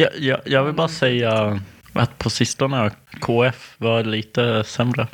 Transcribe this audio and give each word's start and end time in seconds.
Jag, 0.00 0.10
jag, 0.18 0.40
jag 0.44 0.64
vill 0.64 0.74
bara 0.74 0.88
säga 0.88 1.60
att 1.92 2.18
på 2.18 2.30
sistone 2.30 2.76
har 2.76 2.92
KF 3.20 3.74
var 3.78 4.04
lite 4.04 4.64
sämre. 4.64 5.06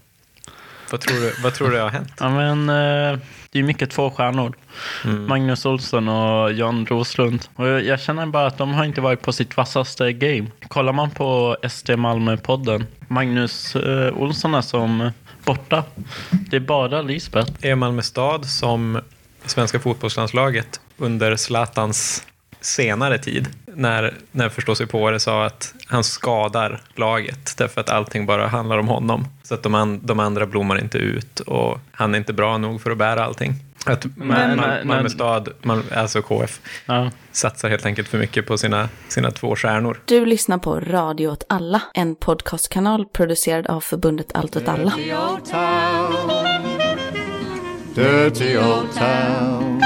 Vad 0.91 1.01
tror 1.01 1.21
du, 1.21 1.35
vad 1.43 1.55
tror 1.55 1.71
du 1.71 1.79
har 1.79 1.89
hänt? 1.89 2.13
Ja, 2.21 2.31
men, 2.31 2.69
eh, 2.69 3.19
det 3.51 3.59
är 3.59 3.63
mycket 3.63 3.91
två 3.91 4.11
stjärnor. 4.11 4.57
Mm. 5.05 5.27
Magnus 5.27 5.67
Olsson 5.67 6.09
och 6.09 6.53
Jan 6.53 6.87
Roslund. 6.87 7.45
Och 7.55 7.69
jag, 7.69 7.85
jag 7.85 8.01
känner 8.01 8.27
bara 8.27 8.47
att 8.47 8.59
de 8.59 8.75
har 8.75 8.85
inte 8.85 9.01
varit 9.01 9.23
på 9.23 9.33
sitt 9.33 9.57
vassaste 9.57 10.13
game. 10.13 10.47
Kollar 10.69 10.93
man 10.93 11.11
på 11.11 11.57
SD 11.69 11.91
Malmö-podden, 11.91 12.85
Magnus 13.09 13.77
eh, 13.77 14.19
Olsson 14.19 14.55
är 14.55 14.63
som 14.63 15.11
borta. 15.45 15.85
Det 16.31 16.57
är 16.57 16.61
bara 16.61 17.03
Lisbeth. 17.03 17.53
Är 17.61 17.75
Malmö 17.75 18.03
stad 18.03 18.47
som 18.47 19.01
svenska 19.45 19.81
fotbollslandslaget 19.81 20.81
under 20.97 21.37
Zlatans 21.37 22.27
senare 22.67 23.19
tid, 23.19 23.49
när, 23.75 24.15
när 24.33 24.49
förståsigpåare 24.49 25.21
sa 25.21 25.45
att 25.47 25.75
han 25.87 26.05
skadar 26.05 26.81
laget 26.95 27.55
därför 27.57 27.81
att 27.81 27.91
allting 27.91 28.27
bara 28.27 28.47
handlar 28.49 28.79
om 28.79 28.89
honom. 28.89 29.29
Så 29.43 29.55
att 29.55 29.63
de, 29.63 29.75
an, 29.75 30.01
de 30.05 30.21
andra 30.21 30.47
blommar 30.47 30.79
inte 30.79 30.99
ut 30.99 31.41
och 31.41 31.79
han 31.93 32.15
är 32.15 32.19
inte 32.19 32.33
bra 32.33 32.59
nog 32.59 32.81
för 32.83 32.91
att 32.91 32.99
bära 32.99 33.25
allting. 33.25 33.55
Att 33.87 34.05
Ma- 34.05 34.11
Men- 34.17 34.59
Ma- 34.61 34.67
men- 34.67 34.87
Malmö 34.89 35.09
stad, 35.09 35.49
Mal- 35.63 35.93
alltså 35.95 36.23
KF, 36.23 36.61
Ja. 36.87 37.11
satsar 37.33 37.69
helt 37.69 37.87
enkelt 37.87 38.09
för 38.09 38.19
mycket 38.19 38.47
på 38.47 38.59
sina, 38.59 38.89
sina 39.09 39.31
två 39.31 39.57
stjärnor. 39.57 40.01
Du 40.05 40.27
lyssnar 40.27 40.59
på 40.59 40.81
Radio 40.81 41.29
åt 41.29 41.45
alla, 41.49 41.83
en 41.95 42.15
podcastkanal 42.15 43.05
producerad 43.07 43.67
av 43.67 43.81
förbundet 43.81 44.27
Allt 44.35 44.57
åt 44.57 44.69
alla. 44.69 44.91
Dirty 44.97 45.13
old 45.15 45.45
town. 45.45 46.77
Dirty 47.95 48.57
old 48.59 48.93
town. 48.95 49.83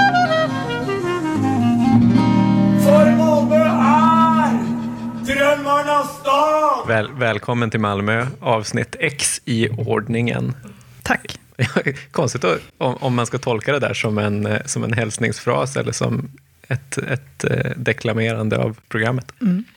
Stad! 5.88 6.88
Väl, 6.88 7.12
välkommen 7.12 7.70
till 7.70 7.80
Malmö, 7.80 8.26
avsnitt 8.40 8.96
X 8.98 9.40
i 9.44 9.68
ordningen. 9.68 10.54
Tack. 11.02 11.38
Konstigt 12.12 12.44
om, 12.78 12.96
om 12.96 13.14
man 13.14 13.26
ska 13.26 13.38
tolka 13.38 13.72
det 13.72 13.78
där 13.78 13.94
som 13.94 14.18
en, 14.18 14.46
eh, 14.46 14.60
som 14.64 14.84
en 14.84 14.92
hälsningsfras 14.92 15.76
eller 15.76 15.92
som 15.92 16.30
ett, 16.68 16.98
ett 16.98 17.44
eh, 17.44 17.70
deklamerande 17.76 18.58
av 18.58 18.76
programmet. 18.88 19.32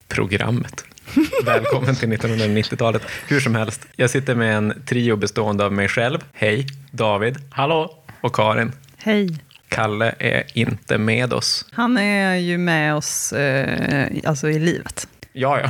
Programmet. 0.07 0.85
Välkommen 1.45 1.95
till 1.95 2.09
1990-talet. 2.09 3.01
Hur 3.27 3.39
som 3.39 3.55
helst, 3.55 3.87
jag 3.95 4.09
sitter 4.09 4.35
med 4.35 4.57
en 4.57 4.73
trio 4.85 5.15
bestående 5.15 5.65
av 5.65 5.73
mig 5.73 5.87
själv, 5.87 6.19
hej, 6.33 6.67
David 6.91 7.37
Hallå? 7.49 7.95
och 8.21 8.35
Karin. 8.35 8.71
Hej. 8.97 9.37
Kalle 9.67 10.15
är 10.19 10.43
inte 10.53 10.97
med 10.97 11.33
oss. 11.33 11.65
Han 11.71 11.97
är 11.97 12.35
ju 12.35 12.57
med 12.57 12.95
oss 12.95 13.33
eh, 13.33 14.07
alltså 14.25 14.49
i 14.49 14.59
livet. 14.59 15.07
Ja, 15.33 15.59
ja. 15.59 15.69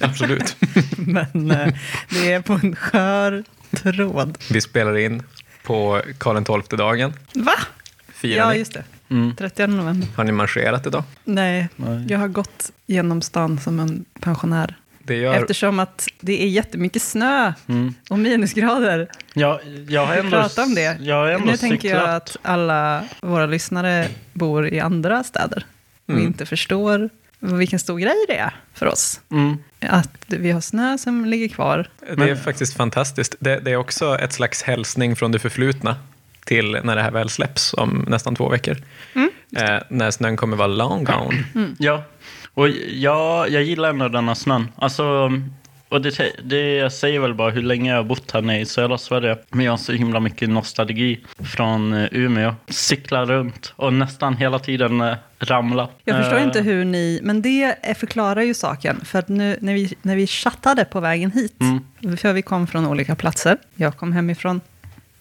Absolut. 0.00 0.56
Men 0.96 1.50
eh, 1.50 1.74
det 2.10 2.32
är 2.32 2.40
på 2.40 2.52
en 2.52 2.76
skör 2.76 3.44
tråd. 3.70 4.38
Vi 4.50 4.60
spelar 4.60 4.96
in 4.98 5.22
på 5.62 6.02
Karl 6.18 6.62
XII-dagen. 6.62 7.12
Va? 7.34 7.52
Firar 8.08 8.36
Ja, 8.36 8.50
ni? 8.50 8.58
just 8.58 8.72
det. 8.74 8.84
Mm. 9.10 9.36
30 9.36 9.66
november. 9.66 10.08
Har 10.16 10.24
ni 10.24 10.32
marscherat 10.32 10.86
idag? 10.86 11.04
Nej, 11.24 11.68
Nej. 11.76 12.06
jag 12.08 12.18
har 12.18 12.28
gått 12.28 12.72
genom 12.86 13.22
stan 13.22 13.58
som 13.60 13.80
en 13.80 14.04
pensionär. 14.20 14.76
Det 15.02 15.14
gör... 15.16 15.34
Eftersom 15.34 15.78
att 15.80 16.06
det 16.20 16.42
är 16.42 16.48
jättemycket 16.48 17.02
snö 17.02 17.52
Mm. 17.68 17.94
och 18.10 18.18
minusgrader. 18.18 19.08
Ja, 19.34 19.60
jag 19.88 20.06
har 20.06 20.14
ändå, 20.16 20.30
pratar 20.30 20.62
om 20.62 20.74
det. 20.74 20.96
Jag 21.00 21.14
har 21.16 21.26
ändå 21.28 21.46
Nu 21.46 21.52
cyklat. 21.52 21.70
tänker 21.70 21.88
jag 21.88 22.10
att 22.14 22.36
alla 22.42 23.04
våra 23.20 23.46
lyssnare 23.46 24.08
bor 24.32 24.68
i 24.68 24.80
andra 24.80 25.24
städer 25.24 25.66
och 26.06 26.12
Mm. 26.14 26.26
inte 26.26 26.46
förstår 26.46 27.10
vilken 27.38 27.78
stor 27.78 27.98
grej 27.98 28.24
det 28.28 28.36
är 28.36 28.54
för 28.74 28.86
oss. 28.86 29.20
Mm. 29.30 29.58
Att 29.80 30.24
vi 30.26 30.50
har 30.50 30.60
snö 30.60 30.98
som 30.98 31.24
ligger 31.24 31.48
kvar. 31.48 31.90
Det 32.16 32.30
är 32.30 32.36
faktiskt 32.36 32.76
fantastiskt. 32.76 33.34
Det, 33.40 33.60
det 33.60 33.70
är 33.70 33.76
också 33.76 34.18
ett 34.18 34.32
slags 34.32 34.62
hälsning 34.62 35.16
från 35.16 35.32
det 35.32 35.38
förflutna 35.38 35.96
till 36.44 36.78
när 36.84 36.96
det 36.96 37.02
här 37.02 37.10
väl 37.10 37.28
släpps 37.28 37.74
om 37.74 38.04
nästan 38.08 38.34
två 38.34 38.48
veckor. 38.48 38.76
Eh, 39.56 39.78
när 39.88 40.10
snön 40.10 40.36
kommer 40.36 40.56
vara 40.56 40.68
long 40.68 41.04
gone. 41.04 41.44
Ja, 41.78 42.04
och 42.54 42.68
jag, 42.88 43.50
jag 43.50 43.62
gillar 43.62 43.90
ändå 43.90 44.08
denna 44.08 44.34
snön. 44.34 44.68
Alltså, 44.76 45.30
och 45.88 46.02
det, 46.02 46.32
det 46.44 46.90
säger 46.92 47.20
väl 47.20 47.34
bara 47.34 47.50
hur 47.50 47.62
länge 47.62 47.90
jag 47.90 47.96
har 47.96 48.04
bott 48.04 48.30
här 48.30 48.42
nere 48.42 48.60
i 48.60 48.66
södra 48.66 48.98
Sverige. 48.98 49.36
Men 49.50 49.64
jag 49.64 49.72
har 49.72 49.76
så 49.76 49.92
himla 49.92 50.20
mycket 50.20 50.48
nostalgi 50.48 51.20
från 51.38 51.92
eh, 51.92 52.08
Umeå. 52.12 52.54
Cykla 52.68 53.24
runt 53.24 53.72
och 53.76 53.92
nästan 53.92 54.36
hela 54.36 54.58
tiden 54.58 55.00
eh, 55.00 55.16
ramla. 55.38 55.88
Jag 56.04 56.16
förstår 56.16 56.36
Eh, 56.38 56.42
inte 56.44 56.60
hur 56.60 56.84
ni, 56.84 57.20
men 57.22 57.42
det 57.42 57.74
förklarar 57.98 58.42
ju 58.42 58.54
saken. 58.54 59.00
För 59.04 59.18
att 59.18 59.28
nu 59.28 59.56
när 59.60 59.74
vi, 59.74 59.94
när 60.02 60.16
vi 60.16 60.26
chattade 60.26 60.84
på 60.84 61.00
vägen 61.00 61.30
hit, 61.30 61.54
Mm. 61.60 62.16
för 62.16 62.32
vi 62.32 62.42
kom 62.42 62.66
från 62.66 62.86
olika 62.86 63.14
platser. 63.16 63.58
Jag 63.74 63.96
kom 63.96 64.12
hemifrån 64.12 64.60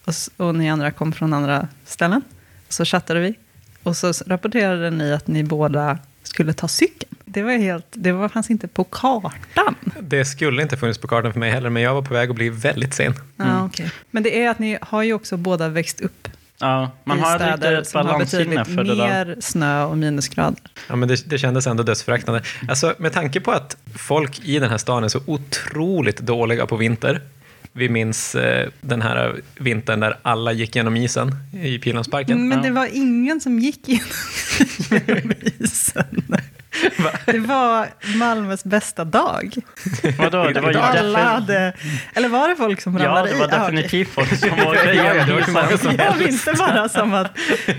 och, 0.05 0.13
och 0.47 0.55
ni 0.55 0.69
andra 0.69 0.91
kom 0.91 1.13
från 1.13 1.34
andra 1.34 1.67
ställen. 1.85 2.22
Så 2.69 2.85
chattade 2.85 3.19
vi. 3.19 3.35
Och 3.84 3.97
så 3.97 4.13
rapporterade 4.28 4.89
ni 4.91 5.13
att 5.13 5.28
ni 5.28 5.44
båda 5.44 5.97
skulle 6.23 6.53
ta 6.53 6.67
cykeln. 6.67 7.16
Det 7.29 7.41
var 7.43 7.51
helt, 7.51 7.85
det 7.91 8.11
var, 8.11 8.29
fanns 8.29 8.49
inte 8.49 8.67
på 8.67 8.83
kartan. 8.83 9.75
Det 10.01 10.25
skulle 10.25 10.61
inte 10.61 10.77
funnits 10.77 10.99
på 10.99 11.07
kartan 11.07 11.33
för 11.33 11.39
mig 11.39 11.51
heller, 11.51 11.69
men 11.69 11.83
jag 11.83 11.93
var 11.93 12.01
på 12.01 12.13
väg 12.13 12.29
att 12.29 12.35
bli 12.35 12.49
väldigt 12.49 12.93
sen. 12.93 13.13
Ja, 13.38 13.65
okej. 13.65 13.91
Men 14.11 14.23
det 14.23 14.43
är 14.43 14.49
att 14.49 14.59
ni 14.59 14.77
har 14.81 15.03
ju 15.03 15.13
också 15.13 15.37
båda 15.37 15.69
växt 15.69 16.01
upp 16.01 16.27
Ja, 16.59 16.91
man 17.03 17.17
i 17.17 17.21
har 17.21 17.39
ett 17.73 17.87
som 17.87 17.97
har 17.97 18.03
balanssinne 18.13 18.43
betydligt 18.45 18.75
för 18.75 18.83
det 18.83 18.95
där. 18.95 19.25
mer 19.25 19.37
snö 19.41 19.83
och 19.83 19.97
minusgrader. 19.97 20.59
Ja, 20.87 20.95
men 20.95 21.09
det, 21.09 21.29
det 21.29 21.37
kändes 21.37 21.67
ändå 21.67 21.83
dödsföraktande. 21.83 22.41
Alltså, 22.69 22.95
med 22.97 23.13
tanke 23.13 23.39
på 23.39 23.51
att 23.51 23.77
folk 23.95 24.39
i 24.43 24.59
den 24.59 24.69
här 24.69 24.77
stan 24.77 25.03
är 25.03 25.07
så 25.07 25.19
otroligt 25.25 26.17
dåliga 26.17 26.66
på 26.66 26.75
vinter. 26.75 27.21
Vi 27.71 27.89
minns 27.89 28.35
eh, 28.35 28.69
den 28.81 29.01
här 29.01 29.35
vintern 29.59 29.99
där 29.99 30.17
alla 30.21 30.51
gick 30.51 30.75
genom 30.75 30.95
isen 30.97 31.35
i 31.63 31.79
Pildammsparken. 31.79 32.47
Men 32.47 32.57
Ja. 32.57 32.63
det 32.63 32.71
var 32.71 32.87
ingen 32.93 33.41
som 33.41 33.59
gick 33.59 33.87
genom, 33.87 34.07
genom 34.89 35.31
isen. 35.59 36.23
Det 37.25 37.39
var 37.39 37.88
Malmös 38.17 38.63
bästa 38.63 39.05
dag. 39.05 39.55
Vadå, 40.17 40.43
det 40.49 40.61
var 40.61 40.71
ju 40.71 40.77
Alla 40.79 41.23
hade... 41.23 41.73
Eller 42.13 42.29
var 42.29 42.49
det 42.49 42.55
folk 42.55 42.81
som 42.81 42.97
Ja, 42.97 43.05
ramlade 43.05 43.29
det 43.29 43.35
var 43.39 43.45
i? 43.47 43.49
Definitivt 43.51 44.09
folk 44.09 44.39
som 44.39 44.49
Ja, 44.57 44.75
ja, 44.75 45.25
var 45.47 45.77
som- 45.77 45.95
Jag 45.97 46.17
minns 46.19 46.45
det 46.45 46.53
bara 46.53 46.89
som 46.89 47.13
att, 47.13 47.37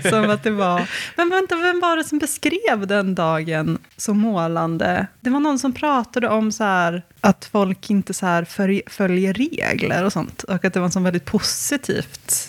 som 0.09 0.29
att 0.29 0.43
det 0.43 0.51
var... 0.51 0.81
Men 1.15 1.29
vänta, 1.29 1.55
vem 1.55 1.79
var 1.79 1.97
det 1.97 2.03
som 2.03 2.19
beskrev 2.19 2.87
den 2.87 3.15
dagen 3.15 3.77
så 3.97 4.13
målande? 4.13 5.07
Det 5.21 5.29
var 5.29 5.39
någon 5.39 5.59
som 5.59 5.73
pratade 5.73 6.27
om 6.29 6.51
så 6.51 6.63
här, 6.63 7.03
att 7.21 7.49
folk 7.51 7.89
inte 7.89 8.13
så 8.13 8.25
här 8.25 8.45
följ, 8.45 8.81
följer 8.87 9.33
regler 9.33 10.03
och 10.05 10.13
sånt. 10.13 10.43
Och 10.43 10.65
att 10.65 10.73
det 10.73 10.79
var 10.79 10.85
en 10.85 10.91
sån 10.91 11.03
väldigt 11.03 11.25
positivt 11.25 12.48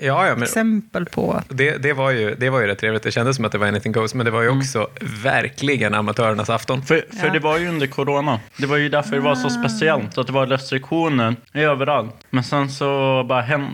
Ja, 0.00 0.26
ja, 0.26 0.34
men 0.34 0.42
exempel 0.42 1.04
på... 1.04 1.42
det, 1.48 1.76
det, 1.76 1.92
var 1.92 2.10
ju, 2.10 2.34
det 2.34 2.50
var 2.50 2.60
ju 2.60 2.66
rätt 2.66 2.78
trevligt. 2.78 3.02
Det 3.02 3.10
kändes 3.12 3.36
som 3.36 3.44
att 3.44 3.52
det 3.52 3.58
var 3.58 3.66
anything 3.66 3.92
goes, 3.92 4.14
men 4.14 4.24
det 4.24 4.30
var 4.30 4.42
ju 4.42 4.48
också 4.48 4.88
verkligen 5.22 5.94
amatörernas 5.94 6.50
afton. 6.50 6.82
För, 6.82 7.04
för 7.20 7.26
Ja. 7.26 7.32
det 7.32 7.38
var 7.38 7.58
ju 7.58 7.68
under 7.68 7.86
corona. 7.86 8.40
Det 8.56 8.66
var 8.66 8.76
ju 8.76 8.88
därför 8.88 9.16
det 9.16 9.22
var 9.22 9.34
så 9.34 9.50
speciellt. 9.50 10.18
Att 10.18 10.26
det 10.26 10.32
var 10.32 10.46
restriktioner 10.46 11.36
överallt. 11.52 12.14
Men 12.30 12.44
sen 12.44 12.70
så 12.70 13.24
bara 13.28 13.40
hem, 13.42 13.66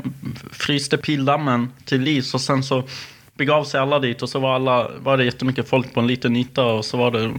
fryste 0.52 0.96
pildammen 0.96 1.72
till 1.84 2.08
is 2.08 2.34
och 2.34 2.40
sen 2.40 2.62
så 2.62 2.82
begav 3.34 3.64
sig 3.64 3.80
alla 3.80 3.98
dit 3.98 4.22
och 4.22 4.28
så 4.28 4.38
var, 4.38 4.54
alla, 4.54 4.88
var 4.98 5.16
det 5.16 5.24
jättemycket 5.24 5.68
folk 5.68 5.94
på 5.94 6.00
en 6.00 6.06
liten 6.06 6.36
yta 6.36 6.64
och 6.64 6.84
så 6.84 6.96
var 6.96 7.10
det 7.10 7.30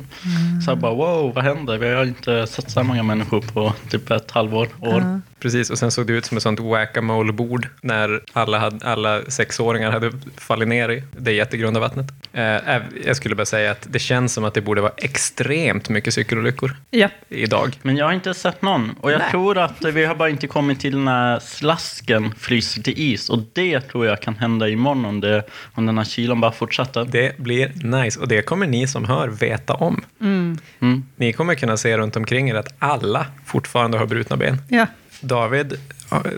så 0.65 0.71
här 0.71 0.75
bara 0.75 0.93
wow, 0.93 1.33
vad 1.33 1.43
händer? 1.43 1.77
Vi 1.77 1.93
har 1.93 2.03
inte 2.03 2.47
sett 2.47 2.71
så 2.71 2.79
här 2.79 2.87
många 2.87 3.03
människor 3.03 3.41
på 3.41 3.73
typ 3.89 4.11
ett 4.11 4.31
halvår, 4.31 4.67
år. 4.79 5.21
Precis, 5.41 5.69
och 5.69 5.77
sen 5.79 5.91
såg 5.91 6.07
det 6.07 6.13
ut 6.13 6.25
som 6.25 6.37
ett 6.37 6.43
sånt 6.43 6.59
whack-a-mole-bord 6.59 7.67
när 7.81 8.21
alla, 8.33 8.59
hade, 8.59 8.85
alla 8.85 9.21
sexåringar 9.27 9.91
hade 9.91 10.11
fallit 10.37 10.67
ner 10.67 10.89
i 10.89 11.03
det 11.17 11.31
jättegrunda 11.31 11.79
vattnet. 11.79 12.05
Eh, 12.33 12.77
jag 13.05 13.15
skulle 13.15 13.35
bara 13.35 13.45
säga 13.45 13.71
att 13.71 13.87
det 13.89 13.99
känns 13.99 14.33
som 14.33 14.43
att 14.45 14.53
det 14.53 14.61
borde 14.61 14.81
vara 14.81 14.91
extremt 14.97 15.89
mycket 15.89 16.13
cykelolyckor 16.13 16.75
Ja. 16.89 17.09
idag. 17.29 17.79
Men 17.81 17.97
jag 17.97 18.05
har 18.05 18.13
inte 18.13 18.33
sett 18.33 18.61
någon. 18.61 18.91
Och 19.01 19.11
jag 19.11 19.19
Nej. 19.19 19.31
tror 19.31 19.57
att 19.57 19.85
vi 19.85 20.05
har 20.05 20.15
bara 20.15 20.29
inte 20.29 20.47
kommit 20.47 20.79
till 20.79 20.97
när 20.97 21.39
slasken 21.39 22.33
fryser 22.37 22.81
till 22.81 22.93
is. 22.97 23.29
Och 23.29 23.39
det 23.53 23.81
tror 23.81 24.05
jag 24.05 24.21
kan 24.21 24.35
hända 24.35 24.69
imorgon 24.69 25.05
om, 25.05 25.19
det, 25.21 25.43
om 25.73 25.85
den 25.85 25.97
här 25.97 26.05
kylan 26.05 26.41
bara 26.41 26.51
fortsätter. 26.51 27.05
Det 27.05 27.37
blir 27.37 27.71
nice 27.83 28.19
och 28.19 28.27
det 28.27 28.41
kommer 28.41 28.67
ni 28.67 28.87
som 28.87 29.05
hör 29.05 29.27
veta 29.27 29.73
om. 29.73 30.03
Mm. 30.21 30.57
Ni 31.15 31.33
kommer 31.33 31.55
kunna 31.55 31.77
se 31.77 31.97
runt 31.97 32.15
omkring 32.15 32.49
er 32.49 32.55
att 32.55 32.73
alla 32.79 33.25
fortfarande 33.45 33.97
har 33.97 34.05
brutna 34.05 34.37
ben. 34.37 34.57
ja. 34.69 34.87
David, 35.21 35.73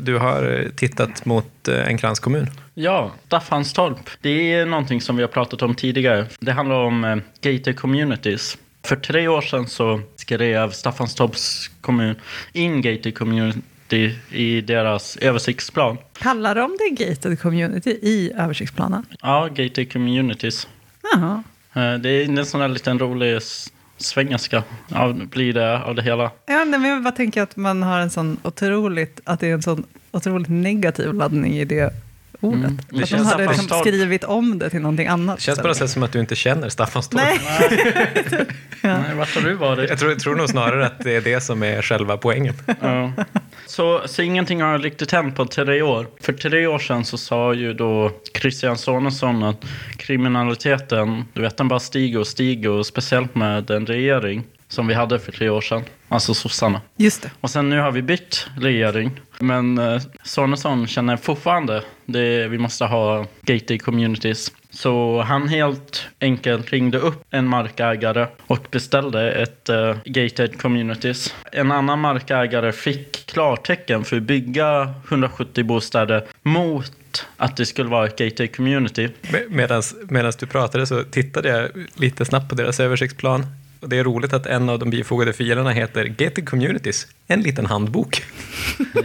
du 0.02 0.18
har 0.18 0.68
tittat 0.76 1.26
mot 1.26 1.68
eh, 1.68 1.88
en 1.88 1.98
kranskommun. 1.98 2.48
Ja, 2.74 3.12
Staffanstorp. 3.26 4.10
Det 4.22 4.54
är 4.54 4.66
någonting 4.66 5.02
som 5.02 5.16
vi 5.16 5.22
har 5.24 5.28
pratat 5.30 5.62
om 5.62 5.76
tidigare. 5.76 6.26
Det 6.40 6.52
handlar 6.52 6.76
om 6.76 7.04
eh, 7.04 7.16
gated 7.42 7.80
communities. 7.80 8.58
För 8.86 8.96
tre 8.96 9.28
år 9.28 9.42
sedan 9.42 9.68
så 9.68 10.02
skrev 10.16 10.72
Staffanstorps 10.72 11.68
kommun 11.82 12.16
in 12.54 12.82
gated 12.82 13.18
community 13.18 14.16
i 14.32 14.62
deras 14.62 15.18
översiktsplan. 15.18 15.98
Kallar 16.20 16.56
de 16.56 16.78
det 16.80 17.06
gated 17.06 17.40
community 17.42 17.90
i 17.90 18.32
översiktsplanen? 18.38 19.06
Ja, 19.22 19.48
gated 19.48 19.94
communities. 19.94 20.68
Jaha. 21.14 21.44
Eh, 21.74 21.94
Det 22.00 22.10
är 22.10 22.24
en 22.40 22.46
sån 22.46 22.60
där 22.62 22.68
liten 22.68 23.00
rolig 23.00 23.40
svengelska 23.98 24.64
av, 24.92 25.28
blir 25.28 25.54
det 25.54 25.84
av 25.84 25.96
det 25.96 26.02
hela. 26.02 26.24
Ja, 26.46 26.66
nej, 26.66 26.80
men 26.80 26.84
jag 26.84 27.04
bara 27.04 27.12
tänker 27.12 27.42
att 27.42 27.56
man 27.56 27.84
har 27.84 28.00
en 28.00 28.10
sån 28.10 28.38
otroligt, 28.44 29.22
att 29.24 29.40
det 29.40 29.48
är 29.50 29.54
en 29.54 29.62
sån 29.62 29.84
otroligt 30.12 30.50
negativ 30.50 31.14
laddning 31.14 31.54
i 31.54 31.66
det 31.66 31.94
ordet. 32.44 32.64
Mm. 32.64 32.80
Det 32.90 32.96
Att 32.96 33.02
de 33.02 33.06
känns 33.06 33.32
hade 33.32 33.48
liksom 33.48 33.80
skrivit 33.80 34.24
om 34.24 34.60
det 34.60 34.70
till 34.70 34.82
någonting 34.82 35.08
annat. 35.08 35.36
Det 35.36 35.42
känns 35.42 35.60
på 35.60 35.68
något 35.68 35.78
sätt 35.78 35.90
som 35.90 36.04
att 36.04 36.12
du 36.12 36.20
inte 36.20 36.36
känner 36.36 36.70
Staffanstorp. 36.70 37.22
Nej, 37.24 37.40
Nej, 38.82 39.16
vart 39.16 39.36
har 39.36 39.42
du 39.42 39.54
varit? 39.54 39.90
Jag 39.90 40.00
tror, 40.00 40.12
jag 40.12 40.20
tror 40.20 40.36
nog 40.36 40.50
snarare 40.50 40.86
att 40.86 41.00
det 41.00 41.16
är 41.16 41.22
det 41.22 41.42
som 41.42 41.64
är 41.64 41.82
själva 41.82 42.18
poängen. 42.18 42.54
Ja. 42.82 43.12
Så, 43.66 44.02
så 44.06 44.22
ingenting 44.22 44.62
har 44.62 44.80
riktigt 44.80 45.12
hänt 45.12 45.36
på 45.36 45.46
tre 45.46 45.82
år. 45.82 46.08
För 46.22 46.34
tre 46.34 46.68
år 46.68 46.80
sedan 46.80 47.06
så 47.06 47.18
sa 47.18 47.54
ju 47.54 47.74
då 47.74 48.12
Christian 48.38 48.78
Sonesson 48.78 49.44
att 49.44 49.66
kriminaliteten, 49.98 51.26
du 51.34 51.42
vet 51.42 51.58
den 51.58 51.68
bara 51.68 51.80
stiger 51.80 52.20
och 52.20 52.28
stiger 52.28 52.70
och 52.70 52.86
speciellt 52.86 53.36
med 53.36 53.64
den 53.64 53.86
regering 53.86 54.44
som 54.68 54.88
vi 54.88 54.94
hade 54.94 55.20
för 55.20 55.32
tre 55.32 55.50
år 55.50 55.62
sedan. 55.62 55.84
Alltså 56.14 56.34
sossarna. 56.34 56.82
just 56.98 57.22
det. 57.22 57.32
Och 57.42 57.50
sen 57.50 57.70
nu 57.70 57.80
har 57.80 57.92
vi 57.92 58.02
bytt 58.02 58.48
regering. 58.58 59.22
Men 59.40 59.78
eh, 59.78 60.02
Sonesson 60.24 60.88
känner 60.88 61.18
fortfarande 61.18 61.84
det 62.06 62.48
vi 62.48 62.58
måste 62.58 62.86
ha 62.86 63.26
gated 63.42 63.82
communities. 63.82 64.52
Så 64.70 65.22
han 65.22 65.48
helt 65.48 66.08
enkelt 66.22 66.70
ringde 66.70 66.98
upp 66.98 67.24
en 67.30 67.48
markägare 67.48 68.28
och 68.48 68.68
beställde 68.72 69.32
ett 69.32 69.70
uh, 69.70 69.96
gated 70.06 70.62
communities. 70.62 71.36
En 71.52 71.72
annan 71.72 72.00
markägare 72.00 72.72
fick 72.72 73.26
klartecken 73.26 74.04
för 74.04 74.18
att 74.18 74.24
bygga 74.24 74.94
170 75.08 75.64
bostäder 75.64 76.24
mot 76.42 77.26
att 77.38 77.58
det 77.58 77.66
skulle 77.66 77.90
vara 77.90 78.06
ett 78.06 78.18
gated 78.18 78.56
community. 78.56 79.10
Medan 79.50 80.32
du 80.40 80.46
pratade 80.46 80.88
så 80.88 81.04
tittade 81.04 81.50
jag 81.50 81.70
lite 81.96 82.26
snabbt 82.26 82.50
på 82.50 82.56
deras 82.56 82.80
översiktsplan. 82.80 83.46
Och 83.84 83.90
det 83.90 83.98
är 83.98 84.04
roligt 84.04 84.34
att 84.34 84.46
en 84.46 84.70
av 84.70 84.80
de 84.80 84.90
bifogade 84.90 85.34
filerna 85.34 85.70
heter 85.72 86.06
Gated 86.06 86.50
Communities, 86.50 87.08
en 87.28 87.42
liten 87.42 87.66
handbok. 87.66 88.24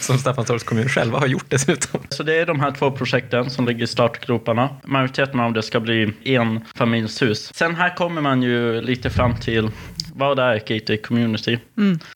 Som 0.00 0.18
Staffanstorps 0.18 0.64
kommun 0.64 0.88
själva 0.88 1.18
har 1.18 1.26
gjort 1.26 1.44
dessutom. 1.48 2.00
Så 2.08 2.22
det 2.22 2.34
är 2.34 2.46
de 2.46 2.60
här 2.60 2.70
två 2.70 2.90
projekten 2.90 3.50
som 3.50 3.66
ligger 3.66 3.84
i 3.84 3.86
startgroparna. 3.86 4.68
Majoriteten 4.84 5.40
av 5.40 5.52
det 5.52 5.62
ska 5.62 5.80
bli 5.80 6.12
en 6.24 6.60
familjshus. 6.74 7.54
Sen 7.54 7.74
här 7.74 7.94
kommer 7.96 8.20
man 8.20 8.42
ju 8.42 8.80
lite 8.80 9.10
fram 9.10 9.36
till 9.36 9.70
vad 10.14 10.38
är 10.38 10.54
gated 10.54 11.02
community? 11.06 11.58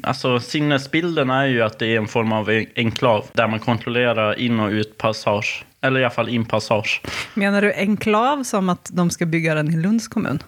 Alltså 0.00 0.40
sinnesbilden 0.40 1.30
är 1.30 1.46
ju 1.46 1.62
att 1.62 1.78
det 1.78 1.86
är 1.86 1.96
en 1.96 2.08
form 2.08 2.32
av 2.32 2.50
en- 2.50 2.66
enklav 2.76 3.24
där 3.32 3.48
man 3.48 3.58
kontrollerar 3.60 4.38
in 4.38 4.60
och 4.60 4.70
utpassage. 4.70 5.64
Eller 5.80 6.00
i 6.00 6.04
alla 6.04 6.14
fall 6.14 6.28
inpassage. 6.28 7.02
Menar 7.34 7.62
du 7.62 7.72
enklav 7.72 8.42
som 8.44 8.68
att 8.68 8.90
de 8.92 9.10
ska 9.10 9.26
bygga 9.26 9.54
den 9.54 9.68
i 9.74 9.76
Lunds 9.76 10.08
kommun? 10.08 10.38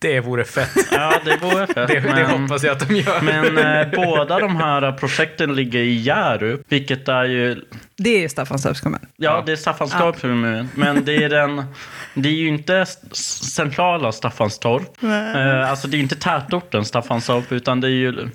Det 0.00 0.20
vore 0.20 0.44
fett. 0.44 0.70
Ja, 0.92 1.20
det 1.24 1.36
vore 1.36 1.66
fett. 1.66 1.74
Det, 1.88 2.00
det 2.00 2.00
men- 2.00 2.40
hoppas 2.42 2.62
jag 2.62 2.72
att 2.72 2.88
de 2.88 2.94
gör. 2.96 3.20
Men 3.20 3.58
eh, 3.58 4.04
båda 4.04 4.38
de 4.38 4.56
här 4.56 4.92
projekten 4.92 5.54
ligger 5.54 5.78
i 5.78 5.94
Hjärup, 5.94 6.60
vilket 6.68 7.08
är 7.08 7.24
ju 7.24 7.64
Det 7.96 8.24
är 8.24 8.28
Staffanstorps 8.28 8.80
kommun. 8.80 9.00
Ja, 9.16 9.42
det 9.46 9.52
är 9.52 9.56
Staffanstorp 9.56 10.20
kommun. 10.20 10.68
Men 10.74 11.04
det 11.04 11.24
är, 11.24 11.28
den, 11.28 11.64
det 12.14 12.28
är 12.28 12.32
ju 12.32 12.48
inte 12.48 12.86
centrala 13.12 14.12
Staffanstorp. 14.12 15.02
Eh, 15.02 15.70
alltså 15.70 15.88
det 15.88 15.96
är 15.96 16.00
inte 16.00 16.16
tätorten 16.16 16.84
Staffanstorp, 16.84 17.52
utan 17.52 17.80
det 17.80 17.88
är 17.88 17.90
ju 17.90 18.28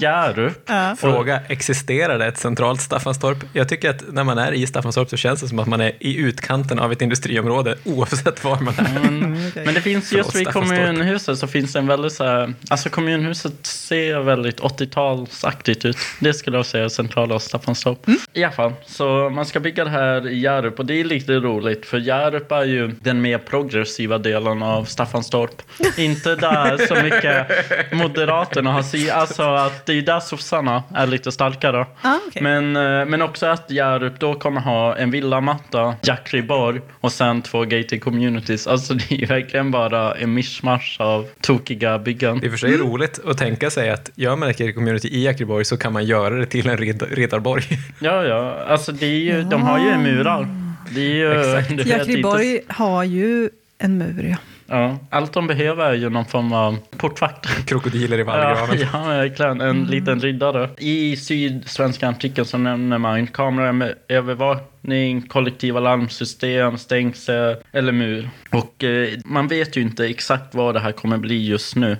Hjärup. 0.00 0.62
Ja. 0.66 0.96
Fråga, 0.98 1.40
existerar 1.48 2.18
det 2.18 2.26
ett 2.26 2.38
centralt 2.38 2.80
Staffanstorp? 2.80 3.38
Jag 3.52 3.68
tycker 3.68 3.90
att 3.90 4.12
när 4.12 4.24
man 4.24 4.38
är 4.38 4.52
i 4.52 4.66
Staffanstorp 4.66 5.10
så 5.10 5.16
känns 5.16 5.40
det 5.40 5.48
som 5.48 5.58
att 5.58 5.68
man 5.68 5.80
är 5.80 5.92
i 6.00 6.16
utkanten 6.16 6.78
av 6.78 6.92
ett 6.92 7.02
industriområde 7.02 7.76
oavsett 7.84 8.44
var 8.44 8.60
man 8.60 8.74
är. 8.78 9.10
Men, 9.10 9.48
okej. 9.48 9.64
men 9.64 9.74
det 9.74 9.80
finns 9.80 10.12
just 10.12 10.36
vid 10.36 10.48
kommunhuset 10.48 11.38
så 11.38 11.46
finns 11.46 11.72
det 11.72 11.78
en 11.78 11.86
väldigt 11.86 12.12
så 12.12 12.24
här, 12.24 12.54
alltså 12.70 12.88
kommunhuset 12.88 13.66
ser 13.66 14.20
väldigt 14.20 14.60
80-talsaktigt 14.60 15.86
ut. 15.86 15.96
Det 16.20 16.34
skulle 16.34 16.56
jag 16.56 16.66
säga 16.66 16.80
är 16.84 16.88
centrala 16.88 17.38
Staffanstorp. 17.38 18.08
I 18.32 18.44
alla 18.44 18.52
fall, 18.52 18.72
så 18.86 19.30
man 19.30 19.46
ska 19.46 19.60
bygga 19.60 19.84
det 19.84 19.90
här 19.90 20.28
i 20.28 20.38
Hjärup 20.38 20.78
och 20.78 20.86
det 20.86 21.00
är 21.00 21.04
lite 21.04 21.32
roligt 21.32 21.86
för 21.86 21.98
Hjärup 21.98 22.52
är 22.52 22.64
ju 22.64 22.88
den 22.88 23.20
mer 23.20 23.38
progressiva 23.38 24.18
delen 24.18 24.62
av 24.62 24.84
Staffanstorp. 24.84 25.62
Inte 25.96 26.36
där 26.36 26.86
så 26.86 26.94
mycket 26.94 27.46
Moderaterna 27.92 28.72
har 28.72 28.84
alltså 29.12 29.69
att 29.70 29.86
det 29.86 29.92
är 29.98 30.02
där 30.02 30.20
sossarna 30.20 30.82
är 30.94 31.06
lite 31.06 31.32
starkare. 31.32 31.86
Ah, 32.02 32.16
okej. 32.28 32.42
Men, 32.42 32.76
eh, 32.76 33.06
men 33.06 33.22
också 33.22 33.46
att 33.46 33.70
Hjärup 33.70 34.20
då 34.20 34.34
kommer 34.34 34.60
ha 34.60 34.96
en 34.96 35.10
villamatta, 35.10 35.94
Jackriborg 36.02 36.80
och 37.00 37.12
sen 37.12 37.42
två 37.42 37.64
gated 37.64 38.02
communities. 38.02 38.66
Alltså 38.66 38.94
det 38.94 39.12
är 39.12 39.16
ju 39.16 39.26
verkligen 39.26 39.70
bara 39.70 40.14
en 40.14 40.34
mischmasch 40.34 40.96
av 41.00 41.26
tokiga 41.40 41.98
byggen. 41.98 42.38
Det 42.40 42.46
är 42.46 42.50
för 42.50 42.58
sig 42.58 42.76
roligt 42.76 43.20
att 43.26 43.38
tänka 43.38 43.70
sig 43.70 43.90
att 43.90 44.10
gör 44.14 44.36
man 44.36 44.48
ett 44.48 44.58
gated 44.58 44.74
community 44.74 45.08
i 45.08 45.24
Jakriborg 45.24 45.64
så 45.64 45.76
kan 45.76 45.92
man 45.92 46.04
göra 46.04 46.34
det 46.34 46.46
till 46.46 46.68
en 46.68 46.76
rid- 46.78 47.06
riddarborg. 47.10 47.62
Ja, 48.00 48.24
ja, 48.24 48.56
alltså 48.68 48.92
det 48.92 49.06
är 49.06 49.18
ju, 49.36 49.42
de 49.42 49.62
har 49.62 49.78
ju 49.78 49.98
murar. 49.98 50.48
Det 50.94 51.00
är 51.00 51.14
ju, 51.14 51.40
Exakt. 51.80 52.08
inte- 52.08 52.60
har 52.68 53.04
ju 53.04 53.50
en 53.78 53.98
mur, 53.98 54.24
ja. 54.30 54.36
Ja, 54.70 54.98
allt 55.10 55.32
de 55.32 55.46
behöver 55.46 55.84
är 55.84 55.94
ju 55.94 56.10
någon 56.10 56.24
form 56.24 56.52
av 56.52 56.78
portvakt. 56.96 57.66
Krokodiler 57.66 58.16
i 58.18 58.20
Ja, 58.20 58.26
vallgraven. 58.26 58.78
ja, 58.92 59.08
verkligen. 59.08 59.60
En 59.60 59.84
liten 59.84 60.20
riddare. 60.20 60.70
I 60.78 61.16
sydsvenska 61.16 62.08
artikeln 62.08 62.46
så 62.46 62.58
nämner 62.58 62.98
man 62.98 63.26
kameraövervakning, 63.26 65.22
kollektiva 65.22 65.80
larmsystem, 65.80 66.78
stängsel 66.78 67.56
eller 67.72 67.92
mur. 67.92 68.30
Och 68.50 68.84
eh, 68.84 69.08
man 69.24 69.48
vet 69.48 69.76
ju 69.76 69.80
inte 69.80 70.06
exakt 70.06 70.54
vad 70.54 70.74
det 70.74 70.80
här 70.80 70.92
kommer 70.92 71.18
bli 71.18 71.46
just 71.46 71.76
nu. 71.76 71.96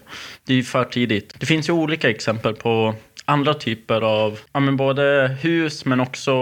Det 0.47 0.53
är 0.53 0.57
ju 0.57 0.63
för 0.63 0.85
tidigt. 0.85 1.35
Det 1.39 1.47
finns 1.47 1.69
ju 1.69 1.73
olika 1.73 2.11
exempel 2.11 2.55
på 2.55 2.95
andra 3.31 3.55
typer 3.55 4.01
av, 4.01 4.39
ja 4.53 4.61
men 4.61 4.77
både 4.77 5.37
hus 5.41 5.85
men 5.85 6.01
också 6.01 6.33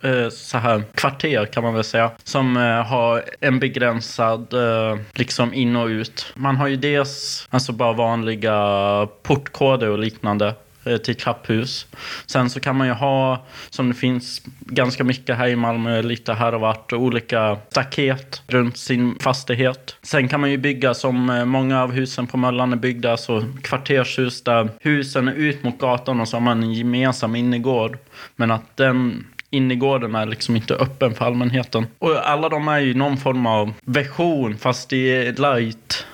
eh, 0.00 0.28
så 0.28 0.58
här 0.58 0.82
kvarter 0.94 1.46
kan 1.46 1.62
man 1.62 1.74
väl 1.74 1.84
säga. 1.84 2.10
Som 2.24 2.56
eh, 2.56 2.62
har 2.62 3.24
en 3.40 3.58
begränsad 3.58 4.54
eh, 4.54 4.98
liksom 5.12 5.54
in 5.54 5.76
och 5.76 5.86
ut. 5.86 6.32
Man 6.34 6.56
har 6.56 6.68
ju 6.68 6.76
dels 6.76 7.46
alltså 7.50 7.72
bara 7.72 7.92
vanliga 7.92 9.08
portkoder 9.22 9.88
och 9.88 9.98
liknande 9.98 10.54
Eh, 10.84 10.96
till 10.96 11.14
trapphus. 11.14 11.86
Sen 12.26 12.50
så 12.50 12.60
kan 12.60 12.76
man 12.76 12.86
ju 12.86 12.92
ha, 12.92 13.46
som 13.70 13.88
det 13.88 13.94
finns 13.94 14.42
ganska 14.60 15.04
mycket 15.04 15.36
här 15.36 15.48
i 15.48 15.56
Malmö, 15.56 16.02
lite 16.02 16.32
här 16.32 16.54
och 16.54 16.60
vart, 16.60 16.92
olika 16.92 17.58
staket 17.68 18.42
runt 18.46 18.76
sin 18.76 19.18
fastighet. 19.20 19.96
Sen 20.02 20.28
kan 20.28 20.40
man 20.40 20.50
ju 20.50 20.56
bygga 20.56 20.94
som 20.94 21.30
eh, 21.30 21.44
många 21.44 21.82
av 21.82 21.92
husen 21.92 22.26
på 22.26 22.36
Möllan 22.36 22.72
är 22.72 22.76
byggda, 22.76 23.16
så 23.16 23.44
kvartershus 23.62 24.42
där 24.42 24.68
husen 24.80 25.28
är 25.28 25.32
ut 25.32 25.62
mot 25.62 25.78
gatan 25.78 26.20
och 26.20 26.28
så 26.28 26.36
har 26.36 26.42
man 26.42 26.62
en 26.62 26.72
gemensam 26.72 27.36
innergård. 27.36 27.98
Men 28.36 28.50
att 28.50 28.76
den 28.76 29.26
innergården 29.50 30.14
är 30.14 30.26
liksom 30.26 30.56
inte 30.56 30.74
öppen 30.74 31.14
för 31.14 31.24
allmänheten. 31.24 31.86
Och 31.98 32.30
alla 32.30 32.48
de 32.48 32.68
är 32.68 32.78
ju 32.78 32.94
någon 32.94 33.16
form 33.16 33.46
av 33.46 33.72
version, 33.84 34.56
fast 34.58 34.88
det 34.88 35.26
är 35.26 35.32
light. 35.32 36.06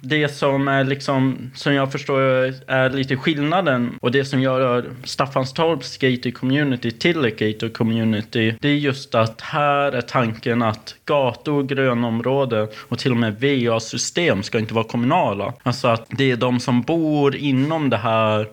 Det 0.00 0.28
som 0.28 0.68
är 0.68 0.84
liksom, 0.84 1.50
som 1.54 1.74
jag 1.74 1.92
förstår 1.92 2.20
är 2.66 2.90
lite 2.90 3.16
skillnaden 3.16 3.98
och 4.00 4.10
det 4.10 4.24
som 4.24 4.40
gör 4.40 4.84
Staffanstorps 5.04 5.98
gated 5.98 6.36
community 6.36 6.90
till 6.90 7.24
ett 7.24 7.38
gated 7.38 7.72
community, 7.72 8.54
det 8.60 8.68
är 8.68 8.74
just 8.74 9.14
att 9.14 9.40
här 9.40 9.92
är 9.92 10.00
tanken 10.00 10.62
att 10.62 10.94
gator, 11.04 11.62
grönområden 11.62 12.68
och 12.88 12.98
till 12.98 13.10
och 13.10 13.16
med 13.16 13.40
VA-system 13.40 14.42
ska 14.42 14.58
inte 14.58 14.74
vara 14.74 14.84
kommunala. 14.84 15.52
Alltså 15.62 15.88
att 15.88 16.06
det 16.08 16.30
är 16.30 16.36
de 16.36 16.60
som 16.60 16.82
bor 16.82 17.36
inom 17.36 17.90
det 17.90 17.96
här 17.96 18.48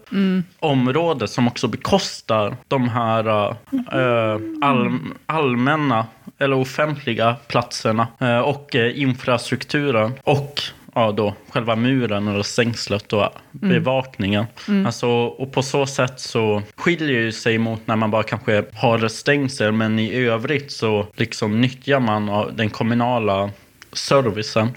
området 0.60 1.30
som 1.30 1.48
också 1.48 1.68
bekostar 1.68 2.58
de 2.68 2.90
här 2.90 3.50
äh, 3.94 4.40
all, 4.62 5.00
allmänna 5.26 6.06
eller 6.38 6.56
offentliga 6.56 7.36
platserna 7.48 8.08
eh, 8.20 8.40
och 8.40 8.76
eh, 8.76 9.02
infrastrukturen. 9.02 10.14
Och 10.24 10.62
ja, 10.96 11.12
då, 11.12 11.34
själva 11.50 11.76
muren 11.76 12.28
eller 12.28 12.44
stängslet 12.44 13.14
och 13.14 13.30
bevakningen. 13.52 14.46
Alltså, 14.86 15.08
och 15.10 15.52
på 15.52 15.62
så 15.62 15.86
sätt 15.86 16.20
så 16.20 16.62
skiljer 16.76 17.26
det 17.26 17.32
sig 17.32 17.58
mot 17.58 17.88
när 17.88 17.96
man 17.96 18.12
bara 18.12 18.24
kanske 18.24 18.64
har 18.74 19.06
ett 19.06 19.12
stängsel 19.12 19.72
men 19.72 20.00
i 20.00 20.16
övrigt 20.16 20.72
så 20.72 21.08
liksom 21.16 21.62
nyttjar 21.62 22.00
man 22.00 22.56
den 22.56 22.70
kommunala 22.70 23.50
servicen 23.94 24.70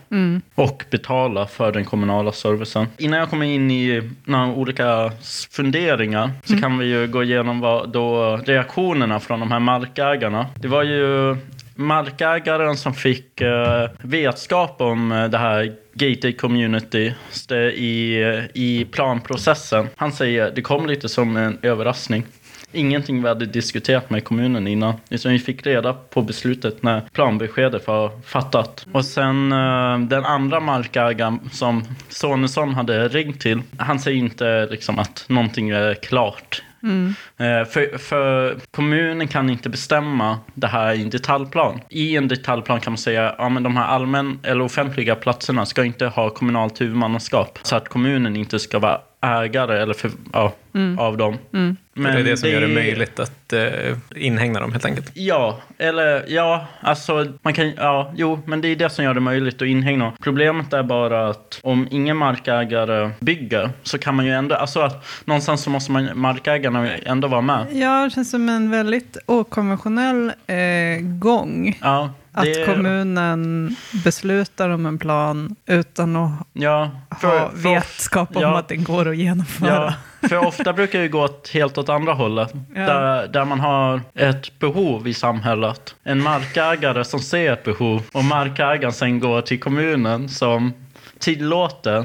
och 0.54 0.84
betala 0.90 1.46
för 1.46 1.72
den 1.72 1.84
kommunala 1.84 2.32
servicen. 2.32 2.86
Innan 2.98 3.18
jag 3.18 3.30
kommer 3.30 3.46
in 3.46 3.70
i 3.70 4.10
några 4.24 4.46
olika 4.46 5.12
funderingar 5.50 6.30
så 6.44 6.58
kan 6.58 6.78
vi 6.78 6.86
ju 6.86 7.06
gå 7.06 7.22
igenom 7.22 7.60
vad 7.60 7.92
då 7.92 8.36
reaktionerna 8.36 9.20
från 9.20 9.40
de 9.40 9.52
här 9.52 9.60
markägarna. 9.60 10.46
Det 10.54 10.68
var 10.68 10.82
ju 10.82 11.36
markägaren 11.78 12.76
som 12.76 12.94
fick 12.94 13.40
eh, 13.40 13.90
vetskap 14.02 14.80
om 14.80 15.12
eh, 15.12 15.28
det 15.28 15.38
här 15.38 15.74
gated 15.94 16.40
community 16.40 17.12
eh, 17.50 17.56
i, 17.56 18.48
i 18.54 18.84
planprocessen. 18.84 19.88
Han 19.96 20.12
säger 20.12 20.50
det 20.54 20.62
kom 20.62 20.86
lite 20.86 21.08
som 21.08 21.36
en 21.36 21.58
överraskning. 21.62 22.26
ingenting 22.72 23.22
vi 23.22 23.28
hade 23.28 23.46
diskuterat 23.46 24.10
med 24.10 24.24
kommunen 24.24 24.66
innan. 24.66 24.94
Utan 25.10 25.32
vi 25.32 25.38
fick 25.38 25.66
reda 25.66 25.92
på 25.92 26.22
beslutet 26.22 26.82
när 26.82 27.00
planbeskedet 27.00 27.86
var 27.86 28.10
fattat. 28.24 28.86
Och 28.92 29.04
sen 29.04 29.52
eh, 29.52 29.98
den 29.98 30.24
andra 30.24 30.60
markägaren 30.60 31.50
som 31.52 31.84
Sonesson 32.08 32.74
hade 32.74 33.08
ringt 33.08 33.40
till, 33.40 33.62
han 33.76 34.00
säger 34.00 34.18
inte 34.18 34.66
liksom 34.70 34.98
att 34.98 35.24
någonting 35.28 35.70
är 35.70 35.94
klart. 35.94 36.62
Mm. 36.82 37.14
Eh, 37.36 37.68
för, 37.68 37.98
för 37.98 38.56
kommunen 38.70 39.28
kan 39.28 39.50
inte 39.50 39.68
bestämma 39.68 40.38
det 40.54 40.66
här 40.66 40.94
i 40.94 41.02
en 41.02 41.10
detaljplan. 41.10 41.80
I 41.88 42.16
en 42.16 42.28
detaljplan 42.28 42.80
kan 42.80 42.92
man 42.92 42.98
säga 42.98 43.30
att 43.30 43.34
ja, 43.38 43.48
men 43.48 43.62
de 43.62 43.76
här 43.76 43.86
allmän 43.86 44.38
eller 44.42 44.64
offentliga 44.64 45.14
platserna 45.14 45.66
ska 45.66 45.84
inte 45.84 46.06
ha 46.06 46.30
kommunalt 46.30 46.80
huvudmannaskap. 46.80 47.58
Så 47.62 47.76
att 47.76 47.88
kommunen 47.88 48.36
inte 48.36 48.58
ska 48.58 48.78
vara 48.78 49.00
ägare 49.20 49.82
eller 49.82 49.94
för, 49.94 50.10
ja, 50.32 50.54
av 50.98 51.16
dem. 51.16 51.38
Men 51.50 52.14
det 52.14 52.20
är 52.20 52.24
det 52.24 52.36
som 52.36 52.48
gör 52.50 52.60
det 52.60 52.68
möjligt 52.68 53.20
att 53.20 53.52
eh, 53.52 53.96
inhägna 54.16 54.60
dem 54.60 54.72
helt 54.72 54.84
enkelt. 54.84 55.10
Ja, 55.14 55.58
eller 55.78 56.24
ja, 56.28 56.66
alltså 56.80 57.26
man 57.42 57.54
kan, 57.54 57.72
ja, 57.76 58.12
jo, 58.16 58.40
men 58.46 58.60
det 58.60 58.68
är 58.68 58.76
det 58.76 58.90
som 58.90 59.04
gör 59.04 59.14
det 59.14 59.20
möjligt 59.20 59.62
att 59.62 59.68
inhägna. 59.68 60.12
Problemet 60.20 60.72
är 60.72 60.82
bara 60.82 61.28
att 61.28 61.60
om 61.62 61.88
ingen 61.90 62.16
markägare 62.16 63.10
bygger 63.20 63.70
så 63.82 63.98
kan 63.98 64.14
man 64.14 64.26
ju 64.26 64.32
ändå, 64.32 64.54
alltså 64.54 64.80
att 64.80 65.06
någonstans 65.24 65.62
så 65.62 65.70
måste 65.70 65.92
man, 65.92 66.08
markägarna 66.14 66.96
ändå 66.96 67.28
vara 67.28 67.40
med. 67.40 67.66
Ja, 67.72 68.04
det 68.04 68.10
känns 68.10 68.30
som 68.30 68.48
en 68.48 68.70
väldigt 68.70 69.16
okonventionell 69.26 70.32
eh, 70.46 71.00
gång. 71.00 71.78
Ja, 71.82 72.10
Att 72.38 72.44
det- 72.44 72.66
kommunen 72.66 73.76
beslutar 74.04 74.68
om 74.70 74.86
en 74.86 74.98
plan 74.98 75.56
utan 75.66 76.16
att 76.16 76.32
Ja, 76.52 76.90
ha 77.22 77.50
vetskap 77.54 78.36
om 78.36 78.42
ja. 78.42 78.58
att 78.58 78.68
den 78.68 78.84
går 78.84 79.08
att 79.08 79.16
genomföra. 79.16 79.94
Ja, 80.20 80.28
för 80.28 80.46
ofta 80.46 80.72
brukar 80.72 80.98
det 81.00 81.08
gå 81.08 81.28
helt 81.52 81.78
åt 81.78 81.88
andra 81.88 82.12
hållet. 82.12 82.52
Där, 82.74 83.28
där 83.28 83.44
man 83.44 83.60
har 83.60 84.00
ett 84.14 84.58
behov 84.58 85.08
i 85.08 85.14
samhället. 85.14 85.94
En 86.04 86.22
markägare 86.22 87.04
som 87.04 87.20
ser 87.20 87.52
ett 87.52 87.64
behov 87.64 88.02
och 88.12 88.24
markägaren 88.24 88.92
sen 88.92 89.20
går 89.20 89.40
till 89.40 89.60
kommunen 89.60 90.28
som 90.28 90.72
tillåter 91.18 92.04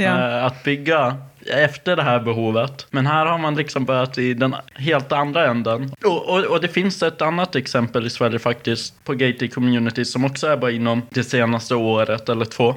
eh, 0.00 0.44
att 0.44 0.64
bygga 0.64 1.16
efter 1.46 1.96
det 1.96 2.02
här 2.02 2.20
behovet. 2.20 2.86
Men 2.90 3.06
här 3.06 3.26
har 3.26 3.38
man 3.38 3.54
liksom 3.54 3.84
börjat 3.84 4.18
i 4.18 4.34
den 4.34 4.56
helt 4.74 5.12
andra 5.12 5.46
änden. 5.46 5.92
Och, 6.04 6.28
och, 6.28 6.44
och 6.44 6.60
det 6.60 6.68
finns 6.68 7.02
ett 7.02 7.22
annat 7.22 7.56
exempel 7.56 8.06
i 8.06 8.10
Sverige 8.10 8.38
faktiskt 8.38 9.04
på 9.04 9.12
gated 9.12 9.54
community 9.54 10.04
som 10.04 10.24
också 10.24 10.46
är 10.46 10.56
bara 10.56 10.70
inom 10.70 11.02
det 11.10 11.24
senaste 11.24 11.74
året 11.74 12.28
eller 12.28 12.44
två. 12.44 12.74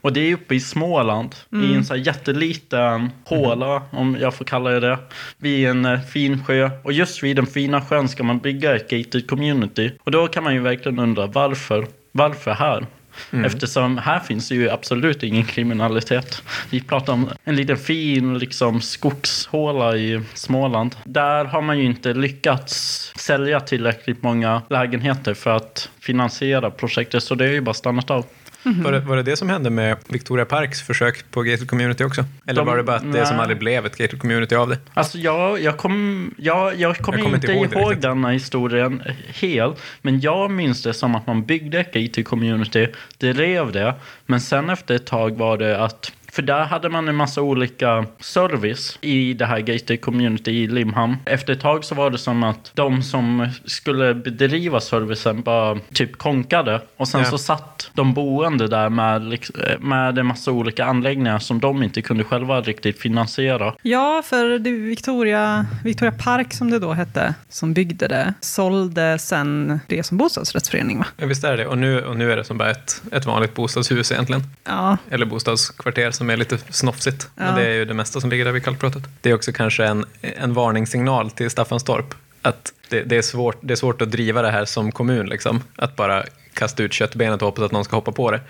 Och 0.00 0.12
det 0.12 0.20
är 0.20 0.34
uppe 0.34 0.54
i 0.54 0.60
Småland, 0.60 1.34
i 1.52 1.74
en 1.74 1.84
så 1.84 1.94
här 1.94 2.00
jätteliten 2.00 3.10
håla, 3.24 3.82
om 3.90 4.16
jag 4.20 4.34
får 4.34 4.44
kalla 4.44 4.70
det 4.70 4.80
det, 4.80 4.98
vid 5.38 5.68
en 5.68 5.84
eh, 5.84 6.00
fin 6.00 6.44
sjö. 6.44 6.70
Och 6.82 6.92
just 6.92 7.22
vid 7.22 7.36
den 7.36 7.46
fina 7.46 7.80
sjön 7.80 8.08
ska 8.08 8.22
man 8.22 8.38
bygga 8.38 8.76
ett 8.76 8.90
gated 8.90 9.26
community. 9.26 9.92
Och 10.04 10.10
då 10.10 10.26
kan 10.26 10.44
man 10.44 10.54
ju 10.54 10.60
verkligen 10.60 10.98
undra 10.98 11.26
varför? 11.26 11.86
Varför 12.12 12.50
här? 12.50 12.86
Mm. 13.32 13.44
Eftersom 13.44 13.98
här 13.98 14.20
finns 14.20 14.52
ju 14.52 14.70
absolut 14.70 15.22
ingen 15.22 15.44
kriminalitet. 15.44 16.42
Vi 16.70 16.80
pratar 16.80 17.12
om 17.12 17.28
en 17.44 17.56
liten 17.56 17.76
fin 17.76 18.38
liksom, 18.38 18.80
skogshåla 18.80 19.96
i 19.96 20.20
Småland. 20.34 20.96
Där 21.04 21.44
har 21.44 21.60
man 21.60 21.78
ju 21.78 21.84
inte 21.84 22.14
lyckats 22.14 23.12
sälja 23.16 23.60
tillräckligt 23.60 24.22
många 24.22 24.62
lägenheter 24.70 25.34
för 25.34 25.50
att 25.50 25.90
finansiera 26.00 26.70
projektet. 26.70 27.22
Så 27.22 27.34
det 27.34 27.44
är 27.44 27.52
ju 27.52 27.60
bara 27.60 27.74
stannat 27.74 28.10
av. 28.10 28.24
Var, 28.64 28.92
det, 28.92 29.00
var 29.00 29.16
det 29.16 29.22
det 29.22 29.36
som 29.36 29.48
hände 29.48 29.70
med 29.70 29.96
Victoria 30.08 30.44
Parks 30.44 30.82
försök 30.82 31.30
på 31.30 31.42
gated 31.42 31.70
community 31.70 32.04
också? 32.04 32.24
Eller 32.46 32.60
De- 32.60 32.66
var 32.66 32.76
det 32.76 32.82
bara 32.82 32.96
att 32.96 33.02
det 33.02 33.08
nej. 33.08 33.26
som 33.26 33.40
aldrig 33.40 33.58
blev 33.58 33.86
ett 33.86 33.96
gated 33.96 34.20
community 34.20 34.54
av 34.54 34.68
det? 34.68 34.78
Alltså 34.94 35.18
jag, 35.18 35.60
jag 35.60 35.76
kom, 35.76 36.34
jag, 36.38 36.80
jag 36.80 36.96
kommer 36.96 37.18
Jag 37.18 37.24
kommer 37.24 37.36
inte 37.36 37.52
ihåg 37.52 37.72
ihåg, 37.72 38.00
denna 38.00 38.30
historien 38.30 39.02
hel. 39.28 39.72
Men 40.02 40.20
jag 40.20 40.50
minns 40.50 40.82
det 40.82 40.94
som 40.94 41.14
att 41.14 41.26
man 41.26 41.44
byggde 41.44 41.80
ett 41.80 41.92
gated 41.92 42.26
community, 42.26 42.88
drev 43.18 43.72
det. 43.72 43.94
Men 44.26 44.40
sen 44.40 44.70
efter 44.70 44.94
ett 44.94 45.06
tag 45.06 45.36
var 45.38 45.58
det 45.58 45.78
att 45.84 46.12
för 46.34 46.42
där 46.42 46.64
hade 46.64 46.88
man 46.88 47.08
en 47.08 47.14
massa 47.16 47.42
olika 47.42 48.06
service 48.20 48.98
i 49.00 49.34
det 49.34 49.46
här 49.46 49.60
gated 49.60 50.00
community 50.00 50.50
i 50.50 50.66
Limhamn. 50.66 51.16
Efter 51.24 51.52
ett 51.52 51.60
tag 51.60 51.84
så 51.84 51.94
var 51.94 52.10
det 52.10 52.18
som 52.18 52.42
att 52.42 52.70
de 52.74 53.02
som 53.02 53.48
skulle 53.64 54.14
bedriva 54.14 54.80
servicen 54.80 55.42
bara 55.42 55.78
typ 55.94 56.16
konkade. 56.18 56.80
Och 56.96 57.08
sen 57.08 57.20
Ja. 57.20 57.26
så 57.30 57.38
satt 57.38 57.90
de 57.94 58.14
boende 58.14 58.68
där 58.68 58.88
med, 58.88 59.22
liksom- 59.24 59.56
med 59.80 60.18
en 60.18 60.26
massa 60.26 60.50
olika 60.52 60.84
anläggningar 60.84 61.38
som 61.38 61.60
de 61.60 61.82
inte 61.82 62.02
kunde 62.02 62.24
själva 62.24 62.60
riktigt 62.60 62.98
finansiera. 63.00 63.74
Ja, 63.82 64.22
för 64.24 64.58
det 64.58 64.70
Victoria, 64.70 65.66
Victoria 65.84 66.12
Park 66.12 66.52
som 66.54 66.70
det 66.70 66.78
då 66.78 66.92
hette, 66.92 67.34
som 67.48 67.74
byggde 67.74 68.08
det, 68.08 68.34
sålde 68.40 69.18
sen 69.18 69.80
det 69.86 70.02
som 70.02 70.18
bostadsrättsförening 70.18 70.98
va? 70.98 71.06
Ja, 71.16 71.26
visst 71.26 71.44
är 71.44 71.50
det 71.50 71.56
det. 71.56 71.66
Och 71.66 71.78
nu, 71.78 72.00
och 72.04 72.16
nu 72.16 72.32
är 72.32 72.36
det 72.36 72.44
som 72.44 72.58
bara 72.58 72.70
ett, 72.70 73.02
ett 73.12 73.24
vanligt 73.26 73.54
bostadshus 73.54 74.12
egentligen. 74.12 74.42
Ja, 74.64 74.96
Eller 75.10 75.26
bostadskvarter 75.26 76.10
som 76.10 76.23
är 76.30 76.36
lite 76.36 76.58
snofsigt. 76.58 77.28
Ja. 77.36 77.48
Och 77.48 77.58
det 77.58 77.66
är 77.66 77.74
ju 77.74 77.84
det 77.84 77.94
mesta 77.94 78.20
som 78.20 78.30
ligger 78.30 78.44
där 78.44 78.52
vid 78.52 78.64
kalkbrottet. 78.64 79.02
Det 79.20 79.30
är 79.30 79.34
också 79.34 79.52
kanske 79.52 79.84
en, 79.84 80.04
en 80.22 80.54
varningssignal 80.54 81.30
till 81.30 81.50
Staffanstorp. 81.50 82.14
Att 82.42 82.72
det, 82.88 83.02
det, 83.02 83.16
är 83.16 83.22
svårt, 83.22 83.56
det 83.60 83.74
är 83.74 83.76
svårt 83.76 84.02
att 84.02 84.10
driva 84.10 84.42
det 84.42 84.50
här 84.50 84.64
som 84.64 84.92
kommun. 84.92 85.26
Liksom. 85.26 85.62
Att 85.76 85.96
bara 85.96 86.24
kasta 86.54 86.82
ut 86.82 86.92
köttbenet 86.92 87.42
och 87.42 87.46
hoppas 87.48 87.64
att 87.64 87.72
någon 87.72 87.84
ska 87.84 87.96
hoppa 87.96 88.12
på 88.12 88.30
det. 88.30 88.40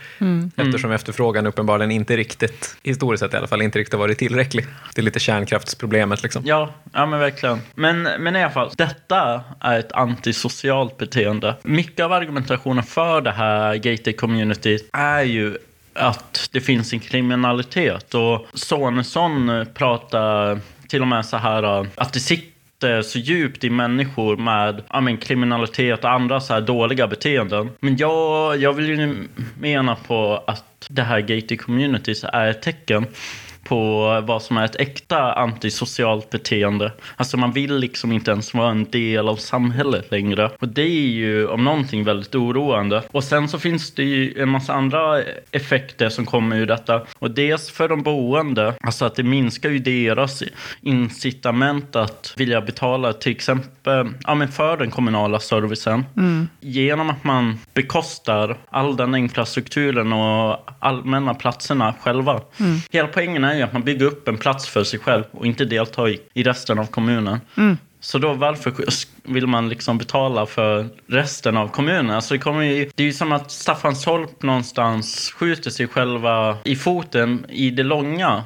Eftersom 0.56 0.92
efterfrågan 0.92 1.46
uppenbarligen 1.46 1.90
inte 1.90 2.16
riktigt, 2.16 2.76
historiskt 2.82 3.20
sett 3.20 3.34
i 3.34 3.36
alla 3.36 3.46
fall, 3.46 3.62
inte 3.62 3.78
riktigt 3.78 3.92
har 3.92 3.98
varit 3.98 4.18
tillräcklig. 4.18 4.66
Det 4.94 5.00
är 5.00 5.02
lite 5.02 5.20
kärnkraftsproblemet 5.20 6.22
liksom. 6.22 6.42
Ja, 6.46 6.74
ja 6.92 7.06
men 7.06 7.20
verkligen. 7.20 7.60
Men, 7.74 8.02
men 8.02 8.36
i 8.36 8.42
alla 8.42 8.52
fall, 8.52 8.70
detta 8.76 9.44
är 9.60 9.78
ett 9.78 9.92
antisocialt 9.92 10.98
beteende. 10.98 11.56
Mycket 11.62 12.04
av 12.04 12.12
argumentationen 12.12 12.84
för 12.84 13.20
det 13.20 13.32
här 13.32 13.74
gated 13.74 14.16
community 14.16 14.78
är 14.92 15.22
ju 15.22 15.58
att 15.94 16.48
det 16.52 16.60
finns 16.60 16.92
en 16.92 17.00
kriminalitet. 17.00 18.14
Och 18.14 18.46
Sonesson 18.54 19.66
pratar 19.74 20.60
till 20.88 21.02
och 21.02 21.08
med 21.08 21.26
så 21.26 21.36
här 21.36 21.80
äh, 21.80 21.86
att 21.94 22.12
det 22.12 22.20
sitter 22.20 23.02
så 23.02 23.18
djupt 23.18 23.64
i 23.64 23.70
människor 23.70 24.36
med 24.36 24.82
ja, 24.90 25.00
men, 25.00 25.16
kriminalitet 25.16 26.04
och 26.04 26.10
andra 26.10 26.40
så 26.40 26.54
här 26.54 26.60
dåliga 26.60 27.06
beteenden. 27.06 27.70
Men 27.80 27.96
jag, 27.96 28.56
jag 28.56 28.72
vill 28.72 28.88
ju 28.88 29.28
mena 29.60 29.94
på 29.94 30.44
att 30.46 30.86
det 30.88 31.02
här 31.02 31.20
gated 31.20 31.60
communities 31.60 32.24
är 32.24 32.48
ett 32.48 32.62
tecken 32.62 33.06
på 33.64 34.20
vad 34.26 34.42
som 34.42 34.56
är 34.56 34.64
ett 34.64 34.80
äkta 34.80 35.32
antisocialt 35.32 36.30
beteende. 36.30 36.92
Alltså 37.16 37.36
man 37.36 37.52
vill 37.52 37.76
liksom 37.76 38.12
inte 38.12 38.30
ens 38.30 38.54
vara 38.54 38.70
en 38.70 38.84
del 38.90 39.28
av 39.28 39.36
samhället 39.36 40.10
längre. 40.10 40.50
Och 40.60 40.68
det 40.68 40.82
är 40.82 41.08
ju 41.08 41.46
om 41.46 41.64
någonting 41.64 42.04
väldigt 42.04 42.34
oroande. 42.34 43.02
Och 43.10 43.24
sen 43.24 43.48
så 43.48 43.58
finns 43.58 43.94
det 43.94 44.02
ju 44.02 44.42
en 44.42 44.48
massa 44.48 44.72
andra 44.72 45.22
effekter 45.50 46.08
som 46.08 46.26
kommer 46.26 46.56
ur 46.56 46.66
detta. 46.66 47.02
Och 47.18 47.30
dels 47.30 47.70
för 47.70 47.88
de 47.88 48.02
boende, 48.02 48.74
alltså 48.80 49.04
att 49.04 49.14
det 49.14 49.22
minskar 49.22 49.70
ju 49.70 49.78
deras 49.78 50.42
incitament 50.80 51.96
att 51.96 52.34
vilja 52.36 52.60
betala 52.60 53.12
till 53.12 53.32
exempel 53.32 54.08
ja, 54.26 54.34
men 54.34 54.48
för 54.48 54.76
den 54.76 54.90
kommunala 54.90 55.40
servicen. 55.40 56.04
Genom 56.60 57.10
att 57.10 57.24
man 57.24 57.58
bekostar 57.74 58.56
all 58.70 58.96
den 58.96 59.14
infrastrukturen 59.14 60.12
och 60.12 60.70
allmänna 60.78 61.34
platserna 61.34 61.94
själva. 62.00 62.40
Hela 62.90 63.08
poängen 63.08 63.44
är 63.44 63.53
ju 63.56 63.62
att 63.62 63.72
man 63.72 63.82
bygger 63.82 64.06
upp 64.06 64.28
en 64.28 64.38
plats 64.38 64.68
för 64.68 64.84
sig 64.84 64.98
själv 64.98 65.24
och 65.30 65.46
inte 65.46 65.64
deltar 65.64 66.08
i, 66.08 66.20
i 66.34 66.42
resten 66.42 66.78
av 66.78 66.86
kommunen. 66.86 67.38
Så 68.00 68.18
då 68.18 68.32
varför 68.32 68.70
vill 69.28 69.46
man 69.46 69.68
liksom 69.68 69.98
betala 69.98 70.46
för 70.46 70.86
resten 71.06 71.56
av 71.56 71.68
kommunen? 71.68 72.10
Alltså 72.10 72.34
det, 72.34 72.38
kommer 72.40 72.62
ju, 72.62 72.90
det 72.94 73.02
är 73.02 73.06
ju 73.06 73.12
som 73.12 73.32
att 73.32 73.50
Staffanstorp 73.50 74.42
någonstans 74.42 75.32
skjuter 75.36 75.70
sig 75.70 75.86
själva 75.88 76.56
i 76.64 76.76
foten 76.76 77.46
i 77.48 77.70
det 77.70 77.82
långa 77.82 78.44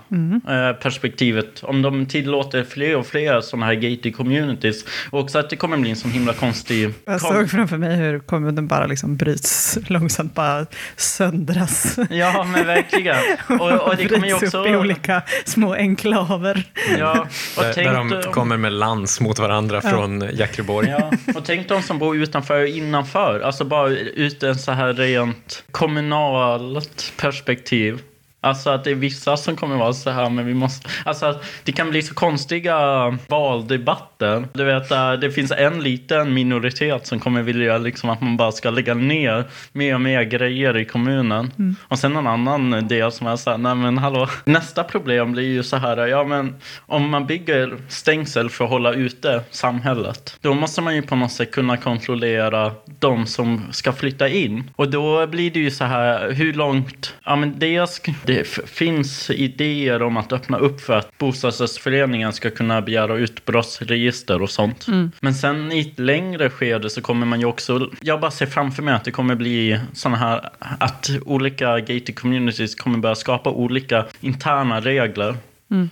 eh, 0.48 0.72
perspektivet. 0.82 1.62
Om 1.64 1.82
de 1.82 2.06
tillåter 2.06 2.64
fler 2.64 2.96
och 2.96 3.06
fler 3.06 3.40
sådana 3.40 3.66
här 3.66 3.74
gated 3.74 4.16
communities. 4.16 4.84
Och 5.10 5.20
också 5.20 5.38
att 5.38 5.50
det 5.50 5.56
kommer 5.56 5.76
bli 5.76 5.90
en 5.90 5.96
sån 5.96 6.10
himla 6.10 6.32
konstig... 6.32 6.94
jag 7.04 7.20
såg 7.20 7.50
framför 7.50 7.76
mig 7.78 7.96
hur 7.96 8.18
kommunen 8.18 8.66
bara 8.66 8.86
liksom 8.86 9.16
bryts 9.16 9.78
långsamt, 9.88 10.34
bara 10.34 10.66
söndras. 10.96 11.98
Ja, 12.10 12.44
men 12.52 12.66
verkligen. 12.66 13.16
Och, 13.60 13.70
och 13.72 13.96
det 13.96 14.08
kommer 14.08 14.26
ju 14.26 14.34
också... 14.34 14.60
upp 14.60 14.66
i 14.66 14.76
olika 14.76 15.22
små 15.44 15.74
enklaver. 15.74 16.64
Ja, 16.98 17.26
och 17.56 17.62
Där, 17.62 17.72
tänk 17.72 17.88
där 17.88 17.94
de 17.94 18.12
om- 18.12 18.32
kommer 18.32 18.56
med 18.56 18.72
lans 18.72 19.20
mot 19.20 19.38
varandra 19.38 19.80
från 19.80 20.18
Jäckreborg. 20.68 20.88
Ja, 20.88 21.34
och 21.34 21.44
tänk 21.44 21.68
de 21.68 21.82
som 21.82 21.98
bor 21.98 22.16
utanför 22.16 22.62
och 22.62 22.68
innanför. 22.68 23.40
Alltså 23.40 23.64
bara 23.64 23.88
ut 23.90 24.42
en 24.42 24.58
så 24.58 24.72
här 24.72 24.92
rent 24.92 25.64
kommunalt 25.70 27.12
perspektiv. 27.16 28.02
Alltså 28.40 28.70
att 28.70 28.84
det 28.84 28.90
är 28.90 28.94
vissa 28.94 29.36
som 29.36 29.56
kommer 29.56 29.76
vara 29.76 29.92
så 29.92 30.10
här, 30.10 30.30
men 30.30 30.46
vi 30.46 30.54
måste... 30.54 30.88
Alltså 31.04 31.26
att 31.26 31.44
det 31.64 31.72
kan 31.72 31.90
bli 31.90 32.02
så 32.02 32.14
konstiga 32.14 32.78
valdebatter. 33.28 34.48
Du 34.52 34.64
vet, 34.64 34.90
äh, 34.90 35.12
det 35.12 35.30
finns 35.30 35.50
en 35.50 35.82
liten 35.82 36.34
minoritet 36.34 37.06
som 37.06 37.20
kommer 37.20 37.42
vilja 37.42 37.78
liksom 37.78 38.10
att 38.10 38.20
man 38.20 38.36
bara 38.36 38.52
ska 38.52 38.70
lägga 38.70 38.94
ner 38.94 39.44
mer 39.72 39.94
och 39.94 40.00
mer 40.00 40.22
grejer 40.22 40.76
i 40.76 40.84
kommunen. 40.84 41.50
Och 41.88 41.98
sen 41.98 42.16
en 42.16 42.26
annan 42.26 42.88
del 42.88 43.12
som 43.12 43.26
är 43.26 43.36
så 43.36 43.50
här, 43.50 43.58
nej 43.58 43.74
men 43.74 43.98
hallå. 43.98 44.28
Nästa 44.44 44.84
problem 44.84 45.32
blir 45.32 45.48
ju 45.48 45.62
så 45.62 45.76
här, 45.76 46.06
ja 46.06 46.24
men 46.24 46.56
om 46.86 47.10
man 47.10 47.26
bygger 47.26 47.76
stängsel 47.88 48.50
för 48.50 48.64
att 48.64 48.70
hålla 48.70 48.92
ute 48.92 49.42
samhället, 49.50 50.36
då 50.40 50.54
måste 50.54 50.80
man 50.80 50.94
ju 50.94 51.02
på 51.02 51.16
något 51.16 51.32
sätt 51.32 51.50
kunna 51.50 51.76
kontrollera 51.76 52.72
de 52.98 53.26
som 53.26 53.62
ska 53.72 53.92
flytta 53.92 54.28
in. 54.28 54.70
Och 54.76 54.90
då 54.90 55.26
blir 55.26 55.50
det 55.50 55.60
ju 55.60 55.70
så 55.70 55.84
här, 55.84 56.30
hur 56.30 56.52
långt, 56.52 57.14
ja 57.24 57.36
men 57.36 57.58
dels, 57.58 58.00
det 58.28 58.44
finns 58.48 59.30
idéer 59.30 60.02
om 60.02 60.16
att 60.16 60.32
öppna 60.32 60.58
upp 60.58 60.80
för 60.80 60.96
att 60.96 61.18
bostadsrättsföreningen 61.18 62.32
ska 62.32 62.50
kunna 62.50 62.82
begära 62.82 63.16
ut 63.16 63.44
brottsregister 63.44 64.42
och 64.42 64.50
sånt. 64.50 64.86
Men 65.20 65.34
sen 65.34 65.72
i 65.72 65.80
ett 65.80 65.98
längre 65.98 66.50
skede 66.50 66.90
så 66.90 67.00
kommer 67.00 67.26
man 67.26 67.40
ju 67.40 67.46
också, 67.46 67.90
jag 68.00 68.20
bara 68.20 68.30
ser 68.30 68.46
framför 68.46 68.82
mig 68.82 68.94
att 68.94 69.04
det 69.04 69.10
kommer 69.10 69.34
bli 69.34 69.80
sådana 69.92 70.16
här, 70.16 70.50
att 70.58 71.10
olika 71.24 71.80
gated 71.80 72.18
communities 72.18 72.74
kommer 72.74 72.98
börja 72.98 73.14
skapa 73.14 73.50
olika 73.50 74.04
interna 74.20 74.80
regler 74.80 75.36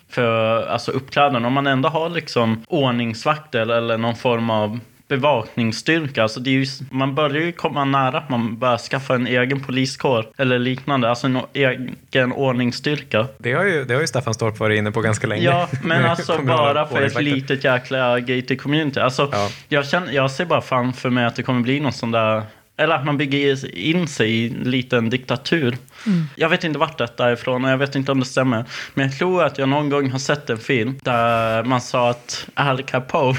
för 0.09 0.67
alltså 0.67 0.91
uppträdande. 0.91 1.47
Om 1.47 1.53
man 1.53 1.67
ändå 1.67 1.89
har 1.89 2.11
liksom 2.11 2.65
ordningsvakter 2.69 3.61
eller 3.61 3.99
någon 3.99 4.17
form 4.17 4.51
av 4.51 4.81
bevakningsstyrka. 5.09 6.23
Alltså 6.23 6.41
det 6.41 6.51
är 6.51 6.55
ju, 6.55 6.67
man 6.91 7.15
börjar 7.15 7.43
ju 7.43 7.53
komma 7.53 7.85
nära 7.85 8.19
att 8.19 8.29
man 8.29 8.59
börjar 8.59 8.79
skaffa 8.79 9.15
en 9.15 9.27
egen 9.27 9.61
poliskår 9.61 10.27
eller 10.39 10.59
liknande. 10.59 11.09
Alltså 11.09 11.27
en 11.27 11.39
egen 11.53 12.33
ordningsstyrka. 12.33 13.27
Det 13.39 13.53
har 13.53 13.65
ju, 13.65 13.85
det 13.85 13.95
har 13.95 14.01
ju 14.01 14.07
Staffanstorp 14.07 14.59
varit 14.59 14.79
inne 14.79 14.91
på 14.93 15.01
ganska 15.01 15.27
länge. 15.27 15.43
Ja, 15.45 15.69
men 15.83 16.05
alltså 16.11 16.39
bara 16.43 16.87
för 16.87 17.03
ett 17.03 17.23
litet 17.23 17.65
jäkla 17.65 18.21
gated 18.21 18.61
community. 18.61 19.01
Alltså, 19.01 19.29
Ja. 19.33 19.49
jag, 19.69 19.87
känner, 19.87 20.13
jag 20.13 20.31
ser 20.31 20.45
bara 20.45 20.61
framför 20.61 21.11
mig 21.11 21.25
att 21.25 21.37
det 21.37 21.43
kommer 21.43 21.61
bli 21.61 21.81
någon 21.81 21.93
sån 21.93 22.11
där 22.11 22.43
eller 22.77 22.95
att 22.95 23.05
man 23.05 23.17
bygger 23.17 23.77
in 23.79 24.09
sig 24.09 24.31
i 24.31 24.47
en 24.47 24.71
liten 24.71 25.11
diktatur. 25.11 25.77
Jag 26.35 26.49
vet 26.49 26.65
inte 26.65 26.79
vart 26.79 26.99
detta 26.99 27.29
är 27.29 27.33
ifrån 27.33 27.65
och 27.65 27.71
jag 27.71 27.79
vet 27.79 27.95
inte 27.95 28.13
om 28.13 28.21
det 28.21 28.27
stämmer. 28.27 28.65
Men 28.95 29.07
jag 29.07 29.19
tror 29.19 29.45
att 29.45 29.59
jag 29.59 29.69
någon 29.69 29.91
gång 29.91 30.11
har 30.11 30.19
sett 30.19 30.51
en 30.51 30.59
film 30.59 30.99
där 31.03 31.65
man 31.65 31.81
sa 31.81 32.11
att 32.11 32.49
Al 32.55 32.83
Capone 32.83 33.39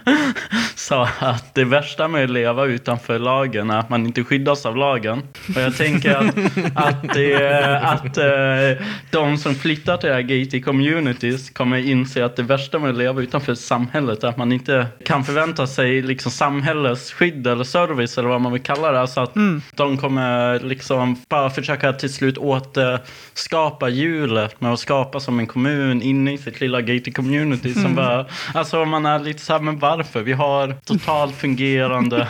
sa 0.74 1.08
att 1.18 1.54
det 1.54 1.64
värsta 1.64 2.08
med 2.08 2.24
att 2.24 2.30
leva 2.30 2.64
utanför 2.64 3.18
lagen 3.18 3.70
är 3.70 3.78
att 3.78 3.90
man 3.90 4.06
inte 4.06 4.24
skyddas 4.24 4.66
av 4.66 4.76
lagen. 4.76 5.22
Och 5.56 5.60
jag 5.60 5.76
tänker 5.76 6.14
att, 6.14 6.36
att, 6.74 7.14
det, 7.14 7.80
att 7.82 8.18
eh, 8.18 8.86
de 9.10 9.36
som 9.38 9.54
flyttar 9.54 9.96
till 9.96 10.10
gated 10.10 10.64
communities 10.64 11.50
kommer 11.50 11.76
inse 11.78 12.24
att 12.24 12.36
det 12.36 12.42
värsta 12.42 12.78
med 12.78 12.90
att 12.90 12.96
leva 12.96 13.22
utanför 13.22 13.54
samhället 13.54 14.24
är 14.24 14.28
att 14.28 14.36
man 14.36 14.52
inte 14.52 14.86
kan 15.04 15.24
förvänta 15.24 15.66
sig 15.66 16.02
liksom 16.02 16.32
samhällets 16.32 17.12
skydd 17.12 17.46
eller 17.46 17.64
service 17.64 18.18
eller 18.18 18.28
vad 18.28 18.40
man 18.40 18.52
vill 18.52 18.61
kalla 18.62 18.92
det. 18.92 19.00
Alltså 19.00 19.20
att 19.20 19.34
de 19.74 19.98
kommer 19.98 20.60
liksom 20.60 21.16
bara 21.28 21.50
försöka 21.50 21.92
till 21.92 22.12
slut 22.12 22.38
återskapa 22.38 23.88
hjulet 23.88 24.60
med 24.60 24.72
att 24.72 24.80
skapa 24.80 25.20
som 25.20 25.38
en 25.38 25.46
kommun 25.46 26.02
inne 26.02 26.32
i 26.32 26.38
sitt 26.38 26.60
lilla 26.60 26.80
gated 26.80 27.16
community 27.16 27.74
som 27.74 27.94
bara, 27.94 28.26
alltså 28.54 28.84
man 28.84 29.06
är 29.06 29.18
lite 29.18 29.40
så 29.40 29.52
här, 29.52 29.60
men 29.60 29.78
varför? 29.78 30.22
Vi 30.22 30.32
har 30.32 30.76
totalt 30.84 31.36
fungerande 31.36 32.28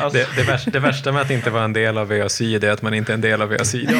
alltså, 0.00 0.18
Det, 0.18 0.28
det, 0.36 0.42
värsta, 0.42 0.70
det 0.70 0.80
värsta 0.80 1.12
med 1.12 1.22
att 1.22 1.30
inte 1.30 1.50
vara 1.50 1.64
en 1.64 1.72
del 1.72 1.98
av 1.98 2.08
VA 2.08 2.28
Syd 2.28 2.64
är 2.64 2.70
att 2.70 2.82
man 2.82 2.94
inte 2.94 3.12
är 3.12 3.14
en 3.14 3.20
del 3.20 3.42
av 3.42 3.48
VA 3.48 3.64
Syd. 3.64 3.90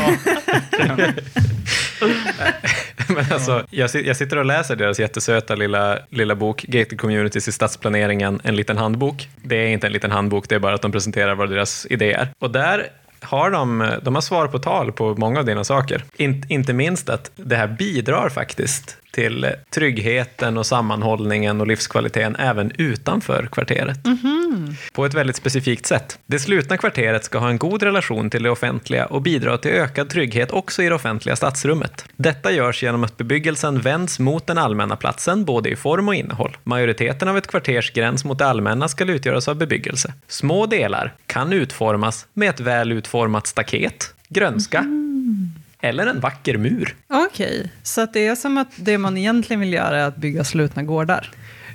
Men 3.08 3.32
alltså, 3.32 3.66
jag, 3.70 3.90
jag 3.94 4.16
sitter 4.16 4.36
och 4.36 4.44
läser 4.44 4.76
deras 4.76 5.00
jättesöta 5.00 5.54
lilla, 5.54 5.98
lilla 6.10 6.34
bok, 6.34 6.62
Gated 6.62 7.00
Communities 7.00 7.48
i 7.48 7.52
stadsplaneringen, 7.52 8.40
en 8.44 8.56
liten 8.56 8.78
handbok. 8.78 9.28
Det 9.42 9.56
är 9.56 9.68
inte 9.68 9.86
en 9.86 9.92
liten 9.92 10.10
handbok, 10.10 10.48
det 10.48 10.54
är 10.54 10.58
bara 10.58 10.74
att 10.74 10.82
de 10.82 10.92
presenterar 10.92 11.34
vad 11.34 11.50
deras 11.50 11.86
idé 11.90 12.12
är. 12.12 12.28
Och 12.38 12.50
där 12.50 12.88
har 13.20 13.50
de, 13.50 13.90
de 14.02 14.14
har 14.14 14.22
svar 14.22 14.46
på 14.46 14.58
tal 14.58 14.92
på 14.92 15.14
många 15.14 15.38
av 15.38 15.44
dina 15.44 15.64
saker. 15.64 16.04
In, 16.16 16.44
inte 16.48 16.72
minst 16.72 17.08
att 17.08 17.30
det 17.36 17.56
här 17.56 17.68
bidrar 17.68 18.28
faktiskt 18.28 18.96
till 19.14 19.46
tryggheten 19.70 20.58
och 20.58 20.66
sammanhållningen 20.66 21.60
och 21.60 21.66
livskvaliteten 21.66 22.36
även 22.36 22.72
utanför 22.78 23.48
kvarteret. 23.52 23.98
På 24.92 25.06
ett 25.06 25.14
väldigt 25.14 25.36
specifikt 25.36 25.86
sätt. 25.86 26.18
Det 26.26 26.38
slutna 26.38 26.76
kvarteret 26.76 27.24
ska 27.24 27.38
ha 27.38 27.48
en 27.48 27.58
god 27.58 27.82
relation 27.82 28.30
till 28.30 28.42
det 28.42 28.50
offentliga 28.50 29.06
och 29.06 29.22
bidra 29.22 29.58
till 29.58 29.70
ökad 29.70 30.10
trygghet 30.10 30.50
också 30.50 30.82
i 30.82 30.88
det 30.88 30.94
offentliga 30.94 31.36
stadsrummet. 31.36 32.04
Detta 32.16 32.52
görs 32.52 32.82
genom 32.82 33.04
att 33.04 33.16
bebyggelsen 33.16 33.80
vänds 33.80 34.18
mot 34.18 34.46
den 34.46 34.58
allmänna 34.58 34.96
platsen, 34.96 35.44
både 35.44 35.70
i 35.70 35.76
form 35.76 36.08
och 36.08 36.14
innehåll. 36.14 36.56
Majoriteten 36.62 37.28
av 37.28 37.38
ett 37.38 37.46
kvarters 37.46 37.92
gräns 37.92 38.24
mot 38.24 38.38
det 38.38 38.46
allmänna 38.46 38.88
ska 38.88 39.04
utgöras 39.04 39.48
av 39.48 39.56
bebyggelse. 39.56 40.12
Små 40.28 40.66
delar 40.66 41.14
kan 41.26 41.52
utformas 41.52 42.26
med 42.32 42.50
ett 42.50 42.60
väl 42.60 42.92
utformat 42.92 43.46
staket, 43.46 44.14
grönska 44.28 44.84
eller 45.84 46.06
en 46.06 46.20
vacker 46.20 46.56
mur. 46.56 46.94
Okej, 47.08 47.70
så 47.82 48.00
att 48.00 48.12
det 48.12 48.26
är 48.26 48.34
som 48.34 48.58
att 48.58 48.72
det 48.76 48.98
man 48.98 49.16
egentligen 49.16 49.60
vill 49.60 49.72
göra 49.72 50.00
är 50.00 50.06
att 50.06 50.16
bygga 50.16 50.44
slutna 50.44 50.82
gårdar. 50.82 51.30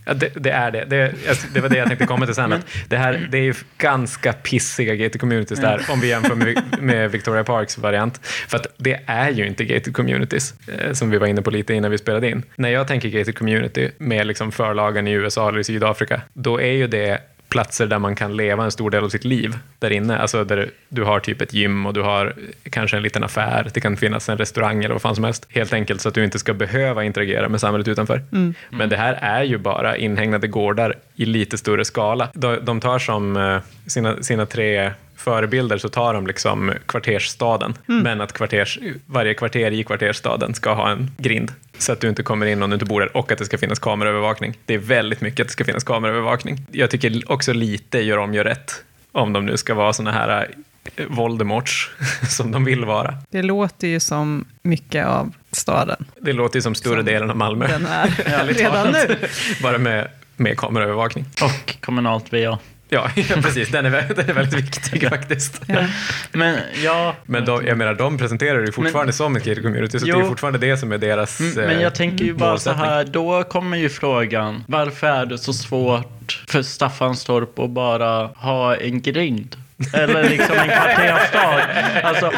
Ja, 0.06 0.14
det, 0.14 0.32
det 0.36 0.50
är 0.50 0.72
det. 0.72 0.86
det. 0.86 1.14
Det 1.54 1.62
var 1.62 1.70
det 1.70 1.78
jag 1.78 1.88
tänkte 1.88 2.06
komma 2.06 2.26
till 2.26 2.36
sen. 2.36 2.64
Det, 2.88 2.98
här, 2.98 3.28
det 3.32 3.38
är 3.38 3.42
ju 3.42 3.54
ganska 3.78 4.34
pissiga 4.34 4.96
gated 4.96 5.22
communities 5.22 5.60
där, 5.60 5.86
om 5.90 6.00
vi 6.00 6.08
jämför 6.08 6.36
med, 6.36 6.64
med 6.80 7.12
Victoria 7.12 7.44
Parks 7.44 7.78
variant. 7.78 8.20
För 8.26 8.58
att 8.58 8.68
det 8.78 9.00
är 9.06 9.30
ju 9.30 9.48
inte 9.48 9.66
gated 9.66 9.96
communities, 9.96 10.54
eh, 10.68 10.94
som 10.94 11.10
vi 11.10 11.18
var 11.18 11.28
inne 11.28 11.42
på 11.42 11.52
lite 11.52 11.74
innan 11.74 11.92
vi 11.92 11.98
spelade 11.98 12.30
in. 12.30 12.44
När 12.56 12.70
jag 12.70 12.88
tänker 12.88 13.10
gated 13.10 13.38
community 13.38 13.92
med 13.98 14.28
liksom 14.28 14.52
förlagen 14.52 15.08
i 15.08 15.12
USA 15.12 15.50
eller 15.50 15.60
i 15.60 15.64
Sydafrika, 15.64 16.22
då 16.34 16.62
är 16.62 16.72
ju 16.72 16.88
det 16.88 17.22
platser 17.50 17.88
där 17.88 18.00
man 18.00 18.16
kan 18.16 18.36
leva 18.36 18.64
en 18.64 18.72
stor 18.72 18.90
del 18.90 19.04
av 19.04 19.10
sitt 19.10 19.24
liv 19.24 19.58
där 19.80 19.92
inne. 19.92 20.18
Alltså 20.18 20.44
där 20.44 20.70
du 20.90 21.04
har 21.04 21.20
typ 21.20 21.42
ett 21.42 21.54
gym 21.54 21.86
och 21.86 21.94
du 21.94 22.02
har 22.02 22.34
kanske 22.70 22.98
en 22.98 23.04
liten 23.04 23.24
affär. 23.24 23.72
Det 23.74 23.82
kan 23.82 23.98
finnas 23.98 24.30
en 24.30 24.38
restaurang 24.38 24.84
eller 24.84 24.94
vad 24.96 25.02
fan 25.02 25.16
som 25.16 25.24
helst. 25.24 25.46
Helt 25.50 25.74
enkelt 25.74 26.02
så 26.02 26.10
att 26.10 26.16
du 26.16 26.24
inte 26.24 26.40
ska 26.40 26.54
behöva 26.54 27.04
interagera 27.04 27.50
med 27.50 27.62
samhället 27.62 27.88
utanför. 27.88 28.22
Men 28.70 28.90
det 28.90 28.98
här 28.98 29.14
är 29.14 29.44
ju 29.44 29.58
bara 29.58 29.98
inhägnade 29.98 30.48
gårdar 30.48 30.96
i 31.16 31.26
lite 31.26 31.58
större 31.58 31.86
skala. 31.86 32.30
De, 32.34 32.58
de 32.62 32.80
tar 32.80 33.00
som 33.00 33.38
eh, 33.38 33.58
sina, 33.88 34.24
sina 34.24 34.46
tre 34.46 34.92
förebilder 35.20 35.78
så 35.78 35.90
tar 35.90 36.14
de 36.14 36.28
liksom 36.28 36.74
kvartersstaden. 36.86 37.74
Men 37.86 38.22
att 38.22 38.34
kvarters, 38.34 38.80
varje 39.06 39.34
kvarter 39.34 39.72
i 39.72 39.84
kvartersstaden 39.84 40.54
ska 40.54 40.74
ha 40.74 40.90
en 40.90 41.12
grind. 41.18 41.52
Så 41.78 41.92
att 41.92 42.02
du 42.02 42.10
inte 42.10 42.24
kommer 42.24 42.46
in 42.46 42.64
om 42.64 42.70
du 42.70 42.74
inte 42.74 42.86
bor 42.86 43.00
där 43.02 43.18
och 43.18 43.32
att 43.32 43.38
det 43.38 43.46
ska 43.46 43.58
finnas 43.58 43.80
kameraövervakning. 43.80 44.58
Det 44.66 44.74
är 44.74 44.78
väldigt 44.78 45.22
mycket 45.22 45.40
att 45.40 45.48
det 45.48 45.52
ska 45.52 45.64
finnas 45.66 45.84
kameraövervakning. 45.84 46.62
Jag 46.72 46.90
tycker 46.90 47.32
också 47.32 47.54
lite 47.54 48.00
gör 48.00 48.18
om 48.18 48.34
gör 48.34 48.44
rätt. 48.44 48.84
Om 49.12 49.34
de 49.34 49.46
nu 49.46 49.58
ska 49.58 49.74
vara 49.74 49.94
såna 49.94 50.12
här 50.12 50.48
eh, 50.96 51.06
Voldemorts 51.08 51.92
som 52.30 52.52
de 52.52 52.66
vill 52.66 52.86
vara. 52.86 53.14
Det 53.30 53.42
låter 53.42 53.88
ju 53.88 54.00
som 54.00 54.46
mycket 54.62 55.06
av 55.06 55.34
staden. 55.52 56.06
Det 56.22 56.34
låter 56.34 56.58
ju 56.58 56.62
som 56.62 56.76
större 56.76 56.96
Som 56.96 57.06
delen 57.06 57.30
av 57.30 57.38
Malmö. 57.38 57.68
Den 57.68 57.86
är 57.86 58.46
redan 58.54 58.74
talat. 58.74 59.10
nu. 59.10 59.28
Bara 59.64 59.78
med, 59.78 60.08
med 60.36 60.58
kameraövervakning. 60.58 61.26
och 61.42 61.82
kommunalt 61.82 62.34
VA. 62.34 62.60
Ja, 63.26 63.36
precis. 63.42 63.70
Den 63.70 63.86
är, 63.86 63.92
den 64.16 64.30
är 64.30 64.34
väldigt 64.34 64.54
viktig 64.54 65.10
faktiskt. 65.10 65.62
Ja. 65.68 65.86
Men 66.32 66.58
ja, 66.84 67.16
Men 67.26 67.46
de, 67.46 67.66
jag 67.66 67.78
menar, 67.78 67.94
de 67.94 68.18
presenterar 68.18 68.62
det 68.62 68.72
fortfarande 68.72 69.14
som 69.14 69.36
ett 69.36 69.46
gated 69.46 69.64
community, 69.64 70.00
så 70.00 70.06
det 70.06 70.12
är 70.12 70.20
Jo. 70.20 70.28
fortfarande 70.28 70.60
det 70.60 70.78
som 70.78 70.92
är 70.92 70.98
deras 70.98 71.40
Mm, 71.40 71.54
Men 71.56 71.70
eh, 71.78 71.82
jag 71.82 71.96
tänker 71.96 72.26
ju 72.26 72.34
bara 72.34 72.58
så 72.58 72.72
här, 72.72 73.04
då 73.06 73.44
kommer 73.44 73.78
ju 73.78 73.90
frågan, 73.90 74.64
varför 74.68 75.08
är 75.08 75.26
det 75.26 75.38
så 75.38 75.54
svårt 75.54 76.44
för 76.48 76.62
Staffanstorp 76.62 77.60
att 77.60 77.70
bara 77.70 78.28
ha 78.28 78.76
en 78.76 79.02
grind? 79.02 79.56
Eller 79.94 80.30
liksom 80.30 80.56
en 80.58 80.68
kvarterstad. 80.70 81.62
Alltså, 82.04 82.32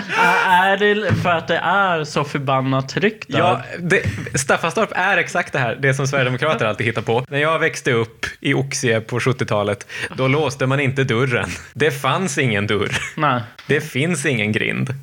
är 0.47 0.71
är 0.71 0.77
det 0.77 1.13
för 1.15 1.29
att 1.29 1.47
det 1.47 1.57
är 1.57 2.03
så 2.03 2.23
förbannat 2.23 2.89
tryggt 2.89 3.25
där? 3.27 3.39
Ja, 3.39 3.61
det, 3.79 4.01
Staffanstorp 4.35 4.89
är 4.95 5.17
exakt 5.17 5.53
det 5.53 5.59
här, 5.59 5.75
det 5.81 5.93
som 5.93 6.07
Sverigedemokrater 6.07 6.65
alltid 6.65 6.85
hittar 6.87 7.01
på. 7.01 7.25
När 7.29 7.39
jag 7.39 7.59
växte 7.59 7.91
upp 7.91 8.25
i 8.39 8.53
Oxie 8.53 9.01
på 9.01 9.19
70-talet, 9.19 9.87
då 10.15 10.27
låste 10.27 10.65
man 10.65 10.79
inte 10.79 11.03
dörren. 11.03 11.49
Det 11.73 11.91
fanns 11.91 12.37
ingen 12.37 12.67
dörr. 12.67 12.91
Nej. 13.17 13.41
Det 13.67 13.81
finns 13.81 14.25
ingen 14.25 14.51
grind. 14.51 14.93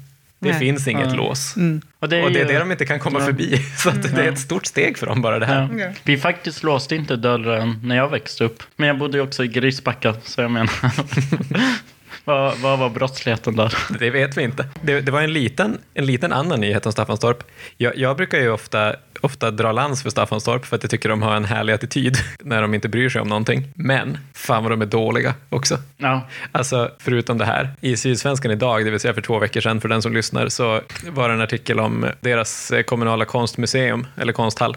Det 0.40 0.50
Nej. 0.50 0.58
finns 0.58 0.88
inget 0.88 1.08
Ja. 1.08 1.14
lås. 1.14 1.54
Och 2.00 2.08
det 2.08 2.16
är, 2.16 2.24
Och 2.24 2.32
det 2.32 2.40
är 2.40 2.44
det 2.44 2.58
de 2.58 2.72
inte 2.72 2.86
kan 2.86 2.98
komma 2.98 3.18
Ja. 3.18 3.24
förbi. 3.26 3.58
Så 3.76 3.88
att 3.88 4.14
det 4.16 4.22
är 4.22 4.32
ett 4.32 4.38
stort 4.38 4.66
steg 4.66 4.98
för 4.98 5.06
dem 5.06 5.22
bara 5.22 5.38
det 5.38 5.46
här. 5.46 5.68
Ja. 5.78 5.86
Vi 6.04 6.18
faktiskt 6.18 6.62
låste 6.62 6.94
inte 6.96 7.16
dörren 7.16 7.80
när 7.84 7.96
jag 7.96 8.08
växte 8.08 8.44
upp. 8.44 8.62
Men 8.76 8.88
jag 8.88 8.98
bodde 8.98 9.18
ju 9.18 9.22
också 9.24 9.44
i 9.44 9.48
Grisbacka, 9.48 10.14
så 10.24 10.40
jag 10.40 10.50
menar. 10.50 10.70
Vad, 12.28 12.58
vad 12.58 12.78
var 12.78 12.90
brottsligheten 12.90 13.56
där? 13.56 13.74
Det 13.98 14.10
vet 14.10 14.36
vi 14.36 14.42
inte. 14.42 14.66
Det, 14.82 15.00
det 15.00 15.12
var 15.12 15.22
en 15.22 15.32
liten, 15.32 15.78
en 15.94 16.06
liten 16.06 16.32
annan 16.32 16.60
nyhet 16.60 16.86
om 16.86 16.92
Staffanstorp. 16.92 17.44
Jag, 17.76 17.96
jag 17.96 18.16
brukar 18.16 18.38
ju 18.38 18.50
ofta, 18.50 18.96
ofta 19.20 19.50
dra 19.50 19.72
lans 19.72 20.02
för 20.02 20.10
Staffanstorp 20.10 20.64
för 20.64 20.76
att 20.76 20.82
jag 20.82 20.90
tycker 20.90 21.08
de 21.08 21.22
har 21.22 21.36
en 21.36 21.44
härlig 21.44 21.72
attityd 21.72 22.16
när 22.40 22.62
de 22.62 22.74
inte 22.74 22.88
bryr 22.88 23.08
sig 23.08 23.20
om 23.20 23.28
någonting. 23.28 23.68
Men 23.74 24.18
fan 24.34 24.62
vad 24.62 24.72
de 24.72 24.82
är 24.82 24.86
dåliga 24.86 25.34
också. 25.50 25.78
Ja. 25.96 26.28
Alltså, 26.52 26.90
förutom 26.98 27.38
det 27.38 27.44
här. 27.44 27.70
I 27.80 27.96
Sydsvenskan 27.96 28.50
idag, 28.50 28.84
det 28.84 28.90
vill 28.90 29.00
säga 29.00 29.14
för 29.14 29.22
två 29.22 29.38
veckor 29.38 29.60
sedan 29.60 29.80
för 29.80 29.88
den 29.88 30.02
som 30.02 30.12
lyssnar, 30.12 30.48
så 30.48 30.80
var 31.10 31.28
det 31.28 31.34
en 31.34 31.40
artikel 31.40 31.80
om 31.80 32.06
deras 32.20 32.70
eh, 32.70 32.82
kommunala 32.82 33.24
konstmuseum, 33.24 34.06
eller 34.16 34.32
konsthall, 34.32 34.76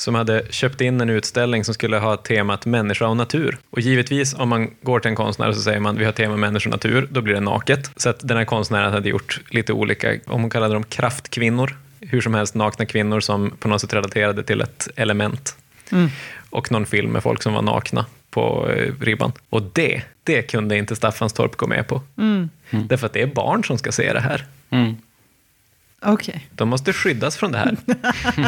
som 0.00 0.14
hade 0.14 0.42
köpt 0.50 0.80
in 0.80 1.00
en 1.00 1.10
utställning 1.10 1.64
som 1.64 1.74
skulle 1.74 1.98
ha 1.98 2.16
temat 2.16 2.66
människa 2.66 3.06
och 3.06 3.16
natur. 3.16 3.58
Och 3.70 3.80
givetvis, 3.80 4.34
om 4.34 4.48
man 4.48 4.70
går 4.82 5.00
till 5.00 5.08
en 5.08 5.16
konstnär 5.16 5.48
och 5.48 5.54
så 5.54 5.60
säger 5.60 5.80
man 5.80 5.98
vi 5.98 6.04
har 6.04 6.12
tema 6.12 6.36
människa 6.36 6.68
och 6.68 6.70
natur, 6.70 7.08
då 7.10 7.20
blir 7.20 7.34
det 7.34 7.40
naket. 7.40 7.90
Så 7.96 8.08
att 8.08 8.28
den 8.28 8.36
här 8.36 8.44
konstnären 8.44 8.92
hade 8.92 9.08
gjort 9.08 9.40
lite 9.50 9.72
olika, 9.72 10.12
om 10.26 10.40
hon 10.40 10.50
kallade 10.50 10.74
dem 10.74 10.84
kraftkvinnor, 10.84 11.76
hur 12.00 12.20
som 12.20 12.34
helst 12.34 12.54
nakna 12.54 12.86
kvinnor 12.86 13.20
som 13.20 13.50
på 13.50 13.68
något 13.68 13.80
sätt 13.80 13.92
relaterade 13.92 14.42
till 14.42 14.60
ett 14.60 14.88
element. 14.96 15.56
Och 16.50 16.72
någon 16.72 16.86
film 16.86 17.12
med 17.12 17.22
folk 17.22 17.42
som 17.42 17.54
var 17.54 17.62
nakna 17.62 18.06
på 18.30 18.68
eh, 18.70 18.92
ribban. 19.00 19.32
Och 19.50 19.62
det, 19.62 20.02
det 20.24 20.42
kunde 20.42 20.76
inte 20.76 20.96
Staffanstorp 20.96 21.56
gå 21.56 21.66
med 21.66 21.88
på. 21.88 22.02
Därför 22.88 23.06
att 23.06 23.12
det 23.12 23.22
är 23.22 23.26
barn 23.26 23.64
som 23.64 23.78
ska 23.78 23.92
se 23.92 24.12
det 24.12 24.20
här. 24.20 24.44
Mm. 24.70 24.96
Okej. 26.02 26.48
De 26.50 26.68
måste 26.68 26.92
skyddas 26.92 27.36
från 27.36 27.52
det 27.52 27.58
här. 27.58 27.76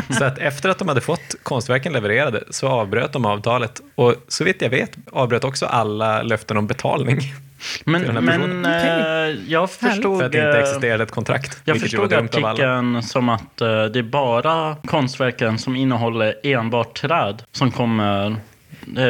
så 0.18 0.24
att 0.24 0.38
efter 0.38 0.68
att 0.68 0.78
de 0.78 0.88
hade 0.88 1.00
fått 1.00 1.34
konstverken 1.42 1.92
levererade 1.92 2.44
så 2.50 2.68
avbröt 2.68 3.12
de 3.12 3.24
avtalet 3.24 3.80
och 3.94 4.14
så 4.28 4.44
vitt 4.44 4.62
jag 4.62 4.70
vet 4.70 4.90
avbröt 5.12 5.44
också 5.44 5.66
alla 5.66 6.22
löften 6.22 6.56
om 6.56 6.66
betalning. 6.66 7.20
Men, 7.84 8.02
men 8.24 8.60
Okej. 8.60 9.30
eh, 9.30 9.52
jag 9.52 9.70
förstod... 9.70 10.18
För 10.18 10.26
att 10.26 10.32
det 10.32 10.38
inte 10.38 10.58
eh, 10.58 10.62
existerade 10.62 11.02
ett 11.02 11.10
kontrakt. 11.10 11.60
Jag 11.64 11.80
förstod 11.80 12.12
artikeln 12.12 13.02
som 13.02 13.28
att 13.28 13.60
eh, 13.60 13.84
det 13.84 13.98
är 13.98 14.02
bara 14.02 14.76
konstverken 14.86 15.58
som 15.58 15.76
innehåller 15.76 16.34
enbart 16.42 17.00
träd 17.00 17.42
som 17.52 17.70
kommer 17.70 18.36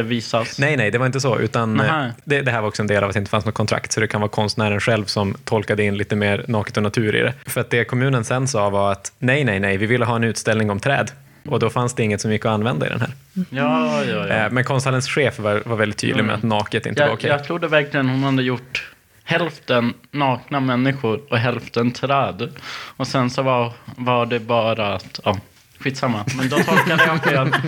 visas. 0.04 0.58
Nej, 0.58 0.76
nej, 0.76 0.90
det 0.90 0.98
var 0.98 1.06
inte 1.06 1.20
så. 1.20 1.38
Utan 1.38 1.80
eh, 1.80 2.06
det, 2.24 2.42
det 2.42 2.50
här 2.50 2.60
var 2.60 2.68
också 2.68 2.82
en 2.82 2.86
del 2.86 3.02
av 3.02 3.08
att 3.08 3.14
det 3.14 3.18
inte 3.18 3.30
fanns 3.30 3.44
något 3.44 3.54
kontrakt, 3.54 3.92
så 3.92 4.00
det 4.00 4.06
kan 4.06 4.20
vara 4.20 4.30
konstnären 4.30 4.80
själv 4.80 5.04
som 5.04 5.34
tolkade 5.44 5.82
in 5.84 5.96
lite 5.96 6.16
mer 6.16 6.44
naket 6.48 6.76
och 6.76 6.82
natur 6.82 7.16
i 7.16 7.20
det. 7.20 7.34
För 7.46 7.60
att 7.60 7.70
det 7.70 7.84
kommunen 7.84 8.24
sen 8.24 8.48
sa 8.48 8.70
var 8.70 8.92
att 8.92 9.12
nej, 9.18 9.44
nej, 9.44 9.60
nej, 9.60 9.76
vi 9.76 9.86
ville 9.86 10.04
ha 10.04 10.16
en 10.16 10.24
utställning 10.24 10.70
om 10.70 10.80
träd. 10.80 11.10
Och 11.48 11.58
då 11.60 11.70
fanns 11.70 11.94
det 11.94 12.02
inget 12.02 12.20
som 12.20 12.32
gick 12.32 12.44
att 12.44 12.50
använda 12.52 12.86
i 12.86 12.88
den 12.88 13.00
här. 13.00 13.10
Ja, 13.50 14.04
ja, 14.04 14.26
ja. 14.28 14.34
Eh, 14.34 14.50
Men 14.50 14.64
konsthallens 14.64 15.08
chef 15.08 15.38
var, 15.38 15.62
var 15.66 15.76
väldigt 15.76 15.98
tydlig 15.98 16.24
med 16.24 16.34
att 16.34 16.42
naket 16.42 16.86
inte 16.86 17.00
var 17.00 17.08
Jag, 17.08 17.14
okej. 17.14 17.30
jag 17.30 17.44
trodde 17.44 17.68
verkligen 17.68 18.08
hon 18.08 18.22
hade 18.22 18.42
gjort 18.42 18.90
hälften 19.24 19.94
nakna 20.10 20.60
människor 20.60 21.20
och 21.30 21.38
hälften 21.38 21.90
träd. 21.92 22.48
Och 22.96 23.06
sen 23.06 23.30
så 23.30 23.42
var, 23.42 23.72
var 23.96 24.26
det 24.26 24.40
bara 24.40 24.94
att, 24.94 25.20
ja, 25.24 25.38
skitsamma. 25.80 26.24
Men 26.36 26.48
då 26.48 26.56
tolkade 26.58 27.04
jag 27.06 27.22
fel. 27.24 27.50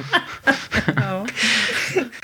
Ja. 0.97 1.27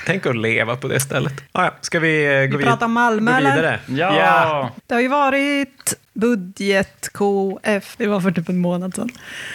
Tänk 0.05 0.25
att 0.25 0.37
leva 0.37 0.75
på 0.75 0.87
det 0.87 0.99
stället. 0.99 1.33
Ah, 1.51 1.63
ja. 1.63 1.75
Ska 1.81 1.99
vi 1.99 2.25
eh, 2.41 2.45
gå, 2.45 2.57
vid- 2.57 2.67
pratar 2.67 2.87
Malmö, 2.87 3.31
gå 3.31 3.37
eller? 3.37 3.55
vidare? 3.55 3.79
Ja! 3.87 4.71
Det 4.87 4.93
har 4.93 5.01
ju 5.01 5.07
varit 5.07 5.93
budget 6.13 7.09
KF, 7.13 7.95
det 7.97 8.07
var 8.07 8.21
för 8.21 8.31
typ 8.31 8.49
en 8.49 8.57
månad 8.59 8.95
sedan. 8.95 9.09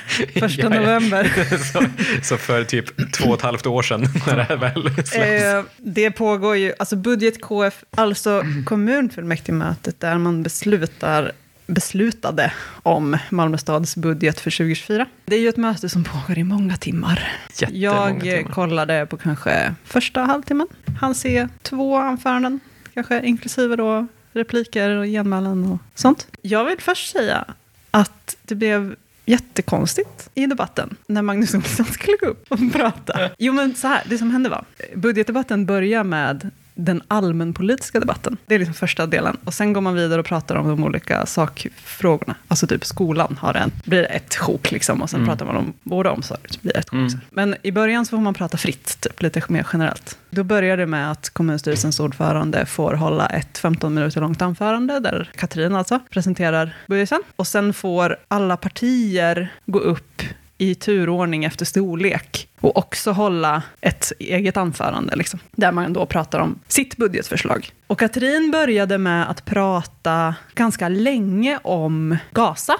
Första 0.40 0.62
Ja, 0.62 0.74
ja. 0.74 0.80
november. 0.80 1.32
så, 1.72 1.84
så 2.22 2.36
för 2.36 2.64
typ 2.64 3.12
två 3.12 3.28
och 3.28 3.36
ett 3.36 3.42
halvt 3.42 3.66
år 3.66 3.82
sedan, 3.82 4.06
när 4.26 4.36
det 4.36 4.42
här 4.42 4.56
väl 4.56 4.82
släpps. 4.94 5.14
Eh, 5.16 5.62
det 5.76 6.10
pågår 6.10 6.56
ju, 6.56 6.72
alltså 6.78 6.96
budget 6.96 7.40
KF, 7.40 7.84
alltså 7.96 8.42
kommunfullmäktigemötet 8.64 10.00
där 10.00 10.18
man 10.18 10.42
beslutar 10.42 11.32
beslutade 11.66 12.52
om 12.82 13.18
Malmö 13.30 13.58
stads 13.58 13.96
budget 13.96 14.40
för 14.40 14.50
2024. 14.50 15.06
Det 15.24 15.36
är 15.36 15.40
ju 15.40 15.48
ett 15.48 15.56
möte 15.56 15.88
som 15.88 16.04
pågår 16.04 16.38
i 16.38 16.44
många 16.44 16.76
timmar. 16.76 17.28
Jättemånga 17.58 17.80
Jag 17.80 18.20
timmar. 18.20 18.52
kollade 18.52 19.06
på 19.06 19.16
kanske 19.16 19.74
första 19.84 20.20
halvtimmen. 20.20 20.66
Han 21.00 21.14
se 21.14 21.48
två 21.62 21.96
anföranden, 21.96 22.60
kanske 22.94 23.20
inklusive 23.22 23.76
då 23.76 24.06
repliker 24.32 24.90
och 24.90 25.04
genmälen 25.06 25.64
och 25.72 25.78
sånt. 25.94 26.26
Jag 26.42 26.64
vill 26.64 26.80
först 26.80 27.12
säga 27.12 27.44
att 27.90 28.36
det 28.42 28.54
blev 28.54 28.96
jättekonstigt 29.26 30.30
i 30.34 30.46
debatten 30.46 30.96
när 31.06 31.22
Magnus 31.22 31.54
Olsson 31.54 31.86
skulle 31.92 32.16
gå 32.16 32.26
upp 32.26 32.46
och 32.48 32.72
prata. 32.72 33.30
Jo, 33.38 33.52
men 33.52 33.74
så 33.74 33.88
här, 33.88 34.02
det 34.08 34.18
som 34.18 34.30
hände 34.30 34.48
var, 34.48 34.64
budgetdebatten 34.94 35.66
börjar 35.66 36.04
med 36.04 36.50
den 36.74 37.02
allmänpolitiska 37.08 38.00
debatten. 38.00 38.36
Det 38.46 38.54
är 38.54 38.58
liksom 38.58 38.74
första 38.74 39.06
delen. 39.06 39.36
Och 39.44 39.54
sen 39.54 39.72
går 39.72 39.80
man 39.80 39.94
vidare 39.94 40.20
och 40.20 40.26
pratar 40.26 40.56
om 40.56 40.68
de 40.68 40.84
olika 40.84 41.26
sakfrågorna. 41.26 42.34
Alltså 42.48 42.66
typ 42.66 42.84
skolan 42.84 43.38
har 43.40 43.54
en, 43.54 43.72
blir 43.84 44.06
ett 44.10 44.34
sjok 44.34 44.70
liksom. 44.70 45.02
Och 45.02 45.10
sen 45.10 45.26
pratar 45.26 45.46
man 45.46 45.56
om 45.56 45.72
vård 45.82 46.06
och 46.06 46.12
omsorg, 46.12 46.40
blir 46.60 46.76
ett 46.76 46.90
sjok. 46.90 47.12
Men 47.30 47.56
i 47.62 47.72
början 47.72 48.06
så 48.06 48.10
får 48.10 48.18
man 48.18 48.34
prata 48.34 48.56
fritt, 48.56 49.00
typ, 49.00 49.22
lite 49.22 49.42
mer 49.48 49.66
generellt. 49.72 50.18
Då 50.30 50.44
börjar 50.44 50.76
det 50.76 50.86
med 50.86 51.10
att 51.10 51.30
kommunstyrelsens 51.30 52.00
ordförande 52.00 52.66
får 52.66 52.94
hålla 52.94 53.26
ett 53.26 53.58
15 53.58 53.94
minuter 53.94 54.20
långt 54.20 54.42
anförande, 54.42 55.00
där 55.00 55.30
Katrin 55.36 55.74
alltså 55.74 56.00
presenterar 56.10 56.76
budgeten. 56.86 57.22
Och 57.36 57.46
sen 57.46 57.72
får 57.72 58.16
alla 58.28 58.56
partier 58.56 59.52
gå 59.66 59.78
upp 59.78 60.22
i 60.58 60.74
turordning 60.74 61.44
efter 61.44 61.64
storlek 61.64 62.48
och 62.60 62.76
också 62.76 63.12
hålla 63.12 63.62
ett 63.80 64.12
eget 64.18 64.56
anförande, 64.56 65.16
liksom, 65.16 65.40
där 65.52 65.72
man 65.72 65.92
då 65.92 66.06
pratar 66.06 66.38
om 66.38 66.58
sitt 66.68 66.96
budgetförslag. 66.96 67.72
Och 67.86 67.98
Katrin 67.98 68.50
började 68.50 68.98
med 68.98 69.30
att 69.30 69.44
prata 69.44 70.34
ganska 70.54 70.88
länge 70.88 71.58
om 71.62 72.16
Gaza 72.32 72.76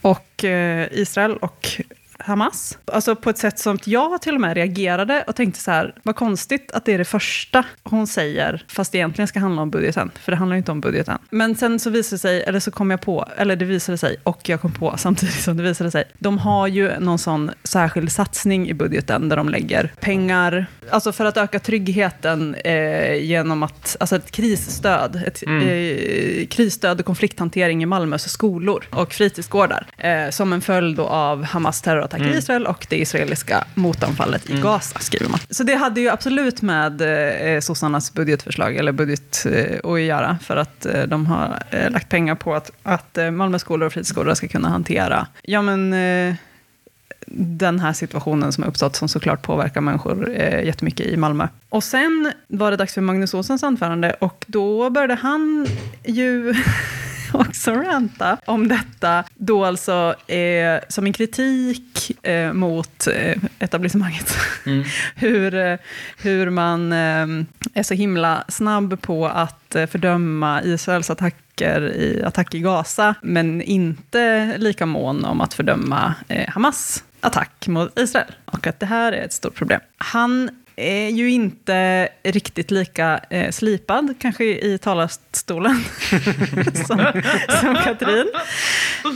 och 0.00 0.44
eh, 0.44 0.88
Israel 0.92 1.36
och 1.36 1.80
Hamas. 2.26 2.78
Alltså 2.84 3.16
på 3.16 3.30
ett 3.30 3.38
sätt 3.38 3.58
som 3.58 3.78
jag 3.84 4.22
till 4.22 4.34
och 4.34 4.40
med 4.40 4.54
reagerade 4.54 5.24
och 5.26 5.36
tänkte 5.36 5.60
så 5.60 5.70
här, 5.70 5.94
vad 6.02 6.16
konstigt 6.16 6.72
att 6.72 6.84
det 6.84 6.94
är 6.94 6.98
det 6.98 7.04
första 7.04 7.64
hon 7.82 8.06
säger, 8.06 8.64
fast 8.68 8.92
det 8.92 8.98
egentligen 8.98 9.28
ska 9.28 9.40
handla 9.40 9.62
om 9.62 9.70
budgeten, 9.70 10.10
för 10.20 10.32
det 10.32 10.38
handlar 10.38 10.54
ju 10.54 10.58
inte 10.58 10.72
om 10.72 10.80
budgeten. 10.80 11.18
Men 11.30 11.54
sen 11.54 11.78
så 11.78 11.90
visade 11.90 12.16
det 12.16 12.18
sig, 12.18 12.42
eller 12.42 12.60
så 12.60 12.70
kom 12.70 12.90
jag 12.90 13.00
på, 13.00 13.28
eller 13.36 13.56
det 13.56 13.64
visade 13.64 13.98
sig, 13.98 14.16
och 14.22 14.48
jag 14.48 14.60
kom 14.60 14.72
på 14.72 14.94
samtidigt 14.98 15.34
som 15.34 15.56
det 15.56 15.62
visade 15.62 15.90
sig, 15.90 16.04
de 16.18 16.38
har 16.38 16.66
ju 16.66 16.98
någon 16.98 17.18
sån 17.18 17.50
särskild 17.64 18.12
satsning 18.12 18.68
i 18.68 18.74
budgeten 18.74 19.28
där 19.28 19.36
de 19.36 19.48
lägger 19.48 19.92
pengar, 20.00 20.66
alltså 20.90 21.12
för 21.12 21.24
att 21.24 21.36
öka 21.36 21.58
tryggheten 21.58 22.54
eh, 22.54 23.14
genom 23.14 23.62
att, 23.62 23.96
alltså 24.00 24.16
ett 24.16 24.30
krisstöd, 24.30 25.22
ett 25.26 25.42
eh, 25.46 26.46
krisstöd 26.46 27.00
och 27.00 27.06
konflikthantering 27.06 27.82
i 27.82 27.86
Malmös 27.86 28.28
skolor 28.28 28.84
och 28.90 29.12
fritidsgårdar, 29.12 29.86
eh, 29.98 30.30
som 30.30 30.52
en 30.52 30.60
följd 30.60 31.00
av 31.00 31.42
Hamas 31.44 31.82
terrorattack 31.82 32.15
i 32.20 32.38
Israel 32.38 32.66
och 32.66 32.86
det 32.90 32.96
israeliska 32.96 33.64
motanfallet 33.74 34.50
i 34.50 34.60
Gaza, 34.60 34.98
skriver 34.98 35.28
man. 35.28 35.40
Så 35.50 35.62
det 35.62 35.74
hade 35.74 36.00
ju 36.00 36.08
absolut 36.08 36.62
med 36.62 37.00
eh, 37.54 37.60
sossarnas 37.60 38.12
budgetförslag, 38.12 38.76
eller 38.76 38.92
budget, 38.92 39.46
eh, 39.52 39.90
att 39.90 40.00
göra, 40.00 40.38
för 40.42 40.56
att 40.56 40.86
eh, 40.86 41.02
de 41.02 41.26
har 41.26 41.62
eh, 41.70 41.90
lagt 41.90 42.08
pengar 42.08 42.34
på 42.34 42.54
att, 42.54 42.70
att 42.82 43.18
eh, 43.18 43.30
Malmö 43.30 43.58
skolor 43.58 43.86
och 43.86 43.92
fritidsgårdar 43.92 44.34
ska 44.34 44.48
kunna 44.48 44.68
hantera, 44.68 45.26
ja 45.42 45.62
men, 45.62 45.92
eh, 45.92 46.34
den 47.38 47.80
här 47.80 47.92
situationen 47.92 48.52
som 48.52 48.62
har 48.62 48.70
uppstått, 48.70 48.96
som 48.96 49.08
såklart 49.08 49.42
påverkar 49.42 49.80
människor 49.80 50.30
eh, 50.30 50.64
jättemycket 50.64 51.06
i 51.06 51.16
Malmö. 51.16 51.48
Och 51.68 51.84
sen 51.84 52.32
var 52.48 52.70
det 52.70 52.76
dags 52.76 52.94
för 52.94 53.00
Magnus 53.00 53.34
Olssons 53.34 53.62
anförande, 53.62 54.16
och 54.20 54.44
då 54.46 54.90
började 54.90 55.14
han 55.14 55.66
ju 56.04 56.54
också 57.32 57.72
ranta 57.72 58.38
om 58.44 58.68
detta, 58.68 59.24
då 59.34 59.64
alltså 59.64 60.14
eh, 60.26 60.80
som 60.88 61.06
en 61.06 61.12
kritik 61.12 62.26
eh, 62.26 62.52
mot 62.52 63.06
eh, 63.06 63.38
etablissemanget. 63.58 64.36
hur, 65.14 65.54
eh, 65.54 65.78
hur 66.18 66.50
man 66.50 66.92
eh, 66.92 67.26
är 67.74 67.82
så 67.82 67.94
himla 67.94 68.44
snabb 68.48 69.00
på 69.02 69.26
att 69.26 69.74
eh, 69.74 69.86
fördöma 69.86 70.62
Israels 70.62 71.10
attacker 71.10 71.80
i 71.82 72.22
attack 72.22 72.54
i 72.54 72.60
Gaza, 72.60 73.14
men 73.22 73.62
inte 73.62 74.54
lika 74.58 74.86
mån 74.86 75.24
om 75.24 75.40
att 75.40 75.54
fördöma 75.54 76.14
Hamas 76.48 77.04
attack 77.20 77.68
mot 77.68 77.98
Israel. 77.98 78.34
Och 78.44 78.66
att 78.66 78.80
det 78.80 78.86
här 78.86 79.12
är 79.12 79.24
ett 79.24 79.32
stort 79.32 79.54
problem. 79.54 79.80
Han 79.98 80.50
är 80.76 81.08
ju 81.08 81.30
inte 81.30 82.08
riktigt 82.22 82.70
lika 82.70 83.20
eh, 83.30 83.50
slipad, 83.50 84.14
kanske 84.18 84.44
i 84.44 84.78
talarstolen, 84.78 85.84
som, 86.86 87.22
som 87.60 87.76
Katrin. 87.84 88.30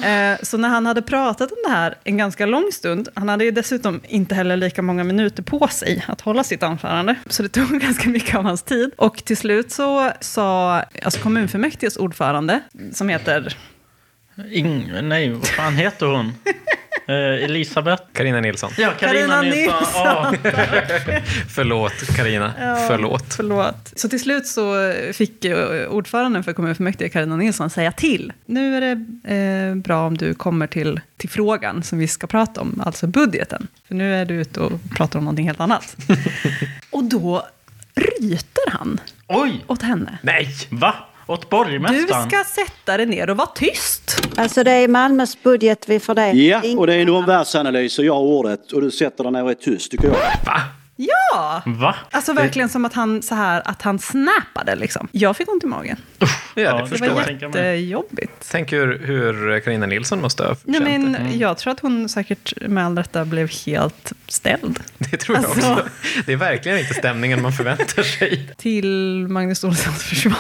Eh, 0.05 0.39
så 0.43 0.57
när 0.57 0.69
han 0.69 0.87
hade 0.87 1.03
pratat 1.03 1.53
om 1.53 1.59
det 1.65 1.71
här 1.71 1.95
en 2.05 2.17
ganska 2.17 2.47
lång 2.47 2.73
stund, 2.73 3.09
han 3.15 3.29
hade 3.29 3.45
ju 3.45 3.51
dessutom 3.51 4.01
inte 4.09 4.35
heller 4.35 4.57
lika 4.57 4.83
många 4.83 5.05
minuter 5.05 5.43
på 5.43 5.69
sig 5.69 6.05
att 6.09 6.21
hålla 6.21 6.45
sitt 6.45 6.63
anförande, 6.63 7.15
så 7.27 7.43
det 7.43 7.49
tog 7.49 7.81
ganska 7.81 8.09
mycket 8.09 8.35
av 8.35 8.45
hans 8.45 8.63
tid. 8.63 8.91
Och 8.97 9.25
till 9.25 9.37
slut 9.37 9.73
så 9.73 10.13
sa 10.21 10.83
alltså 11.03 11.21
kommunfullmäktiges 11.21 11.97
ordförande, 11.97 12.61
som 12.93 13.09
heter 13.09 13.57
Ing, 14.51 14.93
nej, 15.03 15.31
vad 15.31 15.47
fan 15.47 15.77
heter 15.77 16.07
hon? 16.07 16.33
Eh, 17.11 17.45
Elisabeth. 17.45 18.03
Carina 18.13 18.41
Nilsson. 18.41 18.71
Ja, 18.79 18.91
Carina 19.01 19.43
Nilsson. 19.43 19.59
Nilsson. 19.59 20.03
Ja. 20.05 20.33
Förlåt, 21.49 22.17
Carina. 22.17 22.53
Ja, 22.61 22.85
Förlåt. 22.89 23.35
Förlåt. 23.35 23.93
Så 23.97 24.09
till 24.09 24.21
slut 24.21 24.47
så 24.47 24.95
fick 25.13 25.47
ordföranden 25.89 26.45
för 26.45 26.53
kommunfullmäktige, 26.53 27.09
Carina 27.09 27.37
Nilsson, 27.37 27.71
säga 27.71 27.93
till. 27.93 28.33
Nu 28.47 28.77
är 28.77 28.81
det 28.81 28.93
eh, 29.35 29.75
bra 29.75 30.07
om 30.07 30.17
du 30.17 30.35
kommer 30.35 30.67
till, 30.67 31.01
till 31.17 31.29
frågan 31.31 31.83
som 31.83 31.99
vi 31.99 32.09
ska 32.09 32.27
prata 32.27 32.61
om, 32.61 32.83
alltså 32.87 33.07
budgeten. 33.07 33.67
För 33.89 33.95
nu 33.95 34.15
är 34.15 34.25
du 34.25 34.35
ute 34.35 34.61
och 34.61 34.73
pratar 34.97 35.19
om 35.19 35.25
någonting 35.25 35.47
helt 35.47 35.61
annat. 35.61 35.97
och 36.91 37.05
då 37.05 37.47
ryter 37.95 38.71
han 38.71 39.01
Oj! 39.27 39.65
åt 39.67 39.83
henne. 39.83 40.19
Nej! 40.23 40.49
Va? 40.71 40.95
Åt 41.31 41.41
Du 41.43 41.47
borgmästaren? 41.51 42.29
ska 42.31 42.45
sätta 42.45 42.97
dig 42.97 43.07
ner 43.07 43.31
och 43.31 43.37
vara 43.37 43.49
tyst. 43.55 44.23
Alltså 44.37 44.65
det 44.65 44.71
är 44.71 44.89
Malmös 44.89 45.43
budget 45.43 45.85
vi 45.89 46.01
fördelar. 46.01 46.33
Ja, 46.35 46.63
Ingen 46.65 46.79
och 46.79 46.87
det 46.87 46.95
är 46.95 46.99
en 46.99 47.11
omvärldsanalys 47.11 47.99
och 47.99 48.05
jag 48.05 48.15
har 48.15 48.21
ordet 48.21 48.73
och 48.73 48.81
du 48.83 48.91
sätter 48.91 49.25
dig 49.25 49.33
ner 49.33 49.45
och 49.45 49.51
är 49.51 49.55
tyst 49.55 49.91
tycker 49.91 50.07
jag. 50.09 50.17
Ja! 50.97 51.63
Va? 51.67 51.95
Alltså 52.11 52.33
verkligen 52.33 52.69
som 52.69 52.85
att 52.85 52.95
han, 52.95 53.23
så 53.23 53.35
här, 53.35 53.63
att 53.65 53.83
han 53.83 53.99
snappade 53.99 54.77
liksom. 54.77 55.09
Jag 55.13 55.37
fick 55.37 55.49
ont 55.53 55.65
i 55.65 55.67
magen. 55.67 55.97
Ja, 56.19 56.27
Ja, 56.55 56.73
det 56.73 56.79
det 56.79 56.83
Det 56.83 56.89
förstår 56.89 57.07
var 57.15 57.23
jag. 57.23 57.43
jättejobbigt. 57.43 58.49
Tänk 58.51 58.73
hur, 58.73 58.99
hur 59.07 59.61
Carina 59.61 59.87
Nilsson 59.87 60.21
måste 60.21 60.43
ha 60.43 60.57
Nej, 60.65 60.81
känt 60.81 61.11
men 61.11 61.13
det. 61.13 61.37
Jag 61.37 61.59
tror 61.59 61.73
att 61.73 61.81
hon 61.81 62.09
säkert 62.09 62.53
med 62.69 62.87
all 62.87 62.97
rätta 62.99 63.25
blev 63.25 63.51
helt 63.67 64.13
ställd. 64.29 64.81
Det 64.99 65.17
tror 65.17 65.37
jag 65.39 65.45
Alltså- 65.45 65.73
också. 65.73 65.85
Det 66.27 66.33
är 66.33 66.37
verkligen 66.37 66.79
inte 66.79 66.95
stämningen 66.95 67.43
man 67.43 67.53
förväntar 67.53 68.03
sig. 68.03 68.51
Till 68.57 69.27
Magnus 69.29 69.65
Olssons 69.65 70.03
försvar. 70.05 70.35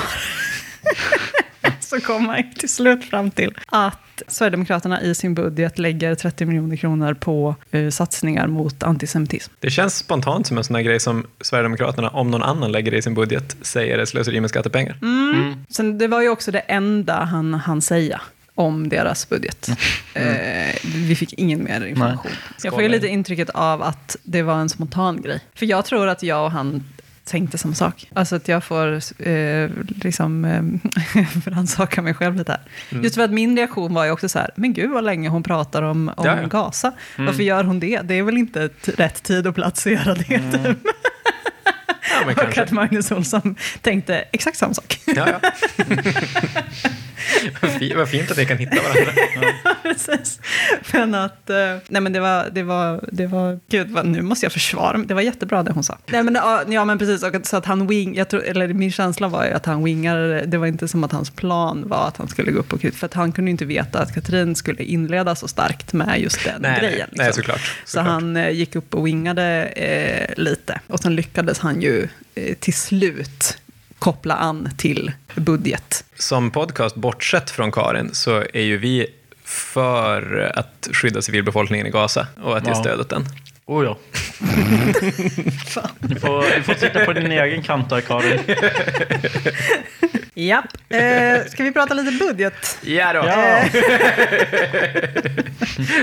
Så 1.80 2.00
kom 2.00 2.26
man 2.26 2.42
till 2.58 2.68
slut 2.68 3.04
fram 3.04 3.30
till 3.30 3.58
att 3.66 4.22
Sverigedemokraterna 4.28 5.02
i 5.02 5.14
sin 5.14 5.34
budget 5.34 5.78
lägger 5.78 6.14
30 6.14 6.46
miljoner 6.46 6.76
kronor 6.76 7.14
på 7.14 7.54
eh, 7.70 7.88
satsningar 7.88 8.46
mot 8.46 8.82
antisemitism. 8.82 9.52
Det 9.60 9.70
känns 9.70 9.96
spontant 9.96 10.46
som 10.46 10.58
en 10.58 10.64
sån 10.64 10.76
här 10.76 10.82
grej 10.82 11.00
som 11.00 11.26
Sverigedemokraterna, 11.40 12.08
om 12.08 12.30
någon 12.30 12.42
annan 12.42 12.72
lägger 12.72 12.90
det 12.90 12.96
i 12.96 13.02
sin 13.02 13.14
budget, 13.14 13.56
säger 13.62 13.98
är 13.98 14.04
slöseri 14.04 14.40
med 14.40 14.50
skattepengar. 14.50 14.98
Mm. 15.02 15.64
Sen, 15.68 15.98
det 15.98 16.08
var 16.08 16.22
ju 16.22 16.28
också 16.28 16.50
det 16.50 16.58
enda 16.58 17.24
han 17.24 17.54
han 17.54 17.82
säga 17.82 18.20
om 18.54 18.88
deras 18.88 19.28
budget. 19.28 19.68
Eh, 20.14 20.24
vi 20.84 21.16
fick 21.16 21.32
ingen 21.32 21.64
mer 21.64 21.86
information. 21.86 22.32
Jag 22.62 22.72
får 22.72 22.82
ju 22.82 22.88
lite 22.88 23.08
intrycket 23.08 23.50
av 23.50 23.82
att 23.82 24.16
det 24.22 24.42
var 24.42 24.54
en 24.54 24.68
spontan 24.68 25.22
grej. 25.22 25.40
För 25.54 25.66
jag 25.66 25.84
tror 25.84 26.08
att 26.08 26.22
jag 26.22 26.44
och 26.44 26.50
han 26.50 26.84
tänkte 27.30 27.58
samma 27.58 27.74
sak. 27.74 28.10
Alltså 28.14 28.36
att 28.36 28.48
jag 28.48 28.64
får 28.64 29.00
eh, 29.28 29.70
liksom 30.02 30.44
eh, 30.44 30.62
rannsaka 31.50 32.02
mig 32.02 32.14
själv 32.14 32.36
lite 32.36 32.52
här. 32.52 32.60
Mm. 32.90 33.04
Just 33.04 33.14
för 33.16 33.22
att 33.22 33.30
min 33.30 33.56
reaktion 33.56 33.94
var 33.94 34.04
ju 34.04 34.10
också 34.10 34.28
så 34.28 34.38
här, 34.38 34.50
men 34.56 34.72
gud 34.72 34.90
vad 34.90 35.04
länge 35.04 35.28
hon 35.28 35.42
pratar 35.42 35.82
om, 35.82 36.12
om 36.16 36.26
Ja. 36.26 36.36
Gaza. 36.46 36.92
Mm. 37.16 37.26
Varför 37.26 37.42
gör 37.42 37.64
hon 37.64 37.80
det? 37.80 38.00
Det 38.04 38.14
är 38.14 38.22
väl 38.22 38.36
inte 38.36 38.68
rätt 38.84 39.22
tid 39.22 39.46
och 39.46 39.54
plats 39.54 39.86
att 39.86 39.92
göra 39.92 40.14
det. 40.14 40.24
typ. 40.24 40.78
Ja, 42.10 42.24
Och 42.30 42.34
kanske. 42.38 42.62
att 42.62 42.70
Magnus 42.70 43.10
Olsson 43.12 43.56
tänkte 43.80 44.14
exakt 44.32 44.56
samma 44.58 44.74
sak. 44.74 45.00
Ja, 45.06 45.26
ja. 45.42 45.50
Vad 47.62 47.70
fi- 47.70 47.94
Vad 47.94 48.08
fint 48.08 48.30
att 48.30 48.36
ni 48.36 48.46
kan 48.46 48.58
hitta 48.58 48.76
varandra. 48.82 49.12
Precis. 49.82 50.40
Men 50.92 51.14
att, 51.14 51.50
eh, 51.50 51.56
nej 51.88 52.02
men 52.02 52.12
det 52.12 52.20
var, 52.20 52.48
det 52.52 52.62
var, 52.62 53.04
det 53.12 53.26
var, 53.26 53.60
gud 53.70 53.90
vad, 53.90 54.06
nu 54.06 54.22
måste 54.22 54.46
jag 54.46 54.52
försvara 54.52 54.98
mig. 54.98 55.06
Det 55.06 55.14
var 55.14 55.20
jättebra 55.22 55.62
det 55.62 55.72
hon 55.72 55.84
sa. 55.84 55.98
Nej 56.06 56.22
men, 56.22 56.34
ja, 56.34 56.62
ja 56.68 56.84
men 56.84 56.98
precis, 56.98 57.22
och 57.22 57.34
så 57.46 57.56
att 57.56 57.66
han 57.66 57.86
wing, 57.86 58.14
jag 58.16 58.28
tror, 58.28 58.44
eller 58.44 58.68
min 58.68 58.92
känsla 58.92 59.28
var 59.28 59.44
ju 59.46 59.52
att 59.52 59.66
han 59.66 59.84
wingade, 59.84 60.46
det 60.46 60.58
var 60.58 60.66
inte 60.66 60.88
som 60.88 61.04
att 61.04 61.12
hans 61.12 61.30
plan 61.30 61.84
var 61.88 62.08
att 62.08 62.16
han 62.16 62.28
skulle 62.28 62.50
gå 62.52 62.58
upp 62.58 62.72
och 62.72 62.80
för 62.80 63.04
att 63.06 63.14
han 63.14 63.32
kunde 63.32 63.48
ju 63.48 63.52
inte 63.52 63.64
veta 63.64 63.98
att 64.02 64.14
Katrin 64.14 64.54
skulle 64.56 64.82
inleda 64.82 65.34
så 65.34 65.48
starkt 65.48 65.92
med 65.92 66.20
just 66.20 66.44
den 66.44 66.62
Nej, 66.62 66.80
grejen. 66.80 66.96
nej, 66.98 67.06
nej 67.12 67.26
liksom. 67.26 67.42
såklart. 67.42 67.60
Så 67.60 67.90
såklart. 67.90 68.06
han 68.06 68.36
eh, 68.36 68.50
gick 68.50 68.76
upp 68.76 68.94
och 68.94 69.06
wingade 69.06 69.66
eh, 69.66 70.42
lite. 70.42 70.80
Och 70.86 71.00
sen 71.00 71.16
lyckades 71.16 71.58
han 71.58 71.82
ju 71.82 72.08
eh, 72.34 72.54
till 72.54 72.74
slut 72.74 73.58
koppla 74.00 74.34
an 74.34 74.68
till 74.76 75.12
budget. 75.34 76.04
Som 76.18 76.50
podcast, 76.50 76.96
bortsett 76.96 77.50
från 77.50 77.72
Karin, 77.72 78.10
så 78.14 78.44
är 78.54 78.62
ju 78.62 78.78
vi 78.78 79.06
för 79.44 80.52
att 80.56 80.88
skydda 80.92 81.22
civilbefolkningen 81.22 81.86
i 81.86 81.90
Gaza 81.90 82.26
och 82.42 82.56
att 82.56 82.64
ge 82.66 82.70
Ja. 82.72 82.80
stöd 82.80 83.00
åt 83.00 83.08
den. 83.10 83.24
Oh 83.66 83.84
ja. 83.84 83.98
Du 86.00 86.20
får, 86.20 86.56
du 86.56 86.62
får 86.62 86.74
sitta 86.74 87.04
på 87.04 87.12
din 87.12 87.32
egen 87.32 87.62
kant 87.62 87.90
där, 87.90 88.00
Karin. 88.00 88.40
Japp. 90.34 90.64
Eh, 90.88 91.44
ska 91.50 91.64
vi 91.64 91.72
prata 91.72 91.94
lite 91.94 92.24
budget? 92.24 92.78
Ja 92.82 93.12
då! 93.12 93.18
Ja. 93.18 93.34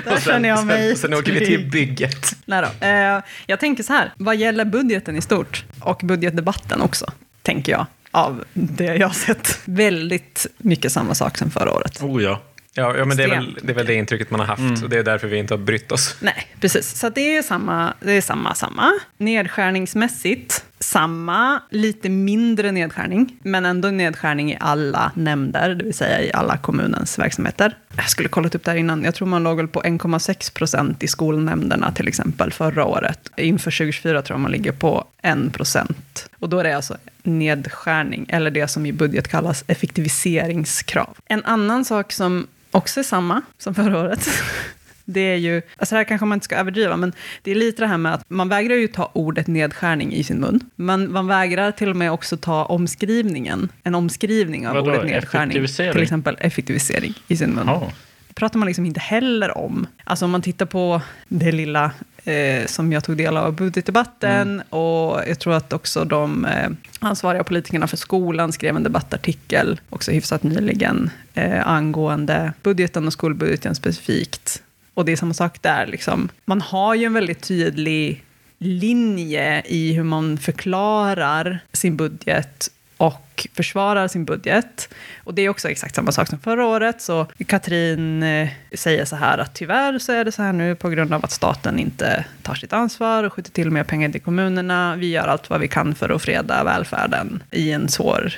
Där 0.06 0.20
känner 0.26 0.50
jag 0.50 0.66
mig 0.66 0.88
sen, 0.90 0.98
sen 0.98 1.14
åker 1.14 1.32
vi 1.32 1.46
till 1.46 1.70
bygget. 1.70 2.36
Nej 2.46 2.62
då. 2.80 2.86
Eh, 2.88 3.20
jag 3.46 3.60
tänker 3.60 3.84
så 3.84 3.94
här, 3.94 4.14
vad 4.18 4.36
gäller 4.36 4.66
budgeten 4.66 5.16
i 5.18 5.22
stort 5.22 5.64
och 5.80 6.00
budgetdebatten 6.04 6.82
också, 6.82 7.12
tänker 7.48 7.72
jag, 7.72 7.86
av 8.12 8.44
det 8.54 8.96
jag 8.96 9.08
har 9.08 9.14
sett. 9.14 9.60
Väldigt 9.66 10.48
mycket 10.58 10.92
samma 10.92 11.16
sak 11.16 11.38
som 11.38 11.52
förra 11.52 11.74
året. 11.74 12.02
Oh 12.02 12.24
ja. 12.24 12.42
Ja, 12.74 12.98
ja 12.98 13.06
men 13.06 13.18
det 13.18 13.24
är, 13.24 13.30
väl, 13.30 13.60
det 13.64 13.72
är 13.72 13.76
väl 13.76 13.86
det 13.86 13.94
intrycket 13.94 14.32
man 14.32 14.40
har 14.40 14.48
haft 14.48 14.84
och 14.84 14.90
det 14.90 14.98
är 14.98 15.04
därför 15.04 15.28
vi 15.28 15.38
inte 15.38 15.54
har 15.54 15.60
brytt 15.60 15.92
oss. 15.92 16.16
Nej, 16.22 16.48
precis. 16.62 17.00
Så 17.00 17.10
det 17.10 17.38
är 17.38 17.42
samma, 17.42 17.94
det 18.00 18.12
är 18.12 18.22
samma, 18.22 18.56
samma. 18.56 18.94
Nedskärningsmässigt, 19.18 20.66
samma, 20.80 21.62
lite 21.72 22.10
mindre 22.10 22.72
nedskärning, 22.72 23.40
men 23.44 23.66
ändå 23.66 23.88
nedskärning 23.88 24.52
i 24.52 24.58
alla 24.60 25.12
nämnder, 25.16 25.76
det 25.76 25.86
vill 25.86 25.94
säga 25.94 26.22
i 26.22 26.34
alla 26.34 26.58
kommunens 26.58 27.20
verksamheter. 27.20 27.78
Jag 27.98 28.10
skulle 28.10 28.30
kollat 28.30 28.56
upp 28.56 28.64
det 28.64 28.72
här 28.72 28.78
innan, 28.78 29.04
jag 29.04 29.16
tror 29.16 29.28
man 29.28 29.44
låg 29.44 29.58
väl 29.58 29.68
på 29.68 29.82
1,6 29.82 30.54
procent 30.54 31.04
i 31.04 31.08
skolnämnderna 31.08 31.92
till 31.92 32.08
exempel 32.08 32.52
förra 32.52 32.86
året. 32.86 33.30
Inför 33.38 33.72
2024 33.72 34.22
tror 34.22 34.36
jag 34.36 34.42
man 34.42 34.52
ligger 34.52 34.72
på 34.72 35.06
1 35.22 35.54
procent. 35.54 36.30
Och 36.40 36.50
då 36.50 36.60
är 36.60 36.64
det 36.64 36.76
alltså 36.76 36.98
nedskärning, 37.24 38.26
eller 38.30 38.52
det 38.52 38.68
som 38.68 38.86
i 38.86 38.94
budget 38.94 39.28
kallas 39.28 39.64
effektiviseringskrav. 39.68 41.18
En 41.26 41.46
annan 41.46 41.86
sak 41.86 42.12
som 42.12 42.48
också 42.72 43.00
är 43.00 43.04
samma 43.04 43.42
som 43.58 43.76
förra 43.76 44.00
året, 44.00 44.30
det 45.10 45.22
är 45.22 45.36
ju, 45.36 45.62
alltså 45.78 45.96
här 45.96 46.04
kanske 46.04 46.26
man 46.26 46.36
inte 46.36 46.44
ska 46.44 46.56
överdriva, 46.56 46.98
men 46.98 47.14
det 47.42 47.52
är 47.52 47.56
lite 47.56 47.82
det 47.82 47.88
här 47.88 47.98
med 47.98 48.14
att 48.14 48.26
man 48.28 48.50
vägrar 48.50 48.76
ju 48.76 48.88
ta 48.88 49.12
ordet 49.14 49.48
nedskärning 49.48 50.14
i 50.14 50.24
sin 50.24 50.40
mun. 50.40 50.60
Man, 50.76 51.12
man 51.12 51.28
vägrar 51.28 51.72
till 51.72 51.90
och 51.90 51.96
med 51.96 52.12
också 52.12 52.38
ta 52.38 52.66
omskrivningen, 52.66 53.70
en 53.84 53.96
omskrivning 53.96 54.68
av 54.68 54.74
Vadå, 54.74 54.92
ordet 54.92 55.06
nedskärning. 55.06 55.68
Till 55.68 56.02
exempel 56.02 56.38
effektivisering 56.40 57.14
i 57.28 57.38
sin 57.38 57.50
mun. 57.50 57.64
Ja. 57.68 57.92
Det 58.28 58.34
pratar 58.34 58.60
man 58.60 58.66
liksom 58.66 58.86
inte 58.86 59.00
heller 59.00 59.58
om. 59.58 59.88
Alltså 60.04 60.26
om 60.26 60.32
man 60.32 60.42
tittar 60.42 60.66
på 60.66 61.02
det 61.28 61.52
lilla 61.52 61.92
eh, 62.24 62.66
som 62.66 62.94
jag 62.94 63.04
tog 63.04 63.18
del 63.18 63.38
av 63.38 63.56
budgetdebatten 63.56 64.62
och 64.70 65.22
jag 65.28 65.40
tror 65.40 65.54
att 65.54 65.74
också 65.74 66.06
de 66.06 66.46
eh, 66.46 66.70
ansvariga 67.00 67.44
politikerna 67.44 67.88
för 67.88 67.98
skolan 67.98 68.52
skrev 68.52 68.76
en 68.76 68.84
debattartikel 68.84 69.80
också 69.90 70.12
hyfsat 70.12 70.44
nyligen 70.44 71.10
eh, 71.34 71.68
angående 71.68 72.54
budgeten 72.64 73.08
och 73.08 73.14
skolbudgeten 73.14 73.76
specifikt. 73.76 74.64
Och 74.98 75.06
det 75.06 75.12
är 75.12 75.16
samma 75.16 75.34
sak 75.34 75.62
där, 75.62 75.88
liksom. 75.88 76.30
man 76.46 76.62
har 76.62 76.96
ju 76.96 77.06
en 77.06 77.14
väldigt 77.14 77.42
tydlig 77.42 78.24
linje 78.58 79.64
i 79.66 79.94
hur 79.94 80.04
man 80.04 80.38
förklarar 80.38 81.60
sin 81.74 81.98
budget 81.98 82.72
och 82.98 83.48
försvarar 83.54 84.08
sin 84.08 84.26
budget. 84.26 84.90
Och 85.24 85.34
det 85.34 85.42
är 85.42 85.50
också 85.50 85.70
exakt 85.70 85.96
samma 85.96 86.12
sak 86.12 86.28
som 86.28 86.40
förra 86.40 86.66
året. 86.66 87.02
Så 87.02 87.26
Katrin 87.48 88.24
eh, 88.24 88.50
säger 88.74 89.06
så 89.06 89.16
här 89.16 89.38
att 89.38 89.56
tyvärr 89.56 90.00
så 90.00 90.12
är 90.12 90.26
det 90.26 90.32
så 90.32 90.42
här 90.42 90.54
nu 90.54 90.76
på 90.76 90.90
grund 90.90 91.14
av 91.14 91.26
att 91.26 91.32
staten 91.32 91.80
inte 91.80 92.26
tar 92.42 92.56
sitt 92.56 92.74
ansvar 92.74 93.24
och 93.24 93.34
skjuter 93.34 93.52
till 93.52 93.72
mer 93.72 93.84
pengar 93.84 94.10
till 94.10 94.22
kommunerna. 94.22 94.96
Vi 94.96 95.12
gör 95.12 95.28
allt 95.28 95.50
vad 95.50 95.60
vi 95.60 95.68
kan 95.68 95.96
för 95.96 96.10
att 96.10 96.22
freda 96.22 96.64
välfärden 96.64 97.44
i 97.52 97.72
en 97.72 97.90
svår 97.90 98.34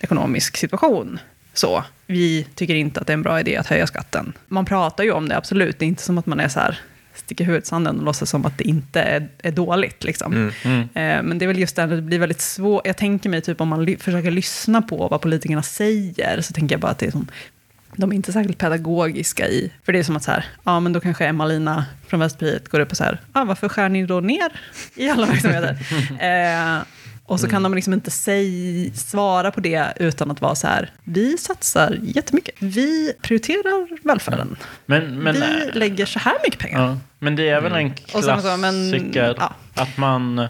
ekonomisk 0.00 0.56
situation. 0.56 1.18
Så 1.54 1.84
vi 2.06 2.46
tycker 2.54 2.74
inte 2.74 3.00
att 3.00 3.06
det 3.06 3.10
är 3.12 3.14
en 3.14 3.22
bra 3.22 3.40
idé 3.40 3.56
att 3.56 3.66
höja 3.66 3.86
skatten. 3.86 4.32
Man 4.46 4.64
pratar 4.64 5.04
ju 5.04 5.12
om 5.12 5.28
det, 5.28 5.36
absolut. 5.36 5.78
Det 5.78 5.84
är 5.84 5.88
inte 5.88 6.02
som 6.02 6.18
att 6.18 6.26
man 6.26 6.40
är 6.40 6.48
så 6.48 6.60
här 6.60 6.78
sticker 7.14 7.44
huvudet 7.44 7.64
i 7.64 7.68
sanden 7.68 7.98
och 7.98 8.04
låtsas 8.04 8.30
som 8.30 8.46
att 8.46 8.58
det 8.58 8.64
inte 8.64 9.00
är, 9.02 9.28
är 9.42 9.52
dåligt. 9.52 10.04
Liksom. 10.04 10.32
Eh, 10.94 11.22
men 11.22 11.38
det 11.38 11.44
är 11.44 11.46
väl 11.46 11.58
just 11.58 11.76
det, 11.76 11.86
det 11.86 12.02
blir 12.02 12.18
väldigt 12.18 12.40
svårt. 12.40 12.86
Jag 12.86 12.96
tänker 12.96 13.30
mig, 13.30 13.40
typ 13.40 13.60
om 13.60 13.68
man 13.68 13.84
ly- 13.84 13.96
försöker 13.98 14.30
lyssna 14.30 14.82
på 14.82 15.08
vad 15.08 15.20
politikerna 15.20 15.62
säger, 15.62 16.40
så 16.40 16.52
tänker 16.52 16.74
jag 16.74 16.80
bara 16.80 16.90
att 16.92 16.98
det 16.98 17.06
är 17.06 17.10
som, 17.10 17.28
de 17.96 18.12
är 18.12 18.16
inte 18.16 18.32
särskilt 18.32 18.58
pedagogiska 18.58 19.48
i, 19.48 19.72
för 19.84 19.92
det 19.92 19.98
är 19.98 20.02
som 20.02 20.16
att 20.16 20.22
så 20.24 20.30
här, 20.30 20.44
ja 20.64 20.80
men 20.80 20.92
då 20.92 21.00
kanske 21.00 21.26
Emma-Lina 21.26 21.84
från 22.06 22.20
Vänsterpartiet 22.20 22.68
går 22.68 22.80
upp 22.80 22.90
och 22.90 22.96
så 22.96 23.04
här, 23.04 23.20
ah, 23.32 23.44
varför 23.44 23.68
skär 23.68 23.88
ni 23.88 24.06
då 24.06 24.20
ner 24.20 24.52
i 24.94 25.08
alla 25.10 25.26
verksamheter? 25.26 25.76
eh, 26.78 26.82
och 27.26 27.40
så 27.40 27.48
kan 27.48 27.62
de 27.62 27.74
liksom 27.74 27.92
inte 27.92 28.10
säg, 28.10 28.92
svara 28.94 29.50
på 29.50 29.60
det 29.60 29.92
utan 29.96 30.30
att 30.30 30.40
vara 30.40 30.54
så 30.54 30.66
här, 30.66 30.92
vi 31.04 31.38
satsar 31.38 31.98
jättemycket, 32.02 32.54
vi 32.58 33.12
prioriterar 33.22 34.06
välfärden, 34.08 34.56
Men, 34.86 35.18
men, 35.18 35.34
vi 35.34 35.40
äh, 35.40 35.74
lägger 35.74 36.06
så 36.06 36.18
här 36.18 36.34
mycket 36.44 36.60
pengar. 36.60 36.82
ja. 36.82 36.98
men 37.18 37.36
det 37.36 37.48
är 37.48 37.60
väl 37.60 37.72
en 37.72 37.92
Och 38.12 38.24
sen 38.24 38.42
så, 38.42 38.56
men, 38.56 38.90
klassiker 38.90 39.34
ja. 39.38 39.54
att 39.74 39.96
man 39.96 40.38
eh, 40.38 40.48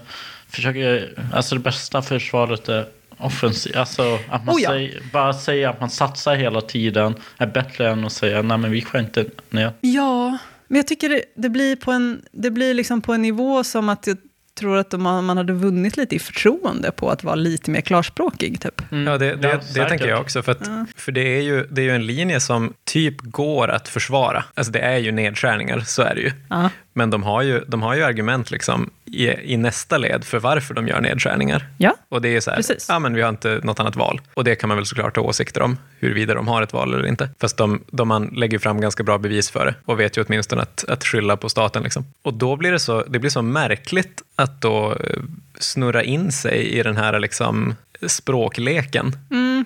försöker, 0.48 1.18
alltså 1.32 1.54
det 1.54 1.60
bästa 1.60 2.02
försvaret 2.02 2.68
är 2.68 2.87
offensivt. 3.18 3.76
Alltså 3.76 4.18
att 4.28 4.44
man 4.44 4.54
Oh 4.54 4.62
ja. 4.62 4.70
säger, 4.70 5.02
bara 5.12 5.32
säger 5.32 5.68
att 5.68 5.80
man 5.80 5.90
satsar 5.90 6.34
hela 6.34 6.60
tiden 6.60 7.14
är 7.38 7.46
bättre 7.46 7.90
än 7.90 8.04
att 8.04 8.12
säga 8.12 8.42
nej 8.42 8.58
men 8.58 8.70
vi 8.70 8.82
skär 8.82 8.98
inte 9.00 9.24
ner. 9.50 9.72
Ja, 9.80 10.38
Men 10.68 10.76
jag 10.76 10.87
tycker 10.87 11.08
det, 11.08 11.22
det 11.37 11.48
blir, 11.48 11.76
på 11.76 11.92
en, 11.92 12.22
det 12.32 12.50
blir 12.50 12.74
liksom 12.74 13.00
på 13.02 13.12
en 13.12 13.22
nivå 13.22 13.64
som 13.64 13.88
att 13.88 14.06
jag 14.06 14.16
tror 14.55 14.77
att 14.77 14.93
man, 14.93 15.25
man 15.25 15.37
hade 15.37 15.53
vunnit 15.53 15.97
lite 15.97 16.17
i 16.17 16.19
förtroende 16.19 16.90
på 16.90 17.11
att 17.11 17.25
vara 17.25 17.35
lite 17.35 17.71
mer 17.71 17.81
klarspråkig. 17.81 18.61
Typ. 18.61 18.83
Ja, 18.90 18.97
det, 18.97 19.19
det, 19.19 19.37
det 19.37 19.62
säkert. 19.62 19.88
tänker 19.88 20.09
jag 20.09 20.21
också. 20.21 20.43
För, 20.43 20.53
att, 20.53 20.69
för 20.97 21.12
det, 21.12 21.37
är 21.37 21.43
ju, 21.43 21.67
det 21.71 21.81
är 21.81 21.85
ju 21.85 21.95
en 21.95 22.07
linje 22.07 22.40
som 22.40 22.73
typ 22.85 23.21
går 23.21 23.69
att 23.69 23.88
försvara. 23.88 24.45
Alltså 24.55 24.73
det 24.73 24.79
är 24.79 24.97
ju 24.99 25.12
nedskärningar, 25.12 25.81
så 25.81 26.03
är 26.03 26.14
det 26.14 26.21
ju. 26.21 26.33
Ja. 26.51 26.71
Men 26.96 27.11
de 27.11 27.22
har 27.22 27.42
ju, 27.42 27.61
de 27.66 27.83
har 27.83 27.94
ju 27.94 28.02
argument 28.02 28.50
liksom 28.50 28.90
i, 29.04 29.28
i 29.52 29.57
nästa 29.57 29.98
led 29.98 30.24
för 30.24 30.38
varför 30.38 30.74
de 30.74 30.88
gör 30.88 31.00
nedskärningar. 31.00 31.68
Ja. 31.78 31.94
Och 32.09 32.22
det 32.22 32.28
är 32.37 32.40
så 32.40 32.50
här, 32.50 32.57
Precis. 32.57 32.87
ja 32.88 32.98
men 32.98 33.14
vi 33.14 33.22
har 33.22 33.28
inte 33.28 33.61
något 33.62 33.80
annat 33.80 33.96
val. 33.96 34.20
Och 34.35 34.44
det 34.44 34.54
kan 34.57 34.68
man 34.68 34.76
väl 34.76 34.87
såklart 34.87 35.16
ha 35.16 35.22
åsikter 35.22 35.62
om, 35.62 35.78
huruvida 35.98 36.35
de 36.35 36.48
har 36.48 36.62
ett 36.62 36.72
val 36.72 36.94
eller 36.94 37.07
inte. 37.07 37.28
Fast 37.40 37.57
de, 37.57 37.85
de 37.90 38.09
man 38.09 38.26
lägger 38.26 38.59
fram 38.59 38.80
ganska 38.80 39.02
bra 39.02 39.18
bevis 39.18 39.50
för 39.50 39.66
det 39.66 39.74
och 39.85 40.00
vet 40.00 40.16
ju 40.18 40.24
åtminstone 40.24 40.62
att, 40.62 40.85
att 40.88 41.04
skylla 41.04 41.37
på 41.37 41.48
staten. 41.48 41.83
Liksom. 41.83 42.04
Och 42.22 42.35
då 42.35 42.57
blir 42.57 42.72
det 42.72 42.78
så, 42.78 43.02
det 43.09 43.18
blir 43.18 43.30
så 43.30 43.42
märkligt 43.42 44.22
att 44.37 44.61
då 44.61 44.92
eh, 44.92 45.20
snurra 45.59 46.02
in 46.02 46.33
sig 46.33 46.66
i 46.78 46.83
den 46.83 46.96
här 46.96 47.18
liksom 47.20 47.74
språkleken 48.07 49.12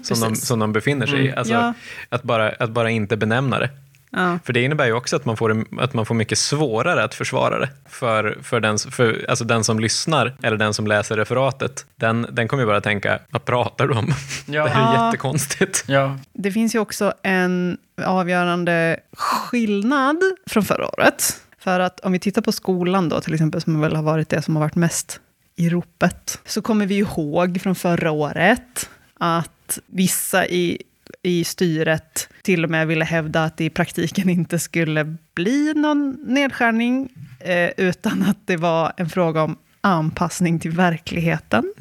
som, 0.03 0.21
de, 0.21 0.37
som 0.37 0.59
de 0.59 0.73
befinner 0.73 1.07
sig 1.07 1.27
i. 1.27 1.33
Alltså, 1.33 1.55
Ja. 1.55 1.75
att, 2.09 2.23
bara, 2.23 2.49
att 2.49 2.71
bara 2.71 2.91
inte 2.91 3.17
benämna 3.17 3.59
det. 3.59 3.71
Ja. 4.11 4.39
För 4.45 4.53
det 4.53 4.63
innebär 4.63 4.87
ju 4.87 4.93
också 4.93 5.17
att 5.17 5.25
man 5.25 5.37
får, 5.37 5.65
att 5.81 5.95
man 5.95 6.07
får 6.07 6.15
mycket 6.15 6.39
svårare 6.39 7.05
att 7.05 7.15
försvara 7.15 7.59
det. 7.59 7.69
För, 7.89 8.39
för, 8.43 8.61
den, 8.61 8.79
för 8.79 9.27
alltså 9.29 9.45
den 9.45 9.65
som 9.65 9.81
lyssnar, 9.81 10.35
eller 10.43 10.57
den 10.57 10.75
som 10.75 10.87
läser 10.87 11.17
referatet, 11.17 11.87
den, 11.97 12.27
den 12.33 12.49
kommer 12.49 12.63
ju 12.63 12.67
bara 12.67 12.81
tänka, 12.81 13.19
vad 13.31 13.45
pratar 13.45 13.87
du 13.87 13.95
om? 13.95 14.07
Ja. 14.47 14.65
Det 14.65 14.71
här 14.71 14.93
är 14.93 14.97
Ja. 14.97 15.07
jättekonstigt. 15.07 15.85
Ja, 15.87 16.19
Det 16.33 16.53
finns 16.53 16.75
ju 16.75 16.79
också 16.79 17.13
en 17.23 17.79
avgörande 18.05 19.01
skillnad 19.17 20.17
från 20.47 20.65
förra 20.65 20.87
året. 20.89 21.41
För 21.59 21.81
att 21.81 22.01
om 22.01 22.13
vi 22.13 22.19
tittar 22.19 22.43
på 22.43 22.53
skolan 22.53 23.09
då, 23.09 23.21
till 23.21 23.35
exempel, 23.35 23.61
som 23.61 23.81
väl 23.81 23.97
har 23.97 24.03
varit 24.03 24.29
det 24.29 24.43
som 24.43 24.57
har 24.57 24.61
varit 24.63 24.75
mest 24.75 25.21
i 25.57 25.69
ropet, 25.71 26.41
så 26.45 26.63
kommer 26.63 26.87
vi 26.87 26.97
ihåg 26.99 27.61
från 27.63 27.75
förra 27.75 28.11
året 28.11 28.91
att 29.21 29.79
vissa 29.87 30.47
i, 30.47 30.83
i 31.23 31.45
styret 31.45 32.29
till 32.43 32.65
och 32.65 32.71
med 32.71 32.87
ville 32.87 33.05
hävda 33.05 33.45
att 33.45 33.57
det 33.57 33.65
i 33.65 33.71
praktiken 33.71 34.29
inte 34.29 34.59
skulle 34.59 35.17
bli 35.35 35.73
någon 35.75 36.11
nedskärning, 36.27 37.09
eh, 37.41 37.71
utan 37.77 38.23
att 38.23 38.39
det 38.45 38.57
var 38.57 38.93
en 38.97 39.09
fråga 39.09 39.43
om 39.43 39.57
anpassning 39.81 40.59
till 40.61 40.71
verkligheten. 40.71 41.75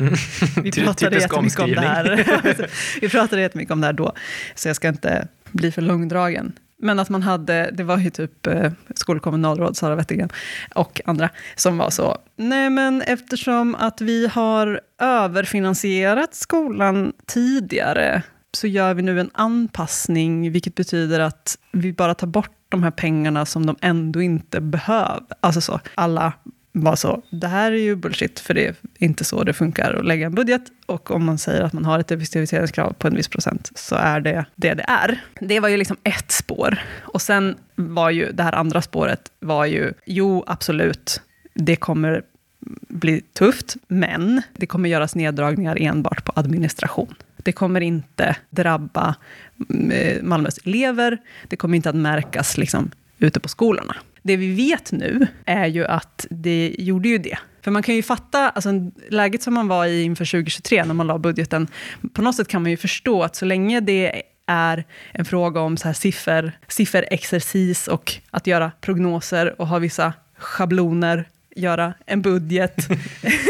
Vi 0.63 0.71
Ty- 0.71 0.83
pratade 0.83 1.15
jättemycket 1.19 1.59
om 1.59 1.71
det 1.71 1.81
här. 1.81 2.69
Vi 3.01 3.09
pratade 3.09 3.41
jättemycket 3.41 3.71
om 3.71 3.81
det 3.81 3.87
här 3.87 3.93
då, 3.93 4.13
så 4.55 4.69
jag 4.69 4.75
ska 4.75 4.87
inte 4.87 5.27
bli 5.51 5.71
för 5.71 5.81
långdragen. 5.81 6.53
Men 6.79 6.99
att 6.99 7.09
man 7.09 7.23
hade, 7.23 7.69
det 7.73 7.83
var 7.83 7.97
ju 7.97 8.09
typ 8.09 8.47
eh, 8.47 8.71
skolkommunalråd 8.95 9.77
Sara 9.77 9.95
Wettergren 9.95 10.29
och 10.75 11.01
andra 11.05 11.29
som 11.55 11.77
var 11.77 11.89
så, 11.89 12.17
nej 12.35 12.69
men 12.69 13.01
eftersom 13.01 13.75
att 13.75 14.01
vi 14.01 14.27
har 14.27 14.81
överfinansierat 15.01 16.35
skolan 16.35 17.13
tidigare 17.25 18.23
så 18.57 18.67
gör 18.67 18.93
vi 18.93 19.01
nu 19.01 19.19
en 19.19 19.29
anpassning, 19.33 20.51
vilket 20.51 20.75
betyder 20.75 21.19
att 21.19 21.57
vi 21.71 21.93
bara 21.93 22.13
tar 22.13 22.27
bort 22.27 22.51
de 22.69 22.83
här 22.83 22.91
pengarna 22.91 23.45
som 23.45 23.65
de 23.65 23.75
ändå 23.81 24.21
inte 24.21 24.61
behöver. 24.61 25.23
Alltså 25.39 25.61
så, 25.61 25.79
alla 25.95 26.33
var 26.71 26.95
så, 26.95 27.21
det 27.29 27.47
här 27.47 27.71
är 27.71 27.77
ju 27.77 27.95
bullshit, 27.95 28.39
för 28.39 28.53
det 28.53 28.67
är 28.67 28.75
inte 28.97 29.23
så 29.23 29.43
det 29.43 29.53
funkar 29.53 29.93
att 29.93 30.05
lägga 30.05 30.25
en 30.25 30.35
budget. 30.35 30.61
Och 30.85 31.11
om 31.11 31.25
man 31.25 31.37
säger 31.37 31.61
att 31.61 31.73
man 31.73 31.85
har 31.85 31.99
ett 31.99 32.11
effektiviseringskrav 32.11 32.93
på 32.93 33.07
en 33.07 33.15
viss 33.15 33.27
procent, 33.27 33.71
så 33.75 33.95
är 33.95 34.19
det 34.21 34.45
det 34.55 34.73
det 34.73 34.85
är. 34.87 35.21
Det 35.39 35.59
var 35.59 35.69
ju 35.69 35.77
liksom 35.77 35.97
ett 36.03 36.31
spår. 36.31 36.79
Och 36.99 37.21
sen 37.21 37.55
var 37.75 38.09
ju 38.09 38.31
det 38.31 38.43
här 38.43 38.55
andra 38.55 38.81
spåret, 38.81 39.31
var 39.39 39.65
ju, 39.65 39.93
jo 40.05 40.43
absolut, 40.47 41.21
det 41.53 41.75
kommer 41.75 42.21
bli 42.89 43.21
tufft, 43.21 43.75
men 43.87 44.41
det 44.55 44.65
kommer 44.65 44.89
göras 44.89 45.15
neddragningar 45.15 45.77
enbart 45.81 46.25
på 46.25 46.31
administration. 46.35 47.15
Det 47.47 47.51
kommer 47.51 47.81
inte 47.81 48.35
drabba 48.49 49.15
mm, 49.69 49.91
eh, 49.91 50.23
Malmös 50.23 50.57
elever, 50.57 51.17
det 51.47 51.55
kommer 51.55 51.75
inte 51.75 51.89
att 51.89 51.95
märkas 51.95 52.57
liksom, 52.57 52.91
ute 53.17 53.39
på 53.39 53.47
skolorna. 53.47 53.95
Det 54.23 54.37
vi 54.37 54.51
vet 54.51 54.91
nu 54.91 55.27
är 55.45 55.65
ju 55.65 55.85
att 55.85 56.27
det 56.29 56.75
gjorde 56.79 57.09
ju 57.09 57.17
det. 57.17 57.37
För 57.61 57.71
man 57.71 57.83
kan 57.83 57.95
ju 57.95 58.03
fatta, 58.03 58.49
alltså, 58.49 58.69
läget 59.09 59.43
som 59.43 59.53
man 59.53 59.67
var 59.67 59.85
i 59.85 60.03
inför 60.03 60.25
2023, 60.25 60.85
när 60.85 60.93
man 60.93 61.07
la 61.07 61.17
budgeten, 61.17 61.67
på 62.13 62.21
något 62.21 62.35
sätt 62.35 62.47
kan 62.47 62.61
man 62.61 62.71
ju 62.71 62.77
förstå 62.77 63.23
att 63.23 63.35
så 63.35 63.45
länge 63.45 63.79
det 63.79 64.23
är 64.47 64.85
en 65.11 65.25
fråga 65.25 65.61
om 65.61 65.77
så 65.77 65.87
här 65.87 65.93
siffer, 65.93 66.59
sifferexercis 66.67 67.87
och 67.87 68.13
att 68.31 68.47
göra 68.47 68.71
prognoser 68.81 69.61
och 69.61 69.67
ha 69.67 69.79
vissa 69.79 70.13
schabloner, 70.37 71.25
göra 71.57 71.93
en 72.05 72.21
budget, 72.21 72.87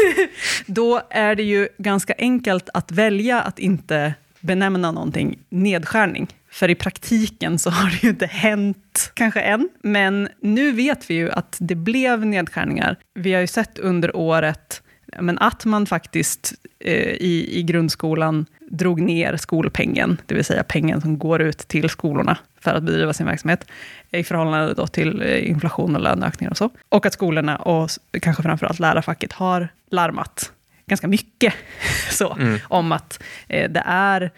då 0.66 1.02
är 1.10 1.34
det 1.34 1.42
ju 1.42 1.68
ganska 1.78 2.14
enkelt 2.18 2.68
att 2.74 2.92
välja 2.92 3.40
att 3.40 3.58
inte 3.58 4.14
benämna 4.40 4.92
någonting 4.92 5.38
nedskärning. 5.48 6.26
För 6.50 6.70
i 6.70 6.74
praktiken 6.74 7.58
så 7.58 7.70
har 7.70 7.90
det 7.90 8.02
ju 8.02 8.08
inte 8.08 8.26
hänt, 8.26 9.10
kanske 9.14 9.40
än. 9.40 9.68
Men 9.82 10.28
nu 10.40 10.72
vet 10.72 11.10
vi 11.10 11.14
ju 11.14 11.30
att 11.30 11.56
det 11.60 11.74
blev 11.74 12.26
nedskärningar. 12.26 12.96
Vi 13.14 13.32
har 13.32 13.40
ju 13.40 13.46
sett 13.46 13.78
under 13.78 14.16
året 14.16 14.82
men 15.20 15.38
att 15.38 15.64
man 15.64 15.86
faktiskt 15.86 16.54
eh, 16.78 17.12
i, 17.12 17.58
i 17.58 17.62
grundskolan 17.62 18.46
drog 18.70 19.00
ner 19.00 19.36
skolpengen, 19.36 20.20
det 20.26 20.34
vill 20.34 20.44
säga 20.44 20.62
pengen 20.62 21.00
som 21.00 21.18
går 21.18 21.42
ut 21.42 21.58
till 21.58 21.88
skolorna 21.88 22.38
för 22.60 22.70
att 22.70 22.82
bedriva 22.82 23.12
sin 23.12 23.26
verksamhet, 23.26 23.64
i 24.10 24.24
förhållande 24.24 24.74
då 24.74 24.86
till 24.86 25.22
eh, 25.22 25.48
inflation 25.48 25.96
och 25.96 26.02
löneökningar 26.02 26.50
och 26.50 26.56
så. 26.56 26.70
Och 26.88 27.06
att 27.06 27.12
skolorna 27.12 27.56
och 27.56 27.90
kanske 28.20 28.42
framförallt 28.42 28.78
lärarfacket 28.78 29.32
har 29.32 29.68
larmat 29.90 30.52
ganska 30.86 31.08
mycket 31.08 31.54
så, 32.10 32.36
om 32.62 32.92
att 32.92 33.22
eh, 33.48 33.70
det 33.70 33.82
är 33.86 34.30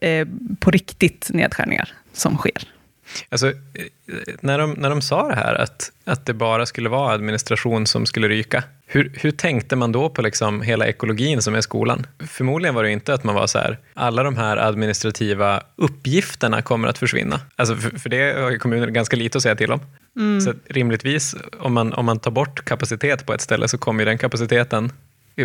eh, 0.00 0.28
på 0.58 0.70
riktigt 0.70 1.30
nedskärningar 1.32 1.88
som 2.12 2.36
sker. 2.36 2.68
Alltså, 3.28 3.48
eh, 3.48 3.54
när, 4.40 4.58
de, 4.58 4.70
när 4.70 4.90
de 4.90 5.02
sa 5.02 5.28
det 5.28 5.34
här, 5.34 5.54
att, 5.54 5.92
att 6.04 6.26
det 6.26 6.34
bara 6.34 6.66
skulle 6.66 6.88
vara 6.88 7.14
administration 7.14 7.86
som 7.86 8.06
skulle 8.06 8.28
ryka, 8.28 8.62
hur, 8.94 9.12
hur 9.14 9.30
tänkte 9.30 9.76
man 9.76 9.92
då 9.92 10.08
på 10.08 10.22
liksom 10.22 10.62
hela 10.62 10.86
ekologin 10.86 11.42
som 11.42 11.54
är 11.54 11.60
skolan? 11.60 12.06
Förmodligen 12.18 12.74
var 12.74 12.82
det 12.82 12.90
inte 12.90 13.14
att 13.14 13.24
man 13.24 13.34
var 13.34 13.46
så 13.46 13.58
här, 13.58 13.78
alla 13.94 14.22
de 14.22 14.36
här 14.36 14.56
administrativa 14.56 15.62
uppgifterna 15.76 16.62
kommer 16.62 16.88
att 16.88 16.98
försvinna. 16.98 17.40
Alltså 17.56 17.76
för, 17.76 17.98
för 17.98 18.08
det 18.08 18.42
har 18.42 18.50
ju 18.50 18.58
kommunen 18.58 18.92
ganska 18.92 19.16
lite 19.16 19.38
att 19.38 19.42
säga 19.42 19.56
till 19.56 19.72
om. 19.72 19.80
Så 20.40 20.50
att 20.50 20.56
rimligtvis, 20.68 21.36
om 21.58 21.72
man, 21.72 21.92
om 21.92 22.04
man 22.04 22.18
tar 22.18 22.30
bort 22.30 22.64
kapacitet 22.64 23.26
på 23.26 23.34
ett 23.34 23.40
ställe 23.40 23.68
så 23.68 23.78
kommer 23.78 24.00
ju 24.00 24.04
den 24.04 24.18
kapaciteten, 24.18 24.92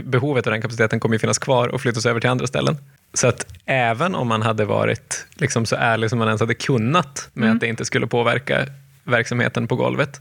behovet 0.03 0.47
av 0.47 0.51
den 0.51 0.61
kapaciteten 0.61 0.99
kommer 0.99 1.15
ju 1.15 1.19
finnas 1.19 1.39
kvar 1.39 1.67
och 1.67 1.81
flyttas 1.81 2.05
över 2.05 2.19
till 2.19 2.29
andra 2.29 2.47
ställen. 2.47 2.77
Så 3.13 3.27
att 3.27 3.47
även 3.65 4.15
om 4.15 4.27
man 4.27 4.41
hade 4.41 4.65
varit 4.65 5.25
liksom 5.35 5.65
så 5.65 5.75
ärlig 5.75 6.09
som 6.09 6.19
man 6.19 6.27
ens 6.27 6.41
hade 6.41 6.53
kunnat 6.53 7.29
med 7.33 7.51
att 7.51 7.59
det 7.59 7.67
inte 7.67 7.85
skulle 7.85 8.07
påverka 8.07 8.65
verksamheten 9.03 9.67
på 9.67 9.75
golvet, 9.75 10.19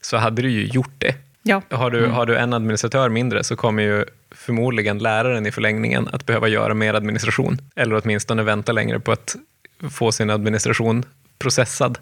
så 0.00 0.16
hade 0.16 0.42
du 0.42 0.50
ju 0.50 0.64
gjort 0.66 0.94
det. 0.98 1.14
Ja. 1.48 1.62
Har 1.70 1.90
du, 1.90 2.06
har 2.06 2.26
du 2.26 2.36
en 2.36 2.52
administratör 2.52 3.08
mindre 3.08 3.44
så 3.44 3.56
kommer 3.56 3.82
ju 3.82 4.04
förmodligen 4.30 4.98
läraren 4.98 5.46
i 5.46 5.52
förlängningen 5.52 6.08
att 6.12 6.26
behöva 6.26 6.48
göra 6.48 6.74
mer 6.74 6.94
administration. 6.94 7.58
Eller 7.76 8.00
åtminstone 8.02 8.42
vänta 8.42 8.72
längre 8.72 9.00
på 9.00 9.12
att 9.12 9.36
få 9.90 10.12
sin 10.12 10.30
administration 10.30 11.04
processad. 11.38 11.98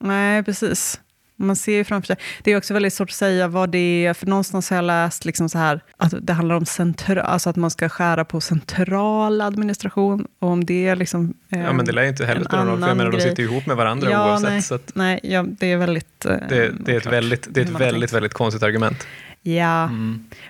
Nej, 0.00 0.42
precis. 0.42 1.00
Man 1.38 1.56
ser 1.56 1.72
ju 1.76 1.84
framför 1.84 2.06
sig. 2.06 2.16
Det 2.42 2.52
är 2.52 2.56
också 2.56 2.74
väldigt 2.74 2.92
svårt 2.92 3.08
att 3.10 3.14
säga 3.14 3.48
vad 3.48 3.70
det 3.70 4.06
är, 4.06 4.14
för 4.14 4.26
någonstans 4.26 4.70
har 4.70 4.76
jag 4.76 4.84
läst 4.84 5.24
liksom 5.24 5.48
så 5.48 5.58
här, 5.58 5.80
att 5.96 6.14
det 6.22 6.32
handlar 6.32 6.54
om 6.54 6.66
centra, 6.66 7.22
alltså 7.22 7.50
att 7.50 7.56
man 7.56 7.70
ska 7.70 7.88
skära 7.88 8.24
på 8.24 8.40
central 8.40 9.40
administration, 9.40 10.26
och 10.38 10.48
om 10.48 10.64
det 10.64 10.86
är 10.88 10.96
liksom... 10.96 11.34
Ja, 11.48 11.72
men 11.72 11.86
det 11.86 11.92
lär 11.92 12.02
ju 12.02 12.08
inte 12.08 12.26
heller 12.26 12.44
spela 12.44 12.64
någon 12.64 12.72
roll, 12.72 12.80
för 12.80 12.88
jag 12.88 12.96
menar, 12.96 13.10
de 13.12 13.20
sitter 13.20 13.42
ju 13.42 13.48
ihop 13.48 13.66
med 13.66 13.76
varandra 13.76 14.10
ja, 14.10 14.30
oavsett. 14.30 14.50
Nej, 14.50 14.62
Så 14.62 14.74
att 14.74 14.92
nej 14.94 15.20
ja, 15.22 15.44
det 15.48 15.72
är 15.72 15.76
väldigt... 15.76 16.24
eh, 16.24 16.36
det, 16.48 16.72
det 16.80 16.92
är 16.92 16.96
ett 16.96 17.06
väldigt, 17.06 17.46
det 17.50 17.60
är 17.60 17.64
ett 17.64 17.80
väldigt, 17.80 18.12
väldigt 18.12 18.34
konstigt 18.34 18.62
argument. 18.62 19.06
Ja, 19.42 19.90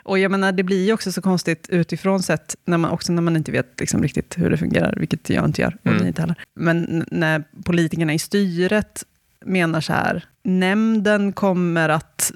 och 0.03 0.18
jag 0.18 0.31
menar, 0.31 0.53
det 0.53 0.62
blir 0.62 0.87
ju 0.87 0.92
också 0.92 1.12
så 1.12 1.22
konstigt 1.22 1.66
utifrån 1.68 2.22
sett, 2.22 2.57
när 2.64 2.79
man, 2.79 2.90
också 2.90 3.12
när 3.12 3.22
man 3.22 3.37
inte 3.37 3.53
vet 3.53 3.81
liksom 3.81 4.03
riktigt 4.03 4.35
hur 4.38 4.51
det 4.51 4.57
fungerar, 4.57 4.94
vilket 4.96 5.31
jag 5.31 5.44
inte 5.44 5.62
gör, 5.62 5.77
och 5.81 5.87
Mm. 5.87 6.03
ni 6.03 6.09
inte 6.09 6.22
heller. 6.22 6.37
Men 6.55 7.05
när 7.11 7.42
politikerna 7.64 8.14
i 8.14 8.18
styret 8.18 9.05
menar 9.47 9.81
så 9.81 9.93
här, 9.93 10.25
nämnden 10.43 11.33
kommer 11.33 11.89
att 11.89 12.33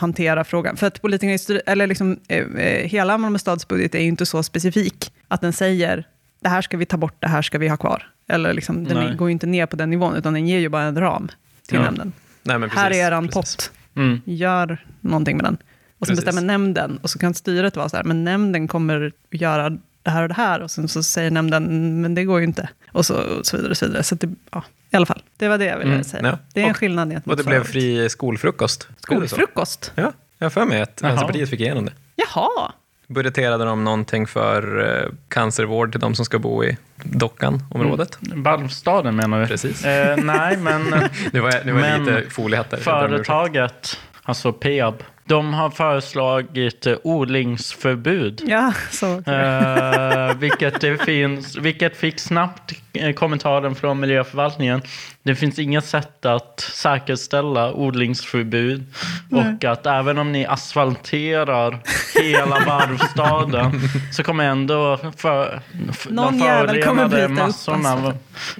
hantera 0.00 0.44
frågan. 0.44 0.76
För 0.76 0.86
att 0.86 1.02
politikerna 1.02 1.60
eller 1.66 1.86
liksom, 1.86 2.18
eh, 2.28 2.38
eh, 2.38 2.88
hela 2.88 3.18
Malmö 3.18 3.38
stads 3.38 3.68
budget 3.68 3.94
är 3.94 4.00
ju 4.00 4.08
inte 4.08 4.26
så 4.26 4.42
specifik, 4.42 5.12
att 5.28 5.40
den 5.40 5.52
säger, 5.52 6.06
det 6.40 6.48
här 6.48 6.62
ska 6.62 6.76
vi 6.76 6.86
ta 6.86 6.96
bort, 6.96 7.16
det 7.20 7.28
här 7.28 7.42
ska 7.42 7.58
vi 7.58 7.68
ha 7.68 7.76
kvar. 7.76 8.10
Eller 8.28 8.52
liksom, 8.52 8.84
den 8.84 8.96
Nej. 8.96 9.16
går 9.16 9.28
ju 9.28 9.32
inte 9.32 9.46
ner 9.46 9.66
på 9.66 9.76
den 9.76 9.90
nivån, 9.90 10.16
utan 10.16 10.32
den 10.32 10.46
ger 10.48 10.58
ju 10.58 10.68
bara 10.68 10.82
en 10.82 11.00
ram 11.00 11.28
till 11.68 11.76
Ja. 11.76 11.82
nämnden. 11.82 12.12
Nej, 12.42 12.58
men 12.58 12.70
här 12.70 12.88
precis, 12.88 13.02
är 13.02 13.20
precis. 13.20 13.34
pott 13.34 13.70
Mm. 13.96 14.20
gör 14.24 14.84
någonting 15.00 15.36
med 15.36 15.44
den. 15.44 15.56
Och 15.98 16.06
sen 16.06 16.16
Precis. 16.16 16.24
bestämmer 16.24 16.46
nämnden, 16.46 16.98
och 17.02 17.10
så 17.10 17.18
kan 17.18 17.34
styret 17.34 17.76
vara 17.76 17.88
så 17.88 17.96
här, 17.96 18.04
men 18.04 18.24
nämnden 18.24 18.68
kommer 18.68 19.12
göra 19.30 19.70
det 20.02 20.10
här 20.10 20.22
och 20.22 20.28
det 20.28 20.34
här, 20.34 20.60
och 20.60 20.70
sen 20.70 20.88
så 20.88 21.02
säger 21.02 21.30
nämnden, 21.30 22.00
men 22.00 22.14
det 22.14 22.24
går 22.24 22.38
ju 22.40 22.46
inte. 22.46 22.68
Och 22.92 23.06
så, 23.06 23.14
och 23.14 23.46
så 23.46 23.56
vidare. 23.56 23.70
Och 23.70 23.76
så 23.76 23.86
vidare. 23.86 24.02
Så 24.02 24.14
det, 24.14 24.28
ja. 24.50 24.62
I 24.94 24.96
alla 24.96 25.06
fall, 25.06 25.22
det 25.36 25.48
var 25.48 25.58
det 25.58 25.64
jag 25.64 25.78
ville 25.78 25.90
Mm, 25.90 26.04
säga. 26.04 26.22
ja. 26.26 26.38
Det 26.54 26.60
är 26.60 26.64
en 26.64 26.70
Och- 26.70 26.76
skillnad 26.76 27.10
gentemot 27.10 27.38
Och 27.38 27.44
det 27.44 27.50
blev 27.50 27.64
fri 27.64 28.08
skolfrukost. 28.10 28.88
Det? 28.88 29.02
Skolfrukost? 29.02 29.92
Ja, 29.94 30.12
jag 30.38 30.44
har 30.44 30.50
för 30.50 30.64
mig 30.64 30.80
att 30.82 30.98
Jaha. 31.02 31.10
Vänsterpartiet 31.10 31.50
fick 31.50 31.60
igenom 31.60 31.84
det. 31.84 31.92
Jaha. 32.16 32.72
Budgeterade 33.06 33.64
de 33.64 33.84
någonting 33.84 34.26
för 34.26 34.86
eh, 35.04 35.10
cancervård 35.28 35.90
till 35.92 36.00
de 36.00 36.14
som 36.14 36.24
ska 36.24 36.38
bo 36.38 36.64
i 36.64 36.76
Dockan-området? 37.02 38.18
Valvstaden 38.20 39.16
menar 39.16 39.40
du? 39.40 39.46
Precis. 39.46 39.84
Eh, 39.84 40.16
nej, 40.16 40.56
men 40.56 40.82
Nu 41.32 41.40
var 41.40 41.50
jag, 41.52 41.66
nu 41.66 41.72
var 41.72 41.80
jag 41.80 42.00
Men 42.00 42.14
lite 42.16 42.30
foliehattar. 42.30 42.76
Företaget, 42.76 43.98
alltså 44.22 44.52
Peab, 44.52 44.94
de 45.26 45.54
har 45.54 45.70
föreslagit 45.70 46.86
eh, 46.86 46.96
odlingsförbud. 47.02 48.42
Ja, 48.46 48.72
så. 48.90 49.06
Eh, 49.06 50.36
vilket, 50.36 50.80
det 50.80 51.04
finns, 51.04 51.56
vilket 51.56 51.96
fick 51.96 52.18
snabbt 52.18 52.72
eh, 52.92 53.12
kommentaren 53.12 53.74
från 53.74 54.00
miljöförvaltningen. 54.00 54.82
Det 55.24 55.34
finns 55.34 55.58
inget 55.58 55.84
sätt 55.84 56.26
att 56.26 56.60
säkerställa 56.60 57.72
odlingsförbud. 57.72 58.84
Och 59.30 59.64
att 59.64 59.86
även 59.86 60.18
om 60.18 60.32
ni 60.32 60.46
asfalterar 60.46 61.78
hela 62.22 62.64
varvstaden 62.66 63.80
så 64.12 64.22
kommer 64.22 64.44
ändå 64.44 64.96
för, 64.96 65.10
för, 65.92 66.10
Någon 66.10 66.38
de 66.38 66.44
förorenade 66.44 67.28
massorna 67.28 68.14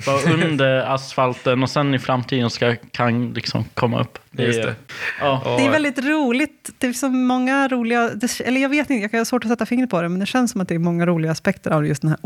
vara 0.07 0.35
under 0.45 0.95
asfalten 0.95 1.63
och 1.63 1.71
sen 1.71 1.95
i 1.95 1.99
framtiden 1.99 2.51
ska, 2.51 2.77
kan 2.91 3.33
liksom 3.33 3.65
komma 3.75 4.01
upp. 4.01 4.19
Just 4.31 4.63
det. 4.63 4.75
Ja. 5.21 5.57
Det 5.59 5.67
är 5.67 5.71
väldigt 5.71 5.99
roligt. 5.99 6.71
Det 6.79 6.87
är 6.87 6.93
så 6.93 7.09
många 7.09 7.69
roliga, 7.69 8.09
det, 8.09 8.41
eller 8.41 8.61
jag 8.61 8.69
vet 8.69 8.91
inte, 8.91 9.17
jag 9.17 9.21
har 9.21 9.25
svårt 9.25 9.45
att 9.45 9.51
sätta 9.51 9.67
fingret 9.67 9.91
på 9.91 10.03
det, 10.03 10.09
men 10.09 10.21
det 10.21 10.27
känns 10.27 10.51
som 10.51 10.61
att 10.61 10.69
det 10.69 10.75
är 10.75 10.79
många 10.79 11.07
roliga 11.07 11.33
aspekter 11.33 11.71
av 11.71 11.87
just 11.87 12.03
den 12.03 12.11
här 12.11 12.19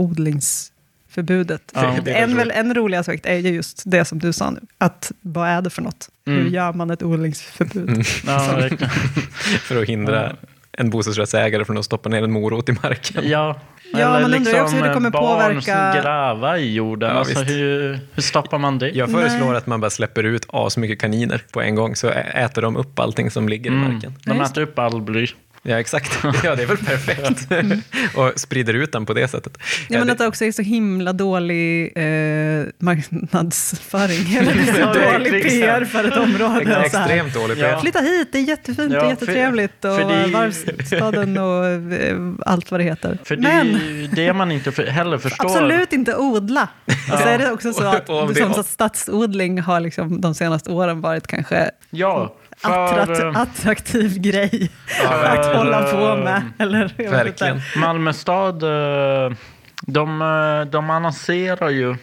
odlingsförbudet. 1.23 1.73
Ja. 1.75 1.95
Det 2.05 2.11
är 2.13 2.23
en, 2.23 2.37
väl, 2.37 2.51
en 2.51 2.75
rolig 2.75 2.97
aspekt 2.99 3.27
är 3.27 3.35
ju 3.37 3.49
just 3.51 3.83
det 3.87 4.05
som 4.05 4.19
du 4.19 4.33
sa 4.33 4.51
nu, 4.51 4.61
att 4.79 5.13
vad 5.21 5.49
är 5.49 5.63
det 5.63 5.71
för 5.71 5.83
något? 5.83 6.09
Hur 6.27 6.41
Mm. 6.41 6.53
gör 6.55 6.73
man 6.73 6.91
ett 6.91 7.03
odlingsförbud? 7.03 8.05
Ja, 8.27 8.57
verkligen. 8.57 8.91
För 9.63 9.83
att 9.83 9.89
hindra 9.89 10.33
en 10.73 10.91
bostadsrättsägare 10.91 11.65
från 11.65 11.79
att 11.79 11.85
stoppa 11.85 12.09
ner 12.09 12.23
en 12.23 12.33
morot 12.33 12.69
i 12.69 12.73
marken. 12.83 13.29
Ja, 13.29 13.61
Ja, 13.93 13.99
eller 13.99 14.25
undrar 14.25 14.29
liksom 14.39 14.55
jag 14.57 14.65
också 14.65 14.77
hur 14.77 14.89
det 14.89 14.95
kommer 14.95 15.11
barn 15.11 15.41
påverka- 15.55 15.93
som 15.93 16.03
gräva 16.03 16.59
i 16.59 16.75
jorden. 16.75 17.11
Ja, 17.11 17.15
alltså, 17.19 17.43
hur, 17.43 17.99
hur 18.15 18.23
stoppar 18.23 18.59
man 18.59 18.79
det? 18.79 18.89
Jag 18.91 19.11
föreslår 19.11 19.49
Nej. 19.49 19.57
att 19.57 19.67
man 19.67 19.81
bara 19.81 19.91
släpper 19.91 20.25
ut 20.25 20.47
asmycket 20.49 21.01
kaniner 21.01 21.43
på 21.53 21.61
en 21.63 21.75
gång, 21.75 21.97
så 21.97 22.09
äter 22.35 22.63
de 22.63 22.77
upp 22.77 22.99
allting 22.99 23.31
som 23.31 23.49
ligger 23.49 23.71
i 23.71 23.75
Mm. 23.75 23.93
marken. 23.93 24.15
De 24.25 24.37
Ja, 24.37 24.45
äter 24.45 24.61
upp 24.63 24.79
all 24.79 25.03
bly. 25.03 25.27
Ja, 25.63 25.81
exakt. 25.81 26.19
Ja, 26.45 26.55
det 26.57 26.63
är 26.63 26.67
väl 26.67 26.77
perfekt. 26.77 27.49
och 28.17 28.33
sprider 28.41 28.75
ut 28.75 28.93
den 28.93 29.07
på 29.07 29.15
det 29.15 29.29
sättet. 29.29 29.59
Ja, 29.89 29.99
men 29.99 30.07
det- 30.07 30.13
att 30.13 30.19
det 30.19 30.27
också 30.27 30.45
är 30.45 30.53
så 30.53 30.63
himla 30.63 31.13
dålig 31.13 31.93
eh, 31.97 32.65
marknadsföring, 32.79 34.37
eller 34.41 34.73
så 34.73 34.81
Ja, 34.81 35.13
dålig. 35.13 35.43
PR 35.45 35.85
för 35.85 36.05
ett 36.05 36.17
område. 36.17 36.65
det 36.65 36.75
är 36.75 36.81
extremt 36.83 37.35
dåligt. 37.35 37.59
Ja. 37.59 37.81
Flytta 37.81 38.01
hit, 38.01 38.29
det 38.33 38.39
är 38.39 38.43
jättefint 38.43 38.93
Ja, 38.93 39.03
och 39.05 39.11
jättetrevligt 39.11 39.85
och 39.85 39.97
för 39.97 40.09
det- 40.27 40.33
varvstaden 40.33 41.39
och 41.39 41.67
eh, 41.93 42.17
allt 42.47 42.71
vad 42.71 42.81
det 42.81 42.85
heter. 42.85 43.19
För 43.25 43.37
det 43.37 43.43
Men 43.43 43.75
är 43.75 43.81
ju 43.81 44.07
det 44.07 44.33
man 44.33 44.53
inte 44.53 44.83
heller 44.83 45.19
förstår. 45.19 45.45
absolut 45.45 45.93
inte 45.93 46.17
odla. 46.17 46.69
Och 47.13 47.19
så 47.19 47.29
är 47.29 47.39
det 47.39 47.53
också 47.53 47.73
så 47.73 47.85
att, 47.85 48.07
det- 48.07 48.35
som 48.43 48.55
så 48.55 48.61
att 48.61 48.67
stadsodling 48.67 49.61
har 49.61 49.81
liksom 49.81 50.21
de 50.21 50.35
senaste 50.35 50.71
åren 50.71 51.01
varit 51.01 51.27
kanske 51.27 51.71
Ja, 51.91 52.35
för... 52.59 52.99
attrat, 52.99 53.37
attraktiv 53.37 54.19
grej 54.21 54.71
att 55.07 55.47
för, 55.47 55.55
hålla 55.55 55.83
på 55.83 56.19
eh, 56.19 56.25
med. 56.25 56.43
Eller, 56.59 56.83
vet 56.85 56.99
inte. 56.99 57.11
Verkligen. 57.11 57.61
Malmö 57.77 58.13
stad, 58.13 58.63
eh, 58.63 59.37
de, 59.83 60.23
eh, 60.23 60.71
de 60.71 60.91
annonserar 60.91 61.69
ju 61.69 61.97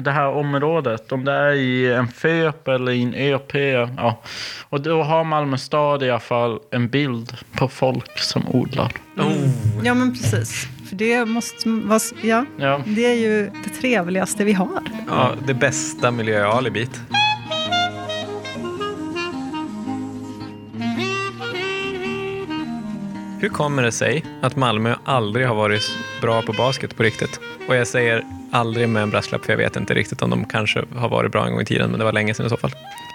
det 0.00 0.10
här 0.10 0.28
området, 0.28 1.12
om 1.12 1.24
det 1.24 1.32
är 1.32 1.52
i 1.52 1.92
en 1.92 2.08
FÖP 2.08 2.68
eller 2.68 2.92
i 2.92 3.02
en 3.02 3.14
ÖP. 3.14 3.54
Ja. 3.96 4.20
Och 4.68 4.80
då 4.80 5.02
har 5.02 5.24
Malmö 5.24 5.56
stad 5.58 6.02
i 6.02 6.10
alla 6.10 6.20
fall 6.20 6.58
en 6.70 6.88
bild 6.88 7.36
på 7.56 7.68
folk 7.68 8.18
som 8.18 8.48
odlar. 8.48 8.92
Ja, 9.82 9.94
men 9.94 10.12
precis. 10.12 10.68
För 10.88 10.96
det 10.96 11.24
måste 11.24 11.68
vara, 11.68 12.00
ja, 12.22 12.44
Ja. 12.58 12.80
det 12.86 13.04
är 13.06 13.14
ju 13.14 13.50
det 13.64 13.80
trevligaste 13.80 14.44
vi 14.44 14.52
har. 14.52 14.82
Ja, 15.08 15.30
det 15.46 15.54
bästa 15.54 16.10
miljöalibit. 16.10 17.00
Hur 23.42 23.48
kommer 23.48 23.82
det 23.82 23.92
sig 23.92 24.24
att 24.42 24.56
Malmö 24.56 24.94
aldrig 25.04 25.46
har 25.46 25.54
varit 25.54 25.98
bra 26.20 26.42
på 26.42 26.52
basket 26.52 26.96
på 26.96 27.02
riktigt? 27.02 27.40
Och 27.68 27.76
jag 27.76 27.86
säger 27.86 28.22
aldrig 28.52 28.88
med 28.88 29.02
en 29.02 29.10
brasklapp, 29.10 29.44
för 29.44 29.52
jag 29.52 29.58
vet 29.58 29.76
inte 29.76 29.94
riktigt 29.94 30.22
om 30.22 30.30
de 30.30 30.44
kanske 30.44 30.84
har 30.96 31.08
varit 31.08 31.32
bra 31.32 31.46
en 31.46 31.52
gång 31.52 31.60
i 31.60 31.64
tiden, 31.64 31.90
men 31.90 31.98
det 31.98 32.04
var 32.04 32.12
länge 32.12 32.34
sedan 32.34 32.46
i 32.46 32.48
så 32.48 32.56
fall. 32.56 32.70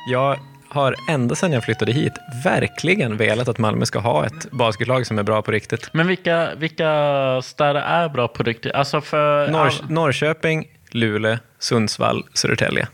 Jag 0.09 0.39
har 0.69 0.95
ända 1.09 1.35
sedan 1.35 1.51
jag 1.51 1.63
flyttade 1.63 1.91
hit 1.91 2.13
verkligen 2.43 3.17
velat 3.17 3.47
att 3.47 3.57
Malmö 3.57 3.85
ska 3.85 3.99
ha 3.99 4.25
ett 4.25 4.51
basketlag 4.51 5.07
som 5.07 5.19
är 5.19 5.23
bra 5.23 5.41
på 5.41 5.51
riktigt. 5.51 5.89
Men 5.93 6.07
vilka, 6.07 6.55
vilka 6.55 7.41
städer 7.43 7.81
är 7.81 8.09
bra 8.09 8.27
på 8.27 8.43
riktigt? 8.43 8.71
Alltså 8.71 9.01
för... 9.01 9.47
Norr, 9.51 9.73
Norrköping, 9.89 10.67
Luleå, 10.91 11.37
Sundsvall, 11.59 12.23
Södertälje. 12.33 12.87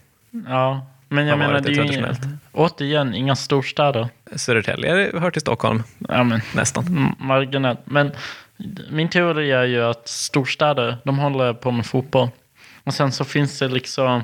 Ja, 0.48 0.88
men 1.10 1.28
jag 1.28 1.38
menar 1.38 1.60
det 1.60 1.72
är 1.72 1.84
ju 1.84 2.16
återigen 2.52 3.16
inga 3.16 3.36
storstäder. 3.36 4.10
Södertälje 4.36 5.12
hör 5.20 5.32
till 5.32 5.42
Stockholm, 5.42 5.84
Ja, 6.10 6.24
men 6.24 6.42
nästan. 6.56 7.16
marginellt. 7.20 7.80
Men 7.86 8.12
min 8.92 9.10
teori 9.10 9.52
är 9.52 9.64
ju 9.64 9.84
att 9.84 10.08
storstäder, 10.08 10.98
de 11.04 11.20
håller 11.20 11.54
på 11.54 11.72
med 11.72 11.86
fotboll. 11.86 12.30
Och 12.84 12.94
sen 12.94 13.12
så 13.12 13.24
finns 13.24 13.60
det 13.60 13.68
liksom, 13.68 14.22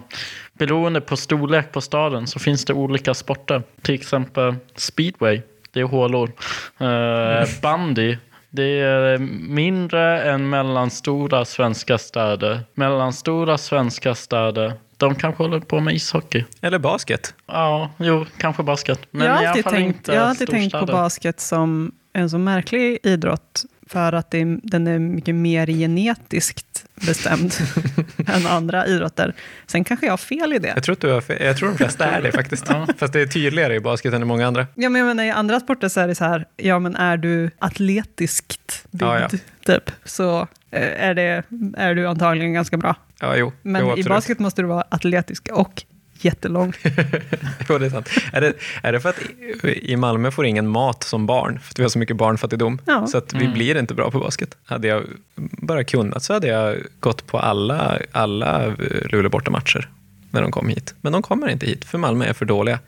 beroende 0.53 1.01
på 1.01 1.17
storlek 1.17 1.71
på 1.71 1.81
staden, 1.81 2.27
så 2.27 2.39
finns 2.39 2.65
det 2.65 2.73
olika 2.73 3.13
sporter. 3.13 3.63
Till 3.81 3.95
exempel 3.95 4.55
speedway, 4.75 5.41
det 5.73 5.79
är 5.79 5.83
hålor. 5.83 6.31
Eh, 6.79 7.47
bandy, 7.61 8.17
det 8.49 8.79
är 8.79 9.17
mindre 9.49 10.21
än 10.21 10.49
mellanstora 10.49 11.45
svenska 11.45 11.97
städer. 11.97 12.59
Mellanstora 12.73 13.57
svenska 13.57 14.15
städer, 14.15 14.73
de 14.99 15.15
kanske 15.15 15.43
håller 15.43 15.59
på 15.59 15.79
med 15.79 15.93
ishockey. 15.95 16.45
Eller 16.61 16.79
basket. 16.79 17.33
Ja, 17.47 17.91
jo, 17.97 18.25
kanske 18.37 18.63
basket. 18.63 18.99
Men 19.11 19.27
jag 19.27 19.33
har 19.33 19.41
i 19.43 19.45
alla 19.45 19.49
alltid, 19.49 19.63
fall 19.63 19.73
tänkt, 19.73 19.95
inte 19.97 20.11
jag 20.13 20.21
har 20.21 20.27
alltid 20.29 20.49
tänkt 20.49 20.71
på 20.79 20.85
basket 20.85 21.39
som 21.39 21.91
en 22.13 22.29
så 22.29 22.37
märklig 22.37 22.99
idrott 23.03 23.63
för 23.87 24.13
att 24.13 24.31
det 24.31 24.57
den 24.63 24.87
är 24.87 24.99
mycket 24.99 25.35
mer 25.35 25.67
genetiskt 25.67 26.85
bestämd 26.95 27.53
än 28.27 28.47
andra 28.47 28.87
idrotter. 28.87 29.33
Sen 29.67 29.83
kanske 29.83 30.05
jag 30.05 30.13
har 30.13 30.17
fel 30.17 30.53
i 30.53 30.59
det. 30.59 30.67
Jag 30.67 30.83
tror, 30.83 30.93
att 30.93 31.01
du 31.01 31.11
har 31.11 31.21
fe- 31.21 31.43
jag 31.45 31.57
tror 31.57 31.69
de 31.69 31.77
flesta 31.77 32.05
är 32.05 32.21
det 32.21 32.31
faktiskt. 32.31 32.67
Fast 32.97 33.13
det 33.13 33.21
är 33.21 33.25
tydligare 33.27 33.75
i 33.75 33.79
basket 33.79 34.13
än 34.13 34.21
i 34.21 34.25
många 34.25 34.47
andra. 34.47 34.67
Ja, 34.75 34.89
men 34.89 34.99
jag 34.99 35.07
menar, 35.07 35.23
I 35.23 35.29
andra 35.31 35.59
sporter 35.59 35.89
så 35.89 35.99
är 35.99 36.07
det 36.07 36.15
så 36.15 36.23
här, 36.25 36.45
ja 36.57 36.79
men 36.79 36.95
är 36.95 37.17
du 37.17 37.51
atletiskt 37.59 38.85
byggd, 38.91 39.03
Ja, 39.03 39.19
ja. 39.19 39.29
typ, 39.65 39.91
så 40.05 40.47
är, 40.71 41.13
det, 41.13 41.43
är 41.77 41.95
du 41.95 42.07
antagligen 42.07 42.53
ganska 42.53 42.77
bra. 42.77 42.95
Ja, 43.19 43.35
jo. 43.35 43.51
Men 43.61 43.81
jo, 43.87 43.97
i 43.97 44.03
basket 44.03 44.39
måste 44.39 44.61
du 44.61 44.67
vara 44.67 44.83
atletisk 44.89 45.49
och 45.53 45.83
jättelång. 46.21 46.73
jo, 47.69 47.77
det 47.77 47.85
är 47.85 47.89
sant. 47.89 48.09
Är 48.33 48.41
det, 48.41 48.53
är 48.83 48.91
det 48.91 48.99
för 48.99 49.09
att 49.09 49.19
i- 49.63 49.95
Malmö 49.95 50.31
får 50.31 50.45
ingen 50.45 50.67
mat 50.67 51.03
som 51.03 51.25
barn? 51.25 51.59
För 51.59 51.71
att 51.73 51.79
vi 51.79 51.83
har 51.83 51.89
så 51.89 51.99
mycket 51.99 52.17
barnfattigdom. 52.17 52.81
Ja. 52.85 53.07
Så 53.07 53.17
att 53.17 53.33
vi 53.33 53.47
blir 53.47 53.77
inte 53.77 53.93
bra 53.93 54.11
på 54.11 54.19
basket. 54.19 54.57
Hade 54.65 54.87
jag 54.87 55.03
bara 55.51 55.83
kunnat 55.83 56.23
så 56.23 56.33
hade 56.33 56.47
jag 56.47 56.77
gått 56.99 57.27
på 57.27 57.39
alla, 57.39 57.97
alla 58.11 58.65
eh, 58.65 58.73
Luleå 59.11 59.29
bortamatcher 59.29 59.89
när 60.31 60.41
de 60.41 60.51
kom 60.51 60.67
hit. 60.69 60.95
Men 61.01 61.11
de 61.13 61.21
kommer 61.21 61.47
inte 61.47 61.65
hit, 61.65 61.85
för 61.85 61.97
Malmö 61.97 62.25
är 62.25 62.33
för 62.33 62.45
dåliga. 62.45 62.79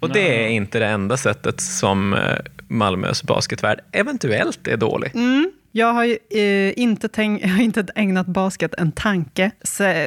Och 0.00 0.10
det 0.12 0.44
är 0.44 0.48
inte 0.48 0.78
det 0.78 0.86
enda 0.86 1.16
sättet 1.16 1.60
som 1.60 2.14
eh, 2.14 2.20
Malmös 2.68 3.22
basketvärld 3.22 3.80
eventuellt 3.92 4.66
är 4.68 4.76
dålig. 4.76 5.10
Mm. 5.14 5.52
Jag 5.78 5.92
har 5.92 6.04
ju, 6.04 6.18
eh, 6.30 6.78
inte, 6.78 7.08
tänk, 7.08 7.42
jag 7.42 7.48
har 7.48 7.62
inte 7.62 7.86
ägnat 7.94 8.26
basket 8.26 8.74
en 8.78 8.92
tanke 8.92 9.50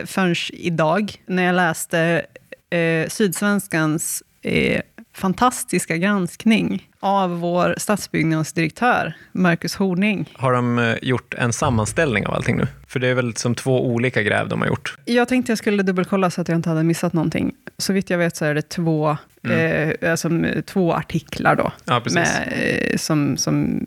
förrän 0.05 0.35
idag, 0.53 1.13
när 1.25 1.43
jag 1.43 1.55
läste 1.55 2.25
eh, 2.69 3.07
Sydsvenskans 3.07 4.23
eh, 4.41 4.81
fantastiska 5.13 5.97
granskning 5.97 6.89
av 6.99 7.39
vår 7.39 7.75
stadsbyggnadsdirektör, 7.77 9.13
Marcus 9.31 9.75
Horning. 9.75 10.29
Har 10.33 10.53
de 10.53 10.79
eh, 10.79 10.95
gjort 11.01 11.33
en 11.33 11.53
sammanställning 11.53 12.27
av 12.27 12.33
allting 12.33 12.57
nu? 12.57 12.67
För 12.87 12.99
det 12.99 13.07
är 13.07 13.13
väl 13.13 13.35
som 13.35 13.55
två 13.55 13.85
olika 13.85 14.21
gräv 14.21 14.49
de 14.49 14.61
har 14.61 14.67
gjort. 14.67 14.97
Jag 15.05 15.27
tänkte 15.27 15.51
jag 15.51 15.57
skulle 15.57 15.83
dubbelkolla 15.83 16.31
så 16.31 16.41
att 16.41 16.47
jag 16.47 16.55
inte 16.55 16.69
hade 16.69 16.83
missat 16.83 17.13
någonting. 17.13 17.55
Så 17.77 17.93
vitt 17.93 18.09
jag 18.09 18.17
vet 18.17 18.35
så 18.35 18.45
är 18.45 18.53
det 18.55 18.69
två, 18.69 19.17
eh, 19.49 20.11
alltså, 20.11 20.29
två 20.65 20.93
artiklar 20.93 21.55
då, 21.55 21.61
Mm. 21.61 21.73
Ja, 21.85 22.01
precis. 22.01 22.15
med, 22.15 22.53
eh, 22.91 22.97
som, 22.97 23.37
som 23.37 23.83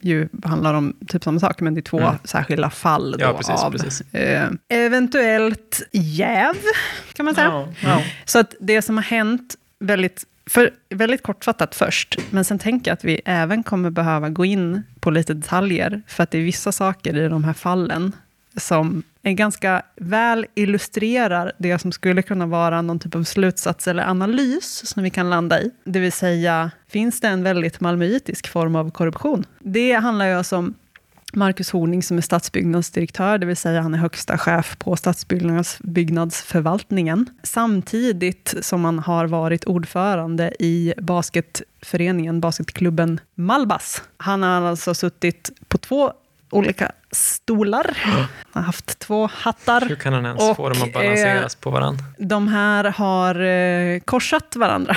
ju 0.00 0.28
handlar 0.44 0.74
om 0.74 0.96
typ 1.08 1.24
samma 1.24 1.40
sak, 1.40 1.60
men 1.60 1.74
det 1.74 1.80
är 1.80 1.82
två 1.82 2.00
Mm. 2.00 2.14
särskilda 2.24 2.70
fall 2.70 3.12
då 3.12 3.18
Ja, 3.20 3.32
precis, 3.36 3.62
av 3.62 3.70
precis. 3.70 4.14
Eh, 4.14 4.48
eventuellt 4.68 5.82
jäv, 5.92 6.54
kan 7.12 7.24
man 7.26 7.34
säga. 7.34 7.46
Ja, 7.46 7.68
ja. 7.82 8.02
Så 8.24 8.38
att 8.38 8.54
det 8.60 8.82
som 8.82 8.96
har 8.96 9.04
hänt, 9.04 9.54
väldigt, 9.78 10.24
för, 10.50 10.70
väldigt 10.90 11.22
kortfattat 11.22 11.74
först, 11.74 12.18
men 12.30 12.44
sen 12.44 12.58
tänker 12.58 12.90
jag 12.90 12.94
att 12.94 13.04
vi 13.04 13.20
även 13.24 13.62
kommer 13.62 13.90
behöva 13.90 14.28
gå 14.28 14.44
in 14.44 14.82
på 15.00 15.10
lite 15.10 15.34
detaljer, 15.34 16.02
för 16.06 16.22
att 16.22 16.30
det 16.30 16.38
är 16.38 16.42
vissa 16.42 16.72
saker 16.72 17.16
i 17.16 17.28
de 17.28 17.44
här 17.44 17.52
fallen 17.52 18.12
som 18.56 19.02
är 19.22 19.32
ganska 19.32 19.82
väl 19.96 20.46
illustrerar 20.54 21.52
det 21.58 21.78
som 21.78 21.92
skulle 21.92 22.22
kunna 22.22 22.46
vara 22.46 22.82
någon 22.82 22.98
typ 22.98 23.14
av 23.14 23.24
slutsats 23.24 23.88
eller 23.88 24.02
analys 24.02 24.86
som 24.86 25.02
vi 25.02 25.10
kan 25.10 25.30
landa 25.30 25.60
i. 25.60 25.70
Det 25.84 26.00
vill 26.00 26.12
säga, 26.12 26.70
finns 26.88 27.20
det 27.20 27.28
en 27.28 27.42
väldigt 27.42 27.80
malmöitisk 27.80 28.48
form 28.48 28.76
av 28.76 28.90
korruption? 28.90 29.44
Det 29.58 29.92
handlar 29.92 30.26
ju 30.26 30.34
alltså 30.34 30.56
om 30.56 30.74
Marcus 31.32 31.70
Horning 31.70 32.02
som 32.02 32.18
är 32.18 32.22
stadsbyggnadsdirektör, 32.22 33.38
det 33.38 33.46
vill 33.46 33.56
säga 33.56 33.80
han 33.80 33.94
är 33.94 33.98
högsta 33.98 34.38
chef 34.38 34.76
på 34.78 34.96
stadsbyggnadsförvaltningen, 34.96 37.26
samtidigt 37.42 38.54
som 38.60 38.84
han 38.84 38.98
har 38.98 39.26
varit 39.26 39.64
ordförande 39.64 40.52
i 40.58 40.94
basketföreningen, 41.02 42.40
basketklubben 42.40 43.20
Malbas. 43.34 44.02
Han 44.16 44.42
har 44.42 44.62
alltså 44.62 44.94
suttit 44.94 45.50
på 45.68 45.78
två 45.78 46.12
olika 46.50 46.92
stolar. 47.16 47.96
Han 48.02 48.28
har 48.52 48.62
haft 48.62 48.98
två 48.98 49.30
hattar. 49.32 49.88
Hur 49.88 49.96
kan 49.96 50.12
han 50.12 50.26
ens 50.26 50.42
Och, 50.42 50.56
få 50.56 50.68
dem 50.68 50.82
att 50.82 50.92
balanseras 50.92 51.54
på 51.54 51.70
varandra? 51.70 52.04
De 52.18 52.48
här 52.48 52.84
har 52.84 53.40
eh, 53.40 54.00
korsat 54.00 54.56
varandra. 54.56 54.96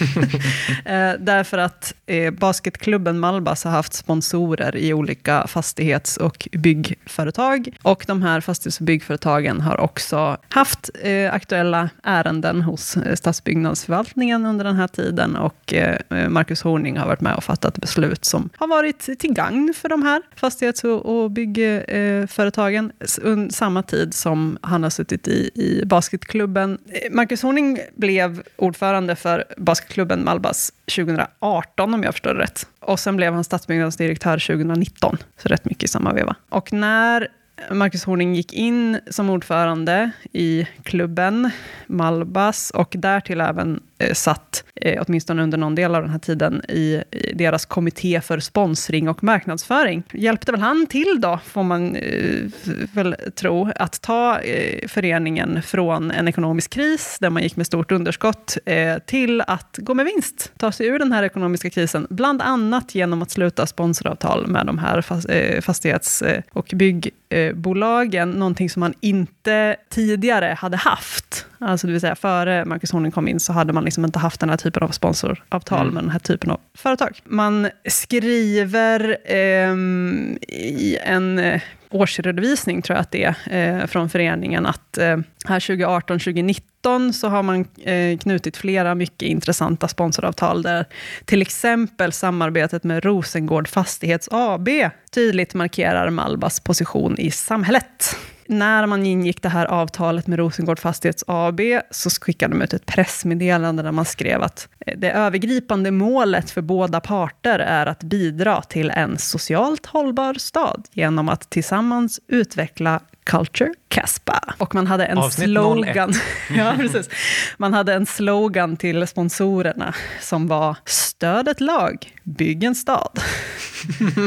eh, 0.84 1.12
därför 1.18 1.58
att 1.58 1.94
eh, 2.06 2.30
basketklubben 2.30 3.18
Malbas 3.18 3.64
har 3.64 3.70
haft 3.70 3.94
sponsorer 3.94 4.76
i 4.76 4.94
olika 4.94 5.46
fastighets 5.46 6.16
och 6.16 6.48
byggföretag. 6.52 7.68
Och 7.82 8.04
de 8.06 8.22
här 8.22 8.40
fastighets 8.40 8.80
och 8.80 8.86
byggföretagen 8.86 9.60
har 9.60 9.80
också 9.80 10.36
haft 10.48 10.90
eh, 11.02 11.34
aktuella 11.34 11.88
ärenden 12.02 12.62
hos 12.62 12.96
eh, 12.96 13.14
stadsbyggnadsförvaltningen 13.14 14.46
under 14.46 14.64
den 14.64 14.76
här 14.76 14.88
tiden. 14.88 15.36
Och 15.36 15.74
eh, 15.74 16.28
Marcus 16.28 16.62
Horning 16.62 16.98
har 16.98 17.06
varit 17.06 17.20
med 17.20 17.34
och 17.34 17.44
fattat 17.44 17.78
beslut 17.78 18.24
som 18.24 18.50
har 18.56 18.68
varit 18.68 19.18
till 19.18 19.32
gagn 19.32 19.74
för 19.76 19.88
de 19.88 20.02
här 20.02 20.22
fastighets 20.36 20.84
och, 20.84 21.06
och 21.06 21.30
byggföretagen. 21.46 22.92
Eh, 23.00 23.08
under 23.22 23.54
Samma 23.54 23.82
tid 23.82 24.14
som 24.14 24.58
han 24.62 24.82
har 24.82 24.90
suttit 24.90 25.28
i, 25.28 25.50
i 25.54 25.82
basketklubben. 25.86 26.78
Eh, 26.88 27.12
Marcus 27.12 27.42
Horning 27.42 27.78
blev 27.96 28.42
ordförande 28.56 29.16
för 29.16 29.44
basketklubben 29.56 30.24
Malbas 30.24 30.72
2018, 30.96 31.94
om 31.94 32.02
jag 32.02 32.14
förstår 32.14 32.34
det 32.34 32.40
rätt. 32.40 32.66
Och 32.80 33.00
sen 33.00 33.16
blev 33.16 33.34
han 33.34 33.44
stadsbyggnadsdirektör 33.44 34.38
2019, 34.38 35.16
så 35.42 35.48
rätt 35.48 35.64
mycket 35.64 35.84
i 35.84 35.88
samma 35.88 36.12
veva. 36.12 36.36
Och 36.48 36.72
när 36.72 37.28
Marcus 37.70 38.04
Horning 38.04 38.34
gick 38.34 38.52
in 38.52 39.00
som 39.10 39.30
ordförande 39.30 40.10
i 40.32 40.66
klubben 40.82 41.50
Malbas 41.86 42.70
och 42.70 42.94
därtill 42.98 43.40
även 43.40 43.80
eh, 43.98 44.14
satt, 44.14 44.64
eh, 44.74 45.02
åtminstone 45.06 45.42
under 45.42 45.58
någon 45.58 45.74
del 45.74 45.94
av 45.94 46.02
den 46.02 46.10
här 46.10 46.18
tiden, 46.18 46.62
i, 46.68 47.02
i 47.10 47.32
deras 47.34 47.66
kommitté 47.66 48.20
för 48.20 48.38
sponsring 48.40 49.08
och 49.08 49.24
marknadsföring. 49.24 50.02
Hjälpte 50.12 50.52
väl 50.52 50.60
han 50.60 50.86
till 50.86 51.20
då, 51.20 51.38
får 51.44 51.62
man 51.62 51.96
eh, 51.96 52.50
väl 52.94 53.16
tro, 53.34 53.70
att 53.76 54.00
ta 54.00 54.38
eh, 54.40 54.88
föreningen 54.88 55.62
från 55.62 56.10
en 56.10 56.28
ekonomisk 56.28 56.70
kris, 56.70 57.16
där 57.20 57.30
man 57.30 57.42
gick 57.42 57.56
med 57.56 57.66
stort 57.66 57.92
underskott, 57.92 58.58
eh, 58.66 58.98
till 58.98 59.40
att 59.40 59.78
gå 59.82 59.94
med 59.94 60.06
vinst, 60.06 60.52
ta 60.56 60.72
sig 60.72 60.86
ur 60.86 60.98
den 60.98 61.12
här 61.12 61.22
ekonomiska 61.22 61.70
krisen, 61.70 62.06
bland 62.10 62.42
annat 62.42 62.94
genom 62.94 63.22
att 63.22 63.30
sluta 63.30 63.66
sponsoravtal 63.66 64.46
med 64.46 64.66
de 64.66 64.78
här 64.78 65.00
fas, 65.00 65.24
eh, 65.24 65.60
fastighets 65.60 66.22
eh, 66.22 66.42
och 66.52 66.72
bygg, 66.74 67.10
byggbolagen, 67.30 68.30
någonting 68.30 68.70
som 68.70 68.80
man 68.80 68.94
inte 69.00 69.76
tidigare 69.88 70.56
hade 70.58 70.76
haft. 70.76 71.46
Alltså 71.58 71.86
det 71.86 71.92
vill 71.92 72.00
säga 72.00 72.14
före 72.14 72.64
Marcus 72.64 72.92
Horning 72.92 73.12
kom 73.12 73.28
in 73.28 73.40
så 73.40 73.52
hade 73.52 73.72
man 73.72 73.84
liksom 73.84 74.04
inte 74.04 74.18
haft 74.18 74.40
den 74.40 74.50
här 74.50 74.56
typen 74.56 74.82
av 74.82 74.88
sponsoravtal 74.88 75.92
med 75.92 76.02
den 76.02 76.10
här 76.10 76.18
typen 76.18 76.50
av 76.50 76.60
företag. 76.74 77.20
Man 77.24 77.68
skriver 77.88 79.16
ehm, 79.24 80.38
i 80.48 80.98
en 81.04 81.38
eh, 81.38 81.60
årsredovisning, 81.90 82.82
tror 82.82 82.96
jag 82.96 83.02
att 83.02 83.10
det 83.10 83.24
är, 83.24 83.80
eh, 83.80 83.86
från 83.86 84.10
föreningen, 84.10 84.66
att 84.66 84.98
eh, 84.98 85.18
här 85.44 85.60
2018-2019 85.60 87.12
så 87.12 87.28
har 87.28 87.42
man 87.42 87.66
eh, 87.84 88.18
knutit 88.18 88.56
flera 88.56 88.94
mycket 88.94 89.22
intressanta 89.22 89.88
sponsoravtal, 89.88 90.62
där 90.62 90.86
till 91.24 91.42
exempel 91.42 92.12
samarbetet 92.12 92.84
med 92.84 93.04
Rosengård 93.04 93.68
Fastighets 93.68 94.28
AB 94.30 94.68
tydligt 95.10 95.54
markerar 95.54 96.10
Malbas 96.10 96.60
position 96.60 97.18
i 97.18 97.30
samhället. 97.30 98.16
När 98.50 98.86
man 98.86 99.06
ingick 99.06 99.42
det 99.42 99.48
här 99.48 99.66
avtalet 99.66 100.26
med 100.26 100.38
Rosengård 100.38 100.78
Fastighets 100.78 101.24
AB, 101.26 101.60
så 101.90 102.10
skickade 102.10 102.54
de 102.54 102.62
ut 102.62 102.72
ett 102.72 102.86
pressmeddelande 102.86 103.82
där 103.82 103.92
man 103.92 104.04
skrev 104.04 104.42
att 104.42 104.68
eh, 104.86 104.98
det 104.98 105.10
övergripande 105.10 105.90
målet 105.90 106.50
för 106.50 106.60
båda 106.60 107.00
parter 107.00 107.58
är 107.58 107.86
att 107.86 108.02
bidra 108.02 108.62
till 108.62 108.90
en 108.90 109.18
socialt 109.18 109.86
hållbar 109.86 110.34
stad 110.34 110.88
genom 110.92 111.28
att 111.28 111.50
tillsammans 111.50 112.20
utveckla 112.28 113.00
Culture 113.30 113.74
Caspa. 113.88 114.54
Och 114.58 114.74
man 114.74 114.86
hade 114.86 115.04
en 115.04 115.18
Avsnitt 115.18 115.48
slogan. 115.48 116.12
ja, 116.50 116.74
precis. 116.76 117.08
Man 117.56 117.74
hade 117.74 117.94
en 117.94 118.06
slogan 118.06 118.76
till 118.76 119.06
sponsorerna 119.06 119.94
som 120.20 120.48
var 120.48 120.76
Stöd 120.84 121.48
ett 121.48 121.60
lag, 121.60 121.96
bygg 122.24 122.64
en 122.64 122.74
stad. 122.74 123.20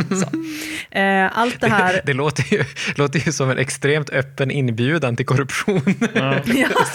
Så. 0.10 0.26
Eh, 0.98 1.38
allt 1.38 1.62
det 1.62 1.70
här... 1.70 2.02
Det 2.06 2.14
låter 2.14 2.54
ju, 2.54 2.64
låter 2.96 3.20
ju 3.20 3.32
som 3.32 3.50
en 3.50 3.58
extremt 3.58 4.10
öppen 4.10 4.52
inbjudan 4.52 5.16
till 5.16 5.26
korruption. 5.26 5.82
Ja, 6.14 6.36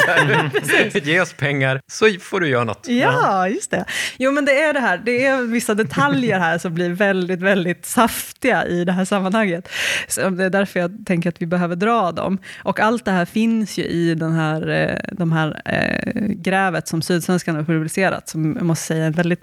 här, 0.06 1.00
Ge 1.00 1.20
oss 1.20 1.32
pengar 1.32 1.80
så 1.86 2.06
får 2.20 2.40
du 2.40 2.48
göra 2.48 2.64
något. 2.64 2.86
Ja, 2.88 3.48
just 3.48 3.70
det. 3.70 3.84
Jo, 4.16 4.32
men 4.32 4.44
det 4.44 4.62
är 4.62 4.72
det 4.72 4.80
här. 4.80 5.02
Det 5.04 5.26
är 5.26 5.42
vissa 5.42 5.74
detaljer 5.74 6.38
här 6.38 6.58
som 6.58 6.74
blir 6.74 6.90
väldigt, 6.90 7.40
väldigt 7.40 7.86
saftiga 7.86 8.66
i 8.66 8.84
det 8.84 8.92
här 8.92 9.04
sammanhanget. 9.04 9.68
Så 10.08 10.30
det 10.30 10.44
är 10.44 10.50
därför 10.50 10.80
jag 10.80 11.06
tänker 11.06 11.28
att 11.28 11.42
vi 11.42 11.46
behöver 11.46 11.76
dra 11.76 11.97
dem. 12.12 12.38
Och 12.62 12.80
allt 12.80 13.04
det 13.04 13.10
här 13.10 13.24
finns 13.24 13.78
ju 13.78 13.82
i 13.84 14.14
den 14.14 14.32
här, 14.32 14.68
eh, 14.68 14.98
de 15.12 15.32
här 15.32 15.62
eh, 15.64 16.26
grävet 16.28 16.88
som 16.88 17.02
Sydsvenskan 17.02 17.56
har 17.56 17.62
publicerat, 17.62 18.28
som 18.28 18.56
jag 18.56 18.66
måste 18.66 18.86
säga 18.86 19.06
är 19.06 19.10
väldigt 19.10 19.42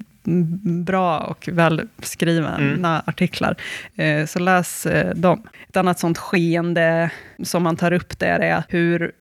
bra 0.86 1.20
och 1.20 1.50
välskrivna 1.52 3.04
artiklar. 3.06 3.56
Eh, 3.96 4.26
Så 4.26 4.40
läs 4.40 4.88
dem. 5.16 5.44
Ett 5.70 5.78
annat 5.78 6.00
sånt 6.00 6.18
skeende 6.18 7.10
som 7.44 7.64
man 7.64 7.76
tar 7.76 7.94
upp 7.94 8.20
där 8.20 8.40
är 8.40 8.64
hur 8.70 9.12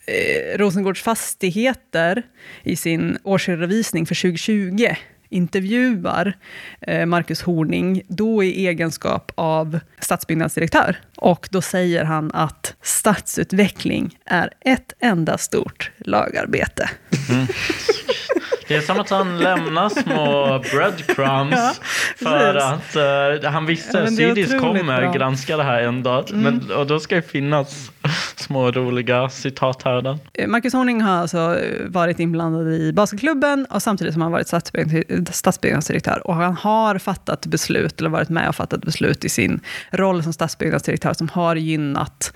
Rosengårds 0.57 1.03
Fastigheter 1.03 2.22
i 2.62 2.76
sin 2.76 3.18
årsredovisning 3.22 4.07
för 4.07 4.14
2020 4.14 4.89
intervjuar 5.35 6.37
eh, 6.80 7.07
Marcus 7.07 7.43
Horning, 7.43 8.03
då 8.09 8.45
i 8.45 8.66
egenskap 8.66 9.32
av 9.35 9.80
stadsbyggnadsdirektör. 10.01 10.97
Och 11.16 11.49
då 11.51 11.62
säger 11.62 12.05
han 12.05 12.30
att 12.35 12.74
stadsutveckling 12.82 14.18
är 14.24 14.51
ett 14.61 14.93
enda 15.01 15.39
stort 15.39 15.91
lagarbete. 15.99 16.91
Mm. 17.30 17.47
Det 18.69 18.77
är 18.77 18.81
som 18.81 19.01
att 19.01 19.11
han 19.11 19.39
lämnar 19.39 19.89
små 19.89 20.59
breadcrumbs 20.73 21.55
Ja, 21.57 21.75
för 22.17 22.55
att 22.55 22.97
eh, 22.97 23.51
han 23.51 23.62
Ja, 23.62 23.69
visste 23.69 24.03
att 24.03 24.09
är 24.09 24.11
Sidis 24.12 24.51
kommer 24.51 24.83
bra. 24.85 24.99
Mm. 24.99 25.12
granska 25.12 25.57
det 25.57 25.62
här 25.62 25.83
en 25.83 26.03
dag. 26.03 26.25
Men, 26.33 26.71
och 26.73 26.87
då 26.87 27.01
ska 27.01 27.15
det 27.15 27.23
finnas 27.23 27.91
små 28.37 28.71
roliga 28.71 29.29
citat 29.29 29.83
här 29.83 29.93
och 29.93 30.03
där. 30.03 30.19
Eh, 30.35 30.49
Marcus 30.49 30.73
Horning 30.73 31.01
har 31.03 31.12
alltså 31.17 31.59
eh, 31.59 31.87
varit 31.89 32.21
inblandad 32.21 32.69
i 32.73 32.93
basketklubben 32.93 33.67
och 33.71 33.83
samtidigt 33.83 34.12
som 34.12 34.23
han 34.23 34.33
varit 34.33 34.47
stadsbygg- 34.47 35.33
stadsbyggnadsdirektör. 35.33 36.27
Och 36.27 36.35
han 36.35 36.57
har 36.57 36.99
fattat 36.99 37.47
beslut, 37.47 38.01
eller 38.01 38.11
varit 38.11 38.29
med 38.29 38.49
och 38.49 38.55
fattat 38.57 38.81
beslut 38.81 39.25
i 39.25 39.29
sin 39.29 39.61
roll 39.91 40.23
som 40.23 40.33
stadsbyggnadsdirektör 40.33 41.12
som 41.15 41.29
har 41.29 41.57
gynnat 41.57 42.33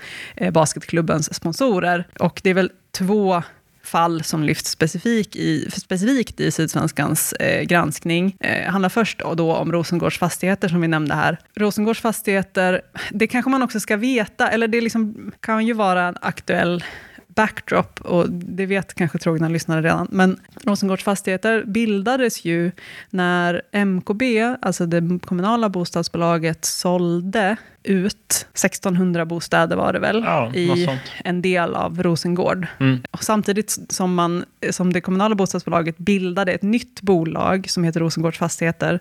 basketklubbens 0.51 1.33
sponsorer. 1.35 2.07
Och 2.19 2.39
det 2.43 2.49
är 2.49 2.53
väl 2.53 2.71
två 2.97 3.43
fall 3.89 4.23
som 4.23 4.43
lyfts 4.43 4.71
specifik 4.71 5.35
i, 5.35 5.69
specifikt 5.71 6.39
i 6.39 6.51
Sydsvenskans 6.51 7.33
eh, 7.33 7.63
granskning. 7.63 8.35
Eh, 8.39 8.71
handlar 8.71 8.89
först 8.89 9.21
då 9.35 9.55
om 9.55 9.71
Rosengårds 9.71 10.19
fastigheter 10.19 10.67
som 10.67 10.81
vi 10.81 10.87
nämnde 10.87 11.15
här. 11.15 11.39
Rosengårds 11.55 12.01
fastigheter, 12.01 12.81
det 13.11 13.27
kanske 13.27 13.51
man 13.51 13.63
också 13.63 13.79
ska 13.79 13.97
veta, 13.97 14.49
eller 14.49 14.67
det 14.67 14.81
liksom, 14.81 15.31
kan 15.39 15.67
ju 15.67 15.73
vara 15.73 16.07
en 16.07 16.15
aktuell 16.21 16.83
backdrop, 17.27 18.01
och 18.01 18.29
det 18.31 18.65
vet 18.65 18.93
kanske 18.93 19.17
trogna 19.17 19.49
lyssnare 19.49 19.81
redan, 19.81 20.07
men 20.11 20.39
Rosengårds 20.63 21.03
fastigheter 21.03 21.63
bildades 21.63 22.45
ju 22.45 22.71
när 23.09 23.61
MKB, 23.85 24.55
alltså 24.61 24.85
det 24.85 25.19
kommunala 25.25 25.69
bostadsbolaget, 25.69 26.65
sålde 26.65 27.57
ut 27.83 28.47
1600 28.53 29.25
bostäder 29.25 29.75
var 29.75 29.93
det 29.93 29.99
väl, 29.99 30.23
Ja, 30.25 30.53
i 30.53 30.99
en 31.23 31.41
del 31.41 31.75
av 31.75 32.03
Rosengård. 32.03 32.67
Mm. 32.79 33.01
Och 33.11 33.23
samtidigt 33.23 33.77
som, 33.89 34.15
man, 34.15 34.45
som 34.69 34.93
det 34.93 35.01
kommunala 35.01 35.35
bostadsbolaget 35.35 35.97
bildade 35.97 36.51
ett 36.51 36.61
nytt 36.61 37.01
bolag 37.01 37.69
som 37.69 37.83
heter 37.83 37.99
Rosengårds 37.99 38.37
Fastigheter, 38.37 38.99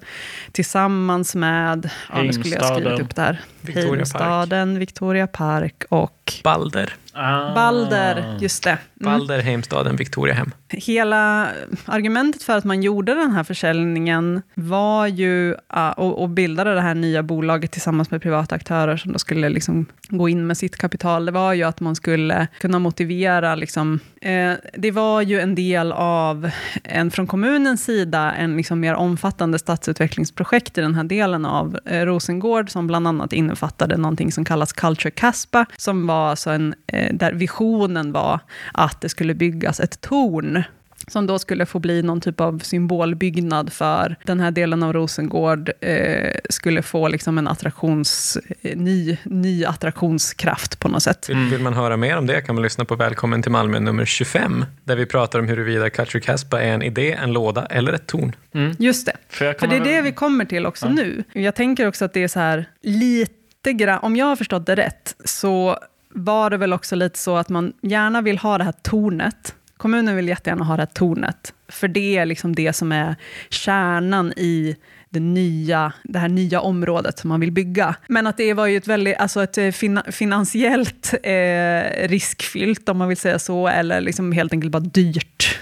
tillsammans 0.53 1.35
med, 1.35 1.91
ja, 2.13 2.23
nu 2.23 2.33
skulle 2.33 2.55
jag 2.55 2.67
skrivit 2.67 3.01
upp 3.01 3.15
det 3.15 3.23
här, 3.23 3.41
Victoria 3.61 3.89
Park. 3.89 3.99
Heimstaden, 3.99 4.79
Victoria 4.79 5.27
Park 5.27 5.85
och 5.89 6.33
Balder. 6.45 6.95
Ah. 7.13 7.55
Balder, 7.55 8.39
just 8.41 8.65
det. 8.65 8.71
Mm. 8.71 9.13
Balder, 9.13 9.39
Heimstaden, 9.43 9.97
Victoriahem. 9.97 10.53
Hela 10.69 11.49
argumentet 11.85 12.43
för 12.43 12.57
att 12.57 12.65
man 12.65 12.83
gjorde 12.83 13.15
den 13.15 13.31
här 13.33 13.45
försäljningen 13.45 14.43
var 14.55 15.07
ju, 15.07 15.51
uh, 15.77 15.89
och, 15.89 16.23
och 16.23 16.29
bildade 16.29 16.75
det 16.75 16.81
här 16.81 16.95
nya 16.95 17.23
bolaget 17.23 17.71
tillsammans 17.71 18.11
med 18.11 18.23
privata 18.23 18.55
aktörer, 18.55 18.78
aktörer 18.79 18.97
som 18.97 19.13
då 19.13 19.19
skulle 19.19 19.49
liksom 19.49 19.87
gå 20.09 20.29
in 20.29 20.47
med 20.47 20.57
sitt 20.57 20.77
kapital, 20.77 21.27
det 21.27 21.33
var 21.33 21.53
ju 21.53 21.63
att 21.63 21.81
man 21.81 21.97
skulle 21.97 22.49
kunna 22.61 22.79
motivera, 22.79 23.55
liksom, 23.55 24.01
eh, 24.21 24.53
det 24.77 24.91
var 24.91 25.23
ju 25.23 25.41
en 25.41 25.55
del 25.55 25.93
av, 25.93 26.51
en, 26.85 27.11
från 27.11 27.27
kommunens 27.27 27.85
sida, 27.85 28.33
en 28.33 28.57
liksom 28.57 28.81
mer 28.81 28.95
omfattande 28.95 29.59
stadsutvecklingsprojekt 29.59 30.79
i 30.79 30.81
den 30.81 30.95
här 30.95 31.05
delen 31.05 31.45
av 31.45 31.79
eh, 31.87 32.05
Rosengård, 32.05 32.71
som 32.71 32.87
bland 32.87 33.07
annat 33.07 33.33
innefattade 33.33 33.97
någonting 33.97 34.33
som 34.33 34.45
kallas 34.45 34.73
Culture 34.73 35.11
Caspa, 35.11 35.67
som 35.77 36.07
var 36.07 36.31
alltså 36.31 36.51
en, 36.51 36.75
eh, 36.87 37.15
där 37.15 37.33
visionen 37.33 38.13
var 38.13 38.41
att 38.75 39.01
det 39.01 39.09
skulle 39.09 39.35
byggas 39.35 39.81
ett 39.81 40.01
torn 40.01 40.63
som 41.09 41.27
då 41.27 41.39
skulle 41.39 41.67
få 41.67 41.79
bli 41.79 42.03
någon 42.03 42.21
typ 42.21 42.41
av 42.41 42.59
symbolbyggnad 42.59 43.73
för 43.73 44.17
den 44.25 44.41
här 44.41 44.51
delen 44.51 44.83
av 44.83 44.93
Rosengård, 44.93 45.71
eh, 45.81 46.35
skulle 46.51 46.83
få 46.83 47.09
liksom 47.09 47.39
en 47.39 47.49
attraktions, 47.49 48.39
eh, 48.63 48.77
ny, 48.77 49.17
ny 49.25 49.65
attraktionskraft 49.65 50.79
på 50.79 50.89
något 50.89 51.03
sätt. 51.03 51.29
Vill, 51.29 51.37
vill 51.37 51.61
man 51.61 51.75
höra 51.75 51.97
mer 51.97 52.17
om 52.17 52.27
det 52.27 52.41
kan 52.41 52.55
man 52.55 52.63
lyssna 52.63 52.85
på 52.85 52.95
Välkommen 52.95 53.43
till 53.43 53.53
Malmö 53.53 53.81
nummer 53.81 54.05
25, 54.05 54.65
där 54.85 54.97
vi 54.97 55.07
pratar 55.07 55.39
om 55.39 55.49
huruvida 55.49 55.91
Culture 55.91 56.21
Caspa 56.21 56.63
är 56.63 56.73
en 56.73 56.83
idé, 56.83 57.13
en 57.13 57.33
låda 57.33 57.67
eller 57.67 57.93
ett 57.93 58.07
torn. 58.07 58.33
Just 58.79 59.07
det. 59.07 59.17
För 59.29 59.53
För 59.53 59.67
det 59.67 59.77
är 59.77 59.85
det 59.85 60.03
vi 60.03 60.13
kommer 60.13 60.45
till 60.45 60.67
också 60.67 60.89
nu. 60.89 61.25
Jag 61.33 61.55
tänker 61.55 61.87
också 61.87 62.05
att 62.05 62.13
det 62.13 62.23
är 62.23 62.29
så 62.29 62.41
här, 62.41 62.67
lite 62.83 63.73
grann, 63.73 63.99
om 64.03 64.17
jag 64.17 64.27
har 64.27 64.37
förstått 64.37 64.67
det 64.67 64.77
rätt, 64.77 65.15
så 65.25 65.79
var 66.11 66.51
det 66.51 66.57
väl 66.57 66.73
också 66.73 66.97
lite 66.97 67.19
så 67.19 67.37
att 67.37 67.49
man 67.49 67.73
gärna 67.83 68.23
vill 68.23 68.39
ha 68.39 68.59
det 68.59 68.65
här 68.65 68.75
tornet. 68.83 69.55
Kommunen 69.79 70.17
vill 70.17 70.29
jättegärna 70.29 70.65
ha 70.65 70.77
det 70.77 70.83
här 70.83 70.87
tornet, 70.87 71.55
för 71.69 71.89
det 71.89 72.17
är 72.17 72.27
liksom 72.27 72.55
det 72.55 72.73
som 72.73 72.93
är 72.93 73.17
kärnan 73.51 74.33
i 74.37 74.77
det, 75.11 75.21
nya, 75.21 75.93
det 76.05 76.19
här 76.19 76.29
nya 76.29 76.61
området 76.61 77.19
som 77.19 77.29
man 77.29 77.41
vill 77.41 77.53
bygga. 77.53 77.95
Men 78.09 78.27
att 78.27 78.37
det 78.37 78.55
var 78.55 78.67
ju 78.67 78.77
ett 78.77 78.87
väldigt, 78.87 79.17
alltså 79.17 79.43
ett 79.43 79.59
eh, 79.59 79.71
fin 79.71 80.01
finansiellt 80.11 81.15
eh, 81.23 82.09
riskfyllt, 82.09 82.89
om 82.89 82.99
man 82.99 83.09
vill 83.09 83.17
säga 83.17 83.39
så, 83.39 83.69
eller 83.69 84.01
liksom 84.01 84.33
helt 84.33 84.53
enkelt 84.53 84.73
bara 84.73 84.81
dyrt 84.81 85.59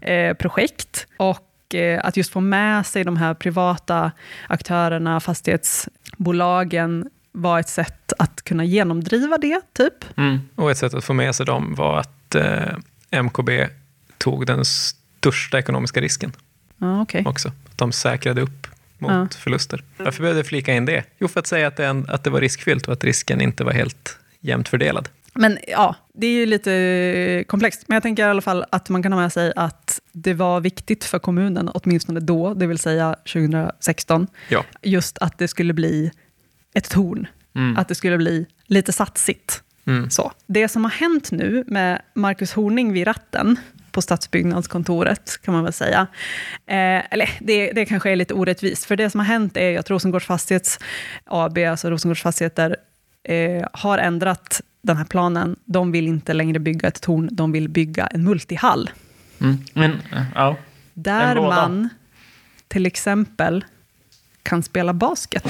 eh, 0.00 0.34
projekt. 0.34 1.06
Och 1.16 1.74
eh, 1.74 2.00
att 2.04 2.16
just 2.16 2.32
få 2.32 2.40
med 2.40 2.86
sig 2.86 3.04
de 3.04 3.16
här 3.16 3.34
privata 3.34 4.12
aktörerna, 4.48 5.20
fastighetsbolagen, 5.20 7.10
var 7.32 7.60
ett 7.60 7.68
sätt 7.68 8.12
att 8.18 8.42
kunna 8.42 8.64
genomdriva 8.64 9.38
det, 9.38 9.60
typ. 9.72 10.18
Mm. 10.18 10.38
Och 10.54 10.70
ett 10.70 10.78
sätt 10.78 10.94
att 10.94 11.04
få 11.04 11.12
med 11.12 11.34
sig 11.34 11.46
dem 11.46 11.74
var 11.74 11.98
att 11.98 12.34
eh, 12.34 12.76
MKB 13.10 13.50
tog 14.18 14.46
den 14.46 14.64
största 14.64 15.58
ekonomiska 15.58 16.00
risken 16.00 16.32
Ja, 16.78 17.02
okej. 17.02 17.24
också. 17.26 17.48
Att 17.48 17.78
de 17.78 17.92
säkrade 17.92 18.40
upp 18.40 18.66
mot 18.98 19.10
Ja. 19.10 19.28
förluster. 19.38 19.82
Varför 19.96 20.20
behövde 20.22 20.38
jag 20.38 20.46
flika 20.46 20.74
in 20.74 20.84
det? 20.84 21.04
Jo, 21.18 21.28
för 21.28 21.40
att 21.40 21.46
säga 21.46 21.66
att 21.68 21.76
det, 21.76 21.86
en, 21.86 22.06
att 22.10 22.24
det 22.24 22.30
var 22.30 22.40
riskfyllt 22.40 22.86
och 22.86 22.92
att 22.92 23.04
risken 23.04 23.40
inte 23.40 23.64
var 23.64 23.72
helt 23.72 24.18
jämnt 24.40 24.68
fördelad. 24.68 25.08
Men 25.34 25.58
ja, 25.68 25.94
det 26.14 26.26
är 26.26 26.30
ju 26.32 26.46
lite 26.46 27.44
komplext. 27.48 27.84
Men 27.86 27.94
jag 27.96 28.02
tänker 28.02 28.22
i 28.26 28.30
alla 28.30 28.42
fall 28.42 28.64
att 28.70 28.88
man 28.88 29.02
kan 29.02 29.12
ha 29.12 29.20
med 29.20 29.32
sig 29.32 29.52
att 29.56 30.00
det 30.12 30.34
var 30.34 30.60
viktigt 30.60 31.04
för 31.04 31.18
kommunen, 31.18 31.68
åtminstone 31.68 32.20
då, 32.20 32.54
det 32.54 32.66
vill 32.66 32.78
säga 32.78 33.16
2016, 33.32 34.26
Ja. 34.48 34.64
just 34.82 35.18
att 35.18 35.38
det 35.38 35.48
skulle 35.48 35.72
bli 35.72 36.10
ett 36.74 36.90
torn. 36.90 37.26
Att 37.76 37.88
det 37.88 37.94
skulle 37.94 38.16
bli 38.18 38.46
lite 38.66 38.92
satsigt. 38.92 39.62
Mm. 39.88 40.10
Så. 40.10 40.32
Det 40.46 40.68
som 40.68 40.84
har 40.84 40.90
hänt 40.90 41.32
nu 41.32 41.64
med 41.66 42.02
Marcus 42.14 42.52
Horning 42.52 42.92
vid 42.92 43.06
ratten 43.06 43.56
på 43.90 44.02
stadsbyggnadskontoret, 44.02 45.42
kan 45.42 45.54
man 45.54 45.64
väl 45.64 45.72
säga. 45.72 46.06
Eh, 46.66 47.02
eller 47.10 47.30
det, 47.40 47.72
det 47.72 47.86
kanske 47.86 48.10
är 48.10 48.16
lite 48.16 48.34
orättvist, 48.34 48.84
för 48.84 48.96
det 48.96 49.10
som 49.10 49.20
har 49.20 49.26
hänt 49.26 49.56
är 49.56 49.78
att 49.78 49.90
Rosengårds 49.90 50.26
Fastighets 50.26 50.78
AB, 51.24 51.58
alltså 51.58 51.90
Rosengårds 51.90 52.22
Fastigheter, 52.22 52.76
eh, 53.22 53.66
har 53.72 53.98
ändrat 53.98 54.60
den 54.82 54.96
här 54.96 55.04
planen. 55.04 55.56
De 55.64 55.92
vill 55.92 56.08
inte 56.08 56.32
längre 56.32 56.58
bygga 56.58 56.88
ett 56.88 57.00
torn, 57.00 57.28
de 57.32 57.52
vill 57.52 57.68
bygga 57.68 58.06
en 58.06 58.24
multihall. 58.24 58.90
Mm. 59.40 59.58
Men, 59.74 60.02
ja. 60.34 60.56
Där 60.94 61.34
man 61.34 61.88
till 62.68 62.86
exempel 62.86 63.64
kan 64.42 64.62
spela 64.62 64.92
basket. 64.92 65.46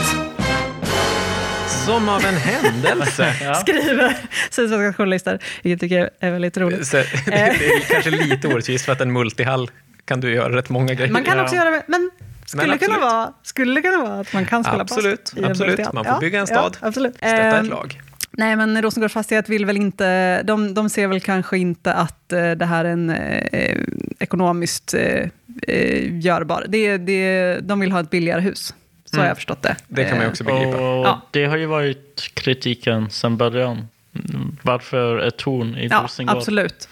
Som 1.68 2.08
av 2.08 2.24
en 2.24 2.34
händelse. 2.36 3.34
Ja. 3.42 3.54
Skriver 3.54 4.16
Sydsvenska 4.50 4.92
journalister, 4.92 5.38
vilket 5.62 5.80
tycker 5.80 5.98
jag 5.98 6.08
är 6.20 6.30
väldigt 6.30 6.56
roligt. 6.56 6.86
Så, 6.86 6.96
det, 6.96 7.06
det 7.26 7.32
är 7.66 7.80
kanske 7.90 8.10
lite 8.10 8.48
orättvist 8.48 8.84
för 8.84 8.92
att 8.92 9.00
en 9.00 9.12
multihall 9.12 9.70
kan 10.04 10.20
du 10.20 10.34
göra 10.34 10.56
rätt 10.56 10.68
många 10.70 10.94
grejer. 10.94 11.12
Man 11.12 11.24
kan 11.24 11.36
Ja. 11.36 11.42
också 11.42 11.56
göra 11.56 11.70
det, 11.70 11.82
men 11.86 12.10
skulle, 12.46 12.66
Men 12.66 12.78
kunna 12.78 12.98
vara, 12.98 13.32
skulle 13.42 13.82
kunna 13.82 13.98
vara 13.98 14.20
att 14.20 14.32
man 14.32 14.46
kan 14.46 14.64
spela 14.64 14.82
Absolut, 14.82 15.32
en 15.36 15.44
absolut. 15.44 15.92
Man 15.92 16.04
får 16.04 16.20
bygga 16.20 16.40
en 16.40 16.46
stad. 16.46 16.76
Ja, 16.80 16.86
absolut. 16.88 17.16
Stötta 17.16 17.36
ett 17.36 17.54
Ehm, 17.54 17.68
lag. 17.70 18.00
Nej, 18.30 18.56
men 18.56 18.82
Rosengårds 18.82 19.14
Fastighet 19.14 19.48
vill 19.48 19.66
väl 19.66 19.76
inte, 19.76 20.42
de, 20.42 20.74
de 20.74 20.90
ser 20.90 21.06
väl 21.06 21.20
kanske 21.20 21.58
inte 21.58 21.92
att 21.92 22.32
eh, 22.32 22.50
det 22.50 22.64
här 22.66 22.84
är 22.84 22.88
en 22.88 23.10
eh, 23.10 23.78
ekonomiskt 24.18 24.94
eh, 24.94 25.28
eh, 25.68 26.18
görbar. 26.18 26.64
Det, 26.68 26.96
det, 26.98 27.58
de 27.62 27.80
vill 27.80 27.92
ha 27.92 28.00
ett 28.00 28.10
billigare 28.10 28.40
hus. 28.40 28.74
Så 29.10 29.20
har 29.20 29.26
jag 29.26 29.36
förstått 29.36 29.62
det. 29.62 29.76
Det 29.88 30.04
kan 30.04 30.16
man 30.16 30.24
ju 30.26 30.30
också 30.30 30.44
begripa. 30.44 30.76
Och 30.78 31.06
Ja. 31.06 31.20
det 31.30 31.44
har 31.44 31.56
ju 31.56 31.66
varit 31.66 32.30
kritiken 32.34 33.10
sedan 33.10 33.36
början. 33.36 33.88
Mm, 34.30 34.56
Varför 34.62 35.18
ett 35.18 35.36
torn 35.36 35.74
i 35.76 35.86
Ja, 35.90 36.00
Rosengård? 36.04 36.36
absolut. 36.36 36.88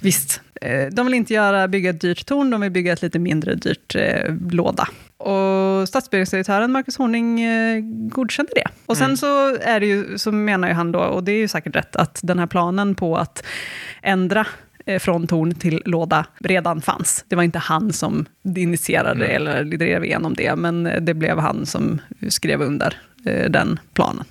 Visst. 0.00 0.40
Eh, 0.60 0.86
De 0.92 1.06
vill 1.06 1.14
inte 1.14 1.34
göra, 1.34 1.68
bygga 1.68 1.90
ett 1.90 2.00
dyrt 2.00 2.26
torn, 2.26 2.50
de 2.50 2.60
vill 2.60 2.70
bygga 2.70 2.92
ett 2.92 3.02
lite 3.02 3.18
mindre 3.18 3.54
dyrt 3.54 3.94
eh, 3.94 4.34
låda. 4.50 4.88
Och 5.16 5.88
stadsbyggnadsdirektören 5.88 6.72
Marcus 6.72 6.96
Horning 6.98 7.40
eh, 7.42 7.80
godkände 8.10 8.52
det. 8.54 8.66
Och 8.86 8.96
sen 8.96 9.16
så, 9.16 9.56
är 9.56 9.80
det 9.80 9.86
ju, 9.86 10.18
så 10.18 10.32
menar 10.32 10.68
ju 10.68 10.74
han 10.74 10.92
då, 10.92 10.98
och 11.00 11.24
det 11.24 11.32
är 11.32 11.36
ju 11.38 11.48
säkert 11.48 11.76
rätt, 11.76 11.96
att 11.96 12.20
den 12.22 12.38
här 12.38 12.46
planen 12.46 12.94
på 12.94 13.16
att 13.16 13.44
ändra 14.02 14.40
eh, 14.40 14.46
från 14.98 15.26
torn 15.26 15.54
till 15.54 15.82
låda 15.84 16.26
redan 16.38 16.80
fanns. 16.80 17.24
Det 17.28 17.36
var 17.36 17.42
inte 17.42 17.58
han 17.58 17.92
som 17.92 18.26
initierade 18.56 19.26
eller 19.26 19.64
drev 19.64 20.04
igenom 20.04 20.34
det, 20.34 20.56
men 20.56 20.86
eh, 20.86 21.02
det 21.02 21.14
blev 21.14 21.38
han 21.38 21.66
som 21.66 22.00
skrev 22.28 22.62
under 22.62 22.96
eh, 23.26 23.50
den 23.50 23.78
planen 23.94 24.24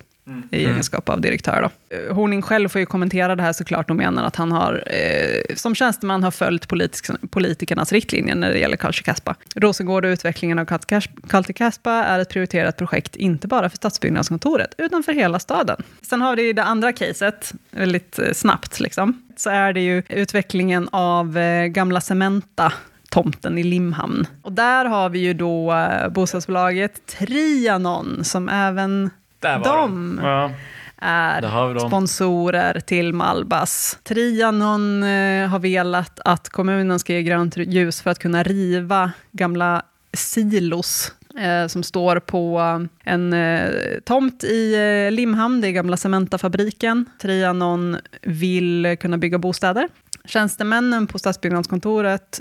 i 0.50 0.64
egenskap 0.64 1.08
av 1.08 1.20
direktör. 1.20 1.62
Då. 1.62 2.14
Horning 2.14 2.42
själv 2.42 2.68
får 2.68 2.78
ju 2.78 2.86
kommentera 2.86 3.36
det 3.36 3.42
här 3.42 3.52
såklart 3.52 3.90
och 3.90 3.96
menar 3.96 4.24
att 4.24 4.36
han 4.36 4.52
har, 4.52 4.84
eh, 4.86 5.54
som 5.56 5.74
tjänsteman 5.74 6.22
har 6.22 6.30
följt 6.30 6.68
politisk, 6.68 7.10
politikernas 7.30 7.92
riktlinjer 7.92 8.34
när 8.34 8.50
det 8.50 8.58
gäller 8.58 8.76
Culture 8.76 9.04
Caspa. 9.04 9.34
Rosengård 9.54 10.04
och 10.04 10.08
utvecklingen 10.08 10.58
av 10.58 10.64
Culture 10.64 11.52
Caspa 11.52 11.92
är 11.92 12.18
ett 12.18 12.28
prioriterat 12.28 12.76
projekt, 12.76 13.16
inte 13.16 13.48
bara 13.48 13.70
för 13.70 13.76
stadsbyggnadskontoret, 13.76 14.74
utan 14.78 15.02
för 15.02 15.12
hela 15.12 15.38
staden. 15.38 15.82
Sen 16.02 16.20
har 16.20 16.36
vi 16.36 16.52
det 16.52 16.64
andra 16.64 16.92
caset, 16.92 17.52
väldigt 17.70 18.18
eh, 18.18 18.32
snabbt 18.32 18.80
liksom, 18.80 19.22
så 19.36 19.50
är 19.50 19.72
det 19.72 19.80
ju 19.80 20.02
utvecklingen 20.08 20.88
av 20.92 21.38
eh, 21.38 21.66
gamla 21.66 22.00
Cementa, 22.00 22.72
tomten 23.10 23.58
i 23.58 23.62
Limhamn. 23.62 24.26
Och 24.42 24.52
där 24.52 24.84
har 24.84 25.08
vi 25.08 25.18
ju 25.18 25.34
då 25.34 25.72
eh, 25.72 26.08
bostadsbolaget 26.08 27.06
Trianon, 27.06 28.24
som 28.24 28.48
även 28.48 29.10
Där 29.40 29.58
var 29.58 29.76
de 29.76 30.20
Ja, 30.22 30.50
är 30.98 31.40
Där 31.42 31.48
har 31.48 31.68
vi 31.68 31.74
dem. 31.74 31.88
sponsorer 31.88 32.80
till 32.80 33.12
Malbas. 33.12 33.98
Trianon 34.02 35.02
eh, 35.02 35.48
har 35.48 35.58
velat 35.58 36.20
att 36.24 36.48
kommunen 36.48 36.98
ska 36.98 37.12
ge 37.12 37.22
grönt 37.22 37.56
ljus 37.56 38.02
för 38.02 38.10
att 38.10 38.18
kunna 38.18 38.42
riva 38.42 39.12
gamla 39.32 39.82
silos 40.12 41.12
eh, 41.38 41.66
som 41.66 41.82
står 41.82 42.20
på 42.20 42.58
en 43.04 43.32
eh, 43.32 43.70
tomt 44.04 44.44
i 44.44 44.74
eh, 45.06 45.12
Limhamn, 45.12 45.60
det 45.60 45.68
är 45.68 45.72
gamla 45.72 45.96
Cementafabriken. 45.96 47.04
Trianon 47.22 47.96
vill 48.22 48.96
kunna 49.00 49.18
bygga 49.18 49.38
bostäder. 49.38 49.88
Tjänstemännen 50.24 51.06
på 51.06 51.18
stadsbyggnadskontoret 51.18 52.40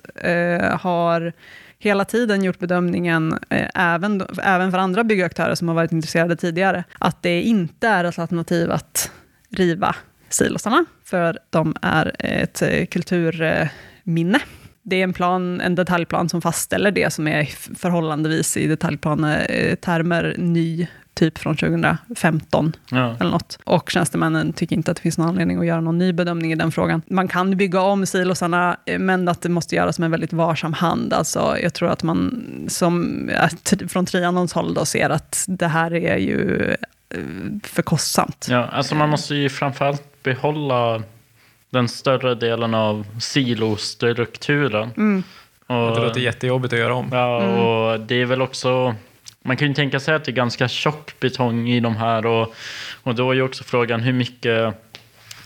har 0.80 1.34
hela 1.80 2.05
tiden 2.05 2.43
gjort 2.43 2.59
bedömningen, 2.59 3.39
eh, 3.49 3.67
även, 3.75 4.25
även 4.43 4.71
för 4.71 4.77
andra 4.77 5.03
byggaktörer 5.03 5.55
som 5.55 5.67
har 5.67 5.75
varit 5.75 5.91
intresserade 5.91 6.36
tidigare, 6.36 6.84
att 6.99 7.23
det 7.23 7.41
inte 7.41 7.88
är 7.88 8.03
ett 8.03 8.19
alternativ 8.19 8.71
att 8.71 9.11
riva 9.49 9.95
silosarna, 10.30 10.86
för 11.03 11.39
de 11.49 11.75
är 11.82 12.15
ett 12.19 12.61
eh, 12.61 12.86
kulturminne. 12.86 14.39
Det 14.84 14.95
är 14.95 15.03
en, 15.03 15.13
plan, 15.13 15.61
en 15.61 15.75
detaljplan 15.75 16.30
som 16.30 16.41
fastställer 16.41 16.91
det 16.91 17.13
som 17.13 17.27
är 17.27 17.45
förhållandevis 17.75 18.57
i 18.57 18.67
detaljplanetermer 18.67 20.36
ny, 20.38 20.88
typ 21.20 21.38
från 21.38 21.55
2015 21.57 22.76
ja. 22.91 23.15
eller 23.20 23.32
något. 23.32 23.59
Och 23.63 23.89
tjänstemännen 23.89 24.53
tycker 24.53 24.76
inte 24.76 24.91
att 24.91 24.97
det 24.97 25.03
finns 25.03 25.17
någon 25.17 25.28
anledning 25.28 25.57
att 25.59 25.65
göra 25.65 25.82
någon 25.82 25.97
ny 25.97 26.13
bedömning 26.13 26.51
i 26.51 26.55
den 26.55 26.72
frågan. 26.72 27.01
Man 27.07 27.28
kan 27.28 27.57
bygga 27.57 27.82
om 27.82 28.05
silosarna, 28.05 28.78
eh, 28.86 28.99
men 28.99 29.28
att 29.28 29.41
det 29.41 29.49
måste 29.49 29.76
göras 29.76 29.99
med 29.99 30.05
en 30.05 30.11
väldigt 30.11 30.34
varsam 30.34 30.74
hand. 30.74 31.13
Alltså, 31.13 31.57
jag 31.61 31.74
tror 31.74 31.89
att 31.89 32.03
man 32.03 32.43
som, 32.67 33.30
att 33.38 33.74
från 33.89 34.05
Trianons 34.05 34.53
håll 34.53 34.74
då 34.74 34.86
ser 34.86 35.09
att 35.09 35.45
det 35.47 35.67
här 35.67 35.93
är 35.93 36.17
ju 36.17 36.61
eh, 37.09 37.20
för 37.63 37.82
kostsamt. 37.82 38.47
Ja, 38.49 38.65
alltså 38.65 38.95
man 38.95 39.09
måste 39.09 39.36
ju 39.36 39.49
framförallt 39.49 40.24
behålla 40.24 41.03
den 41.70 41.88
större 41.88 42.36
delen 42.36 42.74
av 42.74 43.05
silostrukturen. 43.20 44.89
Mm. 44.97 45.24
Och, 45.67 45.95
Det 45.95 46.01
låter 46.01 46.20
jättejobbigt 46.20 46.74
att 46.74 46.80
göra 46.80 46.93
om. 46.93 47.09
ja, 47.11 47.41
Mm. 47.43 47.59
och 47.59 47.99
det 47.99 48.15
är 48.22 48.26
väl 48.26 48.41
också 48.41 48.95
man 49.44 49.58
kan 49.58 49.68
ju 49.68 49.74
tänka 49.74 50.00
sig 50.00 50.16
att 50.16 50.26
det 50.26 50.32
är 50.32 50.34
ganska 50.34 50.68
tjock 50.68 51.20
betong 51.20 51.70
i 51.70 51.80
de 51.80 51.96
här 51.96 52.26
och, 52.26 52.56
och 53.04 53.16
då 53.16 53.32
är 53.32 53.36
ju 53.36 53.42
också 53.42 53.64
frågan 53.64 54.00
hur 54.00 54.14
mycket 54.14 54.74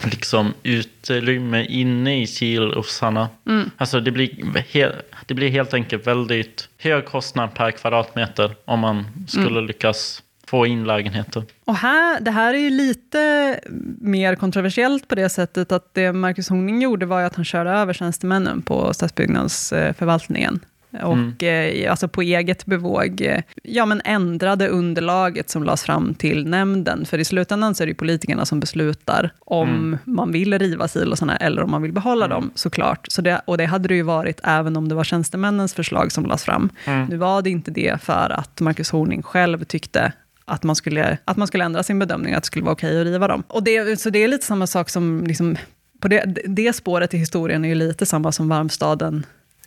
liksom 0.04 0.54
utrymme 0.64 1.66
inne 1.66 2.22
i 2.22 2.28
silossarna. 2.28 3.30
Alltså 3.78 4.00
det 4.00 4.12
blir, 4.12 4.30
he- 4.72 5.02
det 5.26 5.34
blir 5.34 5.50
helt 5.50 5.74
enkelt 5.74 6.08
väldigt 6.08 6.70
hög 6.78 7.06
kostnad 7.06 7.54
per 7.54 7.72
kvadratmeter 7.72 8.56
om 8.66 8.80
man 8.80 9.06
skulle 9.28 9.62
lyckas 9.62 10.24
få 10.48 10.66
in 10.66 10.84
lägenheter. 10.84 11.44
Och 11.66 11.76
här, 11.76 12.20
det 12.22 12.32
här 12.32 12.54
är 12.54 12.58
ju 12.58 12.70
lite 12.70 13.60
mer 14.02 14.36
kontroversiellt 14.36 15.08
på 15.08 15.16
det 15.16 15.30
sättet 15.30 15.72
att 15.72 15.94
det 15.94 16.14
Marcus 16.14 16.50
Horning 16.50 16.82
gjorde 16.82 17.06
var 17.06 17.22
att 17.22 17.36
han 17.36 17.46
körde 17.46 17.70
över 17.70 17.94
tjänstemännen 17.94 18.62
på 18.62 18.94
stadsbyggnadsförvaltningen. 18.94 20.60
Och 21.02 21.44
eh, 21.44 21.91
alltså 21.91 22.08
på 22.08 22.22
eget 22.22 22.66
bevåg 22.66 23.22
eh, 23.22 23.41
ja, 23.64 23.86
men 23.86 24.02
ändrade 24.06 24.68
underlaget 24.68 25.50
som 25.50 25.64
lades 25.64 25.84
fram 25.84 26.14
till 26.14 26.48
nämnden. 26.48 27.06
För 27.06 27.18
i 27.18 27.26
slutändan 27.26 27.76
så 27.76 27.84
är 27.84 27.86
det 27.86 27.91
ju 27.91 27.96
politikerna 27.96 28.46
som 28.46 28.60
beslutar 28.60 29.30
om 29.39 29.98
man 30.04 30.32
vill 30.32 30.60
riva 30.60 30.88
silosarna 30.88 31.38
eller 31.38 31.64
om 31.64 31.72
man 31.72 31.82
vill 31.82 31.94
behålla 31.94 32.28
dem, 32.28 32.52
såklart. 32.56 33.06
Så 33.10 33.22
det, 33.22 33.41
och 33.46 33.58
det 33.58 33.66
hade 33.66 33.88
det 33.88 33.96
ju 33.96 34.02
varit 34.04 34.39
även 34.44 34.78
om 34.78 34.89
det 34.89 34.96
var 34.96 35.04
tjänstemännens 35.04 35.74
förslag 35.74 36.12
som 36.12 36.26
lades 36.26 36.44
fram. 36.44 36.70
Nu 37.10 37.18
var 37.18 37.41
det 37.41 37.50
inte 37.50 37.72
det 37.72 38.02
för 38.02 38.30
att 38.30 38.60
Marcus 38.60 38.91
Horning 38.91 39.24
själv 39.24 39.64
tyckte 39.64 40.14
att 40.46 40.64
man, 40.64 40.76
skulle, 40.76 41.18
att 41.26 41.38
man 41.38 41.48
skulle 41.48 41.64
ändra 41.64 41.84
sin 41.84 42.00
bedömning, 42.00 42.34
att 42.34 42.44
det 42.44 42.48
skulle 42.48 42.66
vara 42.66 42.74
okej 42.74 43.02
att 43.02 43.06
riva 43.06 43.28
dem. 43.28 43.44
Och 43.48 43.64
det, 43.64 44.00
så 44.00 44.10
det 44.10 44.24
är 44.24 44.28
lite 44.28 44.46
samma 44.46 44.68
sak 44.68 44.89
som, 44.89 45.24
liksom, 45.28 45.58
på 46.00 46.08
det, 46.08 46.36
det 46.46 46.74
spåret 46.74 47.14
i 47.14 47.18
historien 47.18 47.66
är 47.66 47.70
ju 47.70 47.76
lite 47.76 48.06
samma 48.06 48.32
som 48.32 48.50
Varmstaden, 48.50 49.26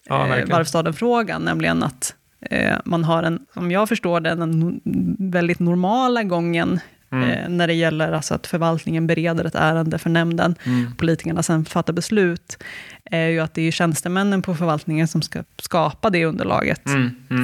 Ja, 0.09 0.37
eh. 0.37 0.47
Varvstaden-frågan, 0.47 1.43
nämligen 1.43 1.83
att 1.83 2.15
eh, 2.41 2.77
man 2.85 3.05
har 3.05 3.23
en, 3.23 3.47
som 3.55 3.71
jag 3.71 3.89
förstår 3.89 4.21
det, 4.21 4.35
den 4.35 4.81
väldigt 5.19 5.59
normala 5.59 6.23
gången 6.23 6.81
eh, 7.13 7.49
när 7.49 7.67
det 7.67 7.75
gäller 7.75 8.13
alltså 8.13 8.35
att 8.35 8.47
förvaltningen 8.47 9.07
bereder 9.07 9.45
ett 9.45 9.55
ärende 9.55 9.99
för 9.99 10.11
nämnden, 10.11 10.55
politikerna 10.97 11.43
sen 11.43 11.65
fattar 11.65 11.93
beslut, 11.93 12.63
är 13.05 13.27
ju 13.29 13.41
att 13.41 13.55
det 13.55 13.63
är 13.63 13.71
tjänstemännen 13.71 14.43
på 14.43 14.55
förvaltningen 14.55 15.09
som 15.09 15.23
ska 15.23 15.45
skapa 15.59 16.11
det 16.11 16.27
underlaget, 16.27 16.83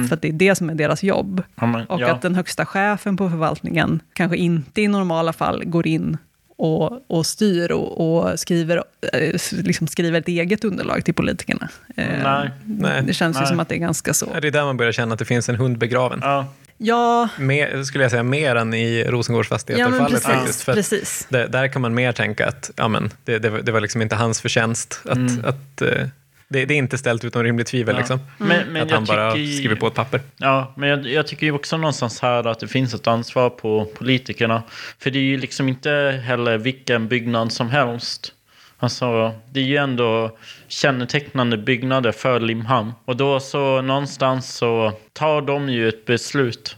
för 0.07 0.13
att 0.13 0.21
det 0.21 0.27
är 0.27 0.33
det 0.33 0.55
som 0.55 0.69
är 0.69 0.75
deras 0.75 1.03
jobb. 1.03 1.43
Ja, 1.55 1.65
men, 1.65 1.85
Och 1.85 2.01
ja. 2.01 2.11
att 2.11 2.21
den 2.21 2.35
högsta 2.35 2.65
chefen 2.65 3.17
på 3.17 3.29
förvaltningen 3.29 3.99
kanske 4.13 4.37
inte 4.37 4.81
i 4.81 4.87
normala 4.87 5.33
fall 5.33 5.65
går 5.65 5.87
in 5.87 6.17
och, 6.63 7.05
och 7.17 7.25
styr 7.25 7.71
och, 7.71 8.17
och 8.31 8.39
skriver, 8.39 8.83
eh, 9.13 9.35
liksom 9.51 9.87
skriver 9.87 10.19
ett 10.19 10.27
eget 10.27 10.63
underlag 10.63 11.05
till 11.05 11.13
politikerna. 11.13 11.69
Eh, 11.97 12.05
Nej. 12.23 12.49
Nej. 12.65 13.01
Det 13.03 13.13
känns 13.13 13.37
ju 13.37 13.41
Nej. 13.41 13.49
som 13.49 13.59
att 13.59 13.69
det 13.69 13.75
är 13.75 13.79
ganska 13.79 14.13
så. 14.13 14.29
Ja, 14.33 14.39
Det 14.39 14.47
är 14.47 14.51
där 14.51 14.63
man 14.63 14.77
börjar 14.77 14.91
känna 14.91 15.13
att 15.13 15.19
det 15.19 15.25
finns 15.25 15.49
en 15.49 15.55
hund 15.55 15.77
begraven. 15.77 16.19
Ja, 16.23 16.45
Ja, 16.77 17.29
Mer, 17.39 17.83
skulle 17.83 18.03
jag 18.03 18.11
säga 18.11 18.23
mer 18.23 18.55
än 18.55 18.73
i 18.73 19.03
Rosengårds 19.03 19.49
ja 19.51 19.55
fastigheter-fallet 19.55 20.23
precis. 20.23 20.69
att 20.69 20.75
precis. 20.75 21.27
det, 21.29 21.47
där 21.47 21.67
kan 21.67 21.81
man 21.81 21.93
mer 21.93 22.11
tänka 22.11 22.47
att 22.47 22.71
ja, 22.75 22.87
men, 22.87 23.11
det, 23.25 23.39
det, 23.39 23.49
var- 23.49 23.59
det 23.59 23.71
var 23.71 23.81
liksom 23.81 24.01
inte 24.01 24.15
hans 24.15 24.41
förtjänst. 24.41 25.01
Att, 25.05 25.45
att, 25.45 25.81
eh, 25.81 26.07
det, 26.53 26.65
det 26.65 26.73
är 26.73 26.77
inte 26.77 26.97
ställt 26.97 27.25
utom 27.25 27.43
rimligt 27.43 27.67
tvivel. 27.67 27.95
Ja. 27.95 27.99
Liksom. 27.99 28.19
Men, 28.37 28.67
men 28.67 28.83
att 28.83 28.91
han 28.91 29.05
bara 29.05 29.31
tycker- 29.33 29.57
skriver 29.57 29.75
på 29.75 29.87
ett 29.87 29.93
papper. 29.93 30.21
Ja, 30.37 30.73
men 30.77 30.89
jag, 30.89 31.07
jag 31.07 31.27
tycker 31.27 31.45
ju 31.45 31.51
också 31.51 31.77
någonstans 31.77 32.21
här 32.21 32.47
att 32.47 32.59
det 32.59 32.67
finns 32.67 32.93
ett 32.93 33.07
ansvar 33.07 33.49
på 33.49 33.85
politikerna. 33.85 34.63
För 34.99 35.11
det 35.11 35.19
är 35.19 35.23
ju 35.23 35.37
liksom 35.37 35.69
inte 35.69 36.21
heller 36.25 36.57
vilken 36.57 37.07
byggnad 37.07 37.51
som 37.51 37.69
helst. 37.69 38.33
Alltså, 38.79 39.33
det 39.51 39.59
är 39.59 39.63
ju 39.63 39.77
ändå 39.77 40.37
kännetecknande 40.67 41.57
byggnader 41.57 42.11
för 42.11 42.39
Limhamn. 42.39 42.91
Och 43.05 43.15
då 43.17 43.39
så 43.39 43.81
någonstans 43.81 44.55
så 44.55 44.93
tar 45.13 45.41
de 45.41 45.69
ju 45.69 45.87
ett 45.89 46.05
beslut 46.05 46.75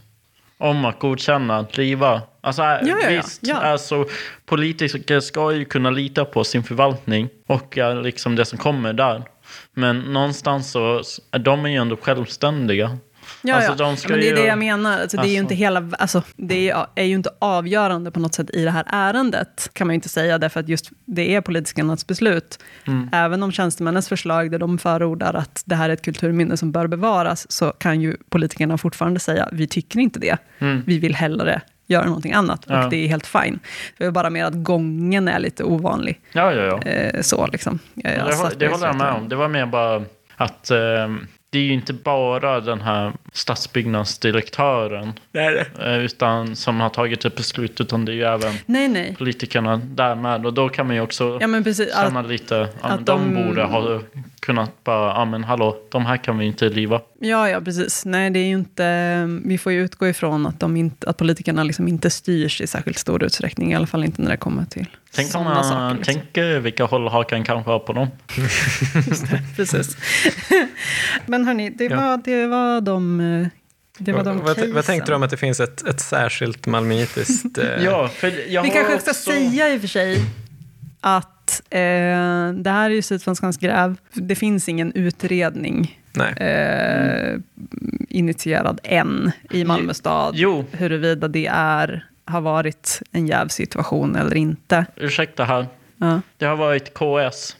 om 0.58 0.84
att 0.84 0.98
godkänna 0.98 1.58
att 1.58 1.78
riva. 1.78 2.22
Alltså 2.40 2.62
ja, 2.62 2.78
ja. 2.82 2.96
visst, 3.08 3.40
Ja. 3.42 3.54
alltså 3.56 4.04
politiker 4.46 5.20
ska 5.20 5.52
ju 5.52 5.64
kunna 5.64 5.90
lita 5.90 6.24
på 6.24 6.44
sin 6.44 6.62
förvaltning 6.62 7.28
och 7.46 7.76
liksom 8.02 8.36
det 8.36 8.44
som 8.44 8.58
kommer 8.58 8.92
där. 8.92 9.22
Men 9.78 9.98
någonstans 10.00 10.70
så 10.70 11.02
är 11.30 11.38
de 11.38 11.70
ju 11.70 11.76
ändå 11.80 11.96
självständiga. 11.96 12.98
Ja, 13.42 13.54
Alltså, 13.54 13.70
ja. 13.72 13.76
de 13.76 13.96
ska 13.96 14.08
men 14.08 14.20
det 14.20 14.26
är 14.26 14.30
ju- 14.30 14.36
det 14.36 14.46
jag 14.46 14.58
menar. 14.58 15.00
Alltså, 15.00 15.16
det 15.16 15.22
är 15.22 15.26
ju 15.26 15.30
Alltså. 15.38 15.42
inte 15.42 15.54
hela, 15.54 15.90
alltså, 15.98 16.22
det 16.36 16.70
är, 16.94 17.02
ju 17.04 17.14
inte 17.14 17.30
avgörande 17.38 18.10
på 18.10 18.20
något 18.20 18.34
sätt 18.34 18.50
i 18.52 18.64
det 18.64 18.70
här 18.70 18.84
ärendet, 18.88 19.70
kan 19.72 19.86
man 19.86 19.94
ju 19.94 19.94
inte 19.94 20.08
säga, 20.08 20.38
därför 20.38 20.60
att 20.60 20.68
just 20.68 20.90
det 21.04 21.34
är 21.34 21.40
politikernas 21.40 22.06
beslut. 22.06 22.58
Mm. 22.86 23.08
Även 23.12 23.42
om 23.42 23.52
tjänstemännens 23.52 24.08
förslag, 24.08 24.50
där 24.50 24.58
de 24.58 24.78
förordar 24.78 25.34
att 25.34 25.62
det 25.66 25.74
här 25.74 25.88
är 25.88 25.92
ett 25.92 26.02
kulturminne 26.04 26.56
som 26.56 26.72
bör 26.72 26.86
bevaras, 26.86 27.52
så 27.52 27.70
kan 27.70 28.00
ju 28.00 28.16
politikerna 28.30 28.78
fortfarande 28.78 29.20
säga, 29.20 29.48
vi 29.52 29.66
tycker 29.66 29.98
inte 30.00 30.20
det. 30.20 30.36
Vi 30.86 30.98
vill 30.98 31.14
hellre 31.14 31.60
göra 31.86 32.04
någonting 32.04 32.32
annat. 32.32 32.64
Ja. 32.68 32.84
och 32.84 32.90
det 32.90 33.04
är 33.04 33.08
helt 33.08 33.26
fine. 33.26 33.60
Det 33.98 34.04
är 34.04 34.10
bara 34.10 34.30
mer 34.30 34.44
att 34.44 34.54
gången 34.54 35.28
är 35.28 35.38
lite 35.38 35.64
ovanlig. 35.64 36.20
Ja, 36.32 36.52
ja, 36.52 36.62
ja. 36.62 36.90
Eh, 36.90 37.20
så 37.20 37.46
liksom. 37.46 37.78
Jag, 37.94 38.12
jag 38.16 38.26
det, 38.50 38.56
det 38.58 38.68
håller 38.68 38.86
jag 38.86 38.96
med 38.96 39.12
om. 39.12 39.28
Det 39.28 39.36
var 39.36 39.48
mer 39.48 39.66
bara 39.66 40.04
att 40.36 40.70
eh, 40.70 41.08
det 41.56 41.60
är 41.60 41.64
ju 41.64 41.72
inte 41.72 41.92
bara 41.92 42.60
den 42.60 42.80
här 42.80 43.12
stadsbyggnadsdirektören 43.32 45.12
eh, 45.78 45.98
utan, 45.98 46.56
som 46.56 46.80
har 46.80 46.88
tagit 46.88 47.24
ett 47.24 47.36
beslut, 47.36 47.80
utan 47.80 48.04
det 48.04 48.12
är 48.12 48.14
ju 48.14 48.22
även 48.22 48.54
Nej, 48.66 48.88
nej. 48.88 49.14
politikerna 49.18 49.76
där 49.76 50.14
med. 50.14 50.46
Och 50.46 50.54
då 50.54 50.68
kan 50.68 50.86
man 50.86 50.96
ju 50.96 51.02
också 51.02 51.38
Ja, 51.40 51.46
men 51.46 51.64
precis. 51.64 51.94
Att, 51.94 52.06
känna 52.06 52.22
lite, 52.22 52.68
ja, 52.82 52.88
att 52.88 53.06
de, 53.06 53.34
de- 53.34 53.46
borde 53.46 53.62
ha 53.62 54.00
kunnat 54.40 54.84
bara, 54.84 55.08
ja 55.08 55.24
men 55.24 55.44
hallå, 55.44 55.76
de 55.90 56.06
här 56.06 56.16
kan 56.16 56.38
vi 56.38 56.46
inte 56.46 56.68
riva. 56.68 57.00
Ja, 57.20 57.48
ja, 57.48 57.60
precis. 57.60 58.04
Nej, 58.04 58.30
det 58.30 58.38
är 58.38 58.46
ju 58.46 58.54
inte, 58.54 59.40
vi 59.44 59.58
får 59.58 59.72
ju 59.72 59.84
utgå 59.84 60.08
ifrån 60.08 60.46
att, 60.46 60.60
de 60.60 60.76
inte, 60.76 61.10
att 61.10 61.16
politikerna 61.16 61.62
liksom 61.64 61.88
inte 61.88 62.10
styrs 62.10 62.60
i 62.60 62.66
särskilt 62.66 62.98
stor 62.98 63.24
utsträckning, 63.24 63.72
i 63.72 63.74
alla 63.74 63.86
fall 63.86 64.04
inte 64.04 64.22
när 64.22 64.30
det 64.30 64.36
kommer 64.36 64.64
till 64.64 64.86
Tänk 65.16 65.34
om 65.34 65.44
man 65.44 65.64
saker. 65.64 65.94
Liksom. 65.96 66.14
tänker 66.14 66.58
vilka 66.60 66.84
håll 66.84 67.08
hakan 67.08 67.44
kanske 67.44 67.70
har 67.70 67.78
på 67.78 67.92
dem. 67.92 68.08
Precis. 69.56 69.96
Men 71.26 71.44
hörni, 71.44 71.70
det, 71.70 71.84
Ja. 71.84 71.96
var, 71.96 72.20
det 72.24 72.46
var 72.46 72.80
de 72.80 73.20
eh, 73.20 73.46
det 73.98 74.12
var 74.12 74.24
de 74.24 74.38
vad, 74.38 74.68
vad 74.68 74.84
tänkte 74.84 75.12
du 75.12 75.16
om 75.16 75.22
att 75.22 75.30
det 75.30 75.36
finns 75.36 75.60
ett, 75.60 75.86
ett 75.86 76.00
särskilt 76.00 76.66
malmöitiskt... 76.66 77.58
Eh, 77.58 77.84
Ja, 77.84 78.10
Vi 78.22 78.70
kanske 78.70 78.94
också... 78.94 79.14
ska 79.14 79.32
säga 79.32 79.74
i 79.74 79.76
och 79.76 79.80
för 79.80 79.88
sig 79.88 80.20
att 81.00 81.62
eh, 81.70 81.78
det 82.54 82.70
här 82.70 82.90
är 82.90 82.94
ju 82.94 83.02
Sydsvenskans 83.02 83.56
gräv. 83.58 83.96
Det 84.12 84.34
finns 84.34 84.68
ingen 84.68 84.92
utredning 84.92 86.00
Nej. 86.12 86.32
eh, 86.32 87.40
initierad 88.08 88.80
än 88.82 89.30
i 89.50 89.64
Malmö 89.64 89.94
stad. 89.94 90.34
Jo, 90.36 90.64
huruvida 90.72 91.28
det 91.28 91.46
är, 91.52 92.06
har 92.26 92.40
varit 92.40 93.02
en 93.12 93.26
jävsituation 93.26 94.16
eller 94.16 94.36
inte. 94.36 94.86
ursäkta 94.96 95.44
här. 95.44 95.66
Ja. 95.96 96.20
Det 96.38 96.46
har 96.46 96.56
varit 96.56 96.94
KS. 96.94 97.56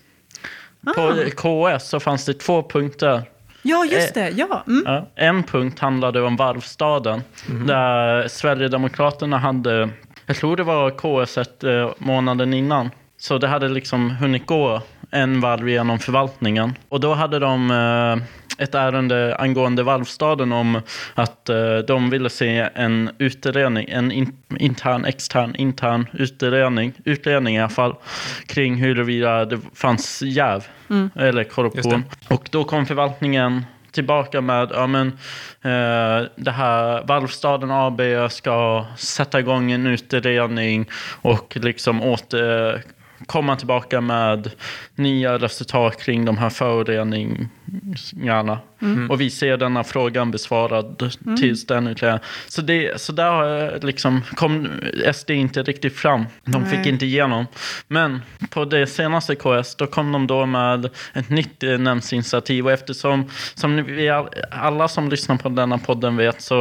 På 0.94 1.14
KS 1.36 1.88
så 1.88 2.00
fanns 2.00 2.24
det 2.24 2.34
två 2.34 2.62
punkter. 2.62 3.22
Ja, 3.62 3.84
just 3.84 4.14
det. 4.14 4.28
Ja. 4.30 4.64
Mm. 4.66 5.04
En 5.14 5.42
punkt 5.42 5.78
handlade 5.78 6.22
om 6.22 6.36
varvstaden. 6.36 7.22
Där 7.66 8.28
Sverigedemokraterna 8.28 9.38
hade, 9.38 9.88
jag 10.26 10.36
tror 10.36 10.56
det 10.56 10.62
var 10.62 10.90
KS 11.24 11.38
ett, 11.38 11.64
eh, 11.64 11.90
månaden 11.98 12.54
innan. 12.54 12.90
Så 13.18 13.38
det 13.38 13.48
hade 13.48 13.68
liksom 13.68 14.10
hunnit 14.10 14.46
gå 14.46 14.82
en 15.16 15.40
varv 15.40 15.68
genom 15.68 15.98
förvaltningen. 15.98 16.74
Och 16.88 17.00
då 17.00 17.14
hade 17.14 17.38
de 17.38 17.70
eh, 17.70 18.24
ett 18.58 18.74
ärende 18.74 19.36
angående 19.38 19.82
varvstaden 19.82 20.52
om 20.52 20.80
att 21.14 21.48
eh, 21.48 21.78
de 21.78 22.10
ville 22.10 22.30
se 22.30 22.68
en 22.74 23.10
utredning, 23.18 23.88
en 23.88 24.12
in, 24.12 24.36
intern, 24.58 25.04
extern, 25.04 25.54
intern 25.54 26.06
utredning, 26.12 26.92
utredning 27.04 27.56
i 27.56 27.60
alla 27.60 27.68
fall, 27.68 27.94
kring 28.46 28.74
huruvida 28.74 29.44
det 29.44 29.58
fanns 29.74 30.22
jäv 30.22 30.64
eller 31.14 31.44
korruption. 31.44 32.04
Och 32.28 32.48
då 32.50 32.64
kom 32.64 32.86
förvaltningen 32.86 33.64
tillbaka 33.92 34.40
med 34.40 34.70
ja, 34.74 34.86
men, 34.86 35.06
eh, 35.62 36.28
det 36.36 36.50
här 36.50 37.06
Valvstaden 37.06 37.70
AB 37.70 38.00
ska 38.30 38.86
sätta 38.96 39.40
igång 39.40 39.72
en 39.72 39.86
utredning 39.86 40.86
och 41.22 41.56
liksom 41.60 42.02
åter 42.02 42.82
komma 43.26 43.56
tillbaka 43.56 44.00
med 44.00 44.50
nya 44.94 45.38
resultat 45.38 46.02
kring 46.02 46.24
de 46.24 46.38
här 46.38 46.50
föroreningarna. 46.50 48.58
Och 49.10 49.20
vi 49.20 49.30
ser 49.30 49.56
denna 49.56 49.84
frågan 49.84 50.30
besvarad 50.30 51.12
tills 51.38 51.66
den 51.66 51.86
utredningen. 51.86 52.20
Så, 52.48 52.62
det, 52.62 53.00
så 53.00 53.12
där 53.12 53.30
har 53.30 53.78
liksom, 53.86 54.22
kom 54.34 54.68
SD 55.14 55.30
inte 55.30 55.62
riktigt 55.62 55.96
fram. 55.96 56.26
De 56.44 56.66
fick 56.66 56.78
Nej. 56.78 56.88
inte 56.88 57.06
igenom. 57.06 57.46
Men 57.88 58.22
på 58.50 58.64
det 58.64 58.86
senaste 58.86 59.34
KS, 59.34 59.74
då 59.74 59.86
kom 59.86 60.12
de 60.12 60.26
då 60.26 60.46
med 60.46 60.90
ett 61.12 61.30
nytt 61.30 61.62
eh, 61.62 61.78
nämndsinitiativ. 61.78 62.66
Och 62.66 62.72
eftersom, 62.72 63.30
som 63.54 63.84
vi 63.84 64.08
all, 64.08 64.28
alla 64.50 64.88
som 64.88 65.08
lyssnar 65.08 65.36
på 65.36 65.48
denna 65.48 65.78
podden 65.78 66.16
vet, 66.16 66.42
så 66.42 66.60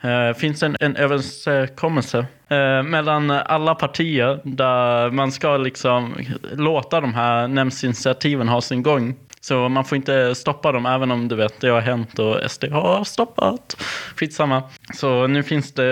eh, 0.00 0.32
finns 0.36 0.62
en, 0.62 0.76
en 0.80 0.96
överenskommelse 0.96 2.26
eh, 2.52 2.82
mellan 2.82 3.30
alla 3.30 3.74
partier 3.74 4.40
där 4.44 5.10
man 5.10 5.32
ska 5.32 5.56
liksom 5.56 6.14
låta 6.52 7.00
de 7.00 7.14
här 7.14 7.48
nämndsinitiativen 7.48 8.48
ha 8.48 8.60
sin 8.60 8.82
gång 8.82 9.14
Så 9.44 9.68
man 9.68 9.84
får 9.84 9.96
inte 9.96 10.34
stoppa 10.34 10.72
dem, 10.72 10.86
även 10.86 11.10
om 11.10 11.28
du 11.28 11.36
vet, 11.36 11.60
det 11.60 11.68
har 11.68 11.80
hänt 11.80 12.18
och 12.18 12.50
SD 12.50 12.64
har 12.64 13.04
stoppat. 13.04 13.76
Skitsamma. 14.16 14.62
Så 14.94 15.26
nu 15.26 15.42
finns 15.42 15.72
det 15.72 15.86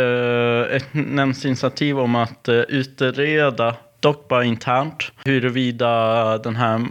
eh, 0.71 0.77
ett 0.77 0.89
nämndsinitiativ 0.93 1.99
om 1.99 2.15
att 2.15 2.49
eh, 2.49 2.55
utreda, 2.55 3.75
dock 4.01 4.29
bara 4.29 4.45
internt, 4.45 5.13
huruvida 5.25 6.39
den 6.39 6.57
här 6.57 6.87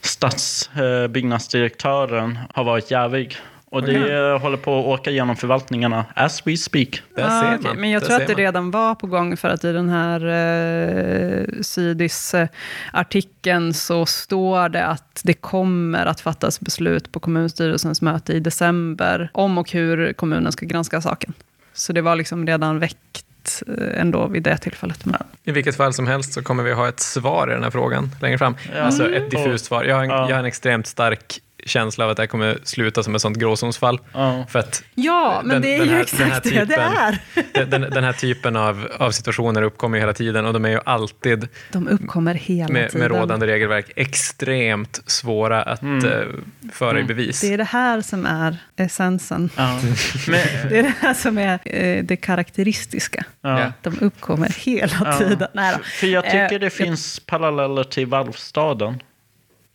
stadsbyggnadsdirektören 0.00 2.30
eh, 2.30 2.38
har 2.54 2.64
varit 2.64 2.90
jävig. 2.90 3.36
Och 3.74 3.82
det 3.82 4.38
håller 4.42 4.56
på 4.56 4.78
att 4.80 4.86
åka 5.00 5.10
genom 5.10 5.36
förvaltningarna 5.36 6.04
as 6.14 6.46
we 6.46 6.56
speak. 6.56 7.02
Där 7.16 7.24
Ah, 7.24 7.40
ser 7.40 7.58
man. 7.68 7.76
Men 7.76 7.90
jag 7.90 8.02
Där 8.02 8.06
tror 8.06 8.16
ser 8.16 8.22
att 8.22 8.26
det 8.28 8.34
man. 8.34 8.42
redan 8.42 8.70
var 8.70 8.94
på 8.94 9.06
gång, 9.06 9.36
för 9.36 9.48
att 9.48 9.64
i 9.64 9.72
den 9.72 9.88
här 9.88 10.20
eh, 10.26 11.44
Sydis-artikeln 11.62 13.74
så 13.74 14.06
står 14.06 14.68
det 14.68 14.86
att 14.86 15.20
det 15.24 15.34
kommer 15.34 16.06
att 16.06 16.20
fattas 16.20 16.60
beslut 16.60 17.12
på 17.12 17.20
kommunstyrelsens 17.20 18.02
möte 18.02 18.32
i 18.32 18.40
december 18.40 19.30
om 19.32 19.58
och 19.58 19.70
hur 19.70 20.12
kommunen 20.12 20.52
ska 20.52 20.66
granska 20.66 21.00
saken. 21.00 21.32
Så 21.72 21.92
det 21.92 22.00
var 22.00 22.16
liksom 22.16 22.46
redan 22.46 22.78
väckt 22.78 23.62
eh, 23.78 24.00
ändå 24.00 24.26
vid 24.26 24.42
det 24.42 24.56
tillfället. 24.56 25.04
Men, 25.04 25.22
I 25.44 25.52
vilket 25.52 25.76
fall 25.76 25.92
som 25.92 26.06
helst 26.06 26.32
så 26.32 26.42
kommer 26.42 26.62
vi 26.62 26.72
ha 26.72 26.88
ett 26.88 27.00
svar 27.00 27.50
i 27.50 27.54
den 27.54 27.62
här 27.62 27.70
frågan 27.70 28.10
längre 28.20 28.38
fram. 28.38 28.56
Ja. 28.74 28.80
Alltså 28.82 29.02
Mm. 29.06 29.22
ett 29.22 29.30
diffust 29.30 29.64
svar. 29.64 29.84
Jag 29.84 29.96
har, 29.96 30.02
en, 30.04 30.10
Ja. 30.10 30.28
jag 30.28 30.34
har 30.36 30.40
en 30.40 30.44
extremt 30.44 30.86
stark 30.86 31.40
känsla 31.66 32.04
av 32.04 32.10
att 32.10 32.16
det 32.16 32.22
här 32.22 32.26
kommer 32.28 32.58
sluta 32.64 33.02
som 33.02 33.14
ett 33.14 33.22
sånt 33.22 33.36
gråzonsfall. 33.36 34.00
Ja. 34.12 34.46
För 34.50 34.58
att 34.58 34.82
ja, 34.94 35.40
men 35.44 35.48
Den- 35.52 35.62
det 35.62 35.74
är 35.74 35.78
den 35.78 35.88
ju 35.88 35.94
här- 35.94 36.06
den 36.18 36.30
här 36.30 36.36
exakt 36.38 36.44
det 36.44 36.50
det 36.50 36.66
typen- 36.66 36.80
är. 36.96 37.18
den, 37.54 37.70
den, 37.70 37.90
den 37.90 38.04
här 38.04 38.12
typen 38.12 38.56
av, 38.56 38.88
av 38.98 39.10
situationer 39.10 39.62
uppkommer 39.62 39.96
ju 39.98 40.00
hela 40.02 40.12
tiden 40.12 40.46
och 40.46 40.52
de 40.52 40.64
är 40.64 40.68
ju 40.70 40.80
alltid 40.86 41.48
De 41.72 41.88
uppkommer 41.88 42.34
hela 42.34 42.68
med, 42.72 42.90
tiden. 42.90 43.08
med 43.08 43.18
rådande 43.20 43.46
regelverk 43.46 43.90
extremt 43.96 45.02
svåra 45.06 45.62
att 45.62 45.82
Mm. 45.82 46.04
eh, 46.12 46.26
föra 46.72 47.00
i 47.00 47.04
bevis. 47.04 47.40
Det 47.40 47.52
är 47.54 47.58
det 47.58 47.64
här 47.64 48.00
som 48.00 48.26
är 48.26 48.56
essensen. 48.76 49.50
Men, 49.56 50.40
Det 50.68 50.78
är 50.78 50.82
det 50.82 50.94
här 51.00 51.14
som 51.14 51.38
är 51.38 51.58
eh, 51.64 52.04
det 52.04 52.16
karaktäristiska. 52.16 53.24
Ja. 53.40 53.72
De 53.82 53.98
uppkommer 54.00 54.48
hela 54.48 55.18
tiden. 55.18 55.48
Nej 55.54 55.74
då. 55.78 55.84
För 55.84 56.06
jag 56.06 56.24
tycker 56.24 56.52
Eh, 56.52 56.58
det 56.60 56.70
finns 56.70 57.20
paralleller 57.20 57.84
till 57.84 58.06
Valvstaden 58.06 59.02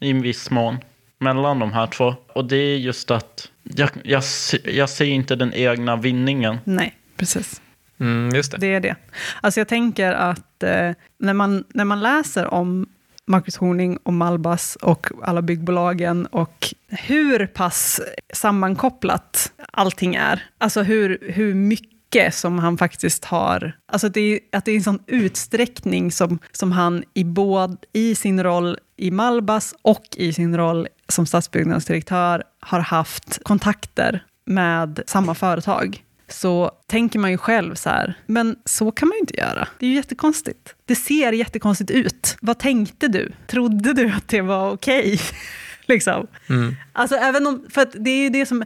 i 0.01 0.09
en 0.09 0.21
viss 0.21 0.49
mån 0.49 0.77
mellan 1.19 1.59
de 1.59 1.73
här 1.73 1.87
två. 1.87 2.15
Och 2.33 2.45
det 2.45 2.55
är 2.55 2.77
just 2.77 3.11
att 3.11 3.51
jag, 3.63 3.89
jag, 4.03 4.23
jag 4.63 4.89
ser 4.89 5.05
inte 5.05 5.35
den 5.35 5.53
egna 5.53 5.95
vinningen. 5.95 6.57
Nej, 6.63 6.95
precis. 7.17 7.61
Mm, 7.99 8.35
just 8.35 8.51
det. 8.51 8.57
Det 8.57 8.73
är 8.73 8.79
det. 8.79 8.95
Alltså 9.41 9.59
jag 9.59 9.67
tänker 9.67 10.11
att 10.13 10.63
eh, 10.63 10.91
när, 11.17 11.33
man, 11.33 11.63
när 11.69 11.85
man 11.85 12.01
läser 12.01 12.53
om 12.53 12.87
Marcus 13.25 13.57
Horning 13.57 13.97
och 14.03 14.13
Malbas 14.13 14.75
och 14.75 15.07
alla 15.23 15.41
byggbolagen 15.41 16.25
och 16.25 16.73
hur 16.87 17.47
pass 17.47 18.01
sammankopplat 18.33 19.51
allting 19.71 20.15
är. 20.15 20.43
Alltså 20.57 20.81
hur, 20.81 21.17
hur 21.21 21.53
mycket 21.53 22.35
som 22.35 22.59
han 22.59 22.77
faktiskt 22.77 23.25
har. 23.25 23.73
Alltså 23.85 24.09
det 24.09 24.21
är, 24.21 24.39
att 24.51 24.65
det 24.65 24.71
är 24.71 24.75
en 24.75 24.83
sån 24.83 25.03
utsträckning 25.07 26.11
som, 26.11 26.39
som 26.51 26.71
han 26.71 27.03
i, 27.13 27.23
både, 27.23 27.77
i 27.93 28.15
sin 28.15 28.43
roll 28.43 28.77
i 28.99 29.11
Malbas 29.11 29.75
och 29.81 30.05
i 30.15 30.33
sin 30.33 30.57
roll 30.57 30.87
som 31.07 31.25
stadsbyggnadsdirektör 31.25 32.43
har 32.59 32.79
haft 32.79 33.43
kontakter 33.43 34.23
med 34.45 34.99
samma 35.05 35.35
företag 35.35 36.03
så 36.27 36.71
tänker 36.87 37.19
man 37.19 37.31
ju 37.31 37.37
själv 37.37 37.75
så 37.75 37.89
här, 37.89 38.13
men 38.25 38.55
så 38.65 38.91
kan 38.91 39.07
man 39.07 39.15
ju 39.15 39.19
inte 39.19 39.37
göra. 39.37 39.67
Det 39.79 39.85
är 39.85 39.89
ju 39.89 39.95
jättekonstigt. 39.95 40.75
Det 40.85 40.95
ser 40.95 41.31
jättekonstigt 41.31 41.91
ut. 41.91 42.37
Vad 42.41 42.59
tänkte 42.59 43.07
du? 43.07 43.31
Trodde 43.47 43.93
du 43.93 44.11
att 44.11 44.27
det 44.27 44.41
var 44.41 44.71
okej? 44.71 45.19
liksom. 45.85 46.27
Mm. 46.49 46.75
Alltså 46.93 47.15
även 47.15 47.47
om, 47.47 47.65
för 47.69 47.87
det 47.93 48.09
är 48.09 48.29
det 48.29 48.45
som, 48.45 48.63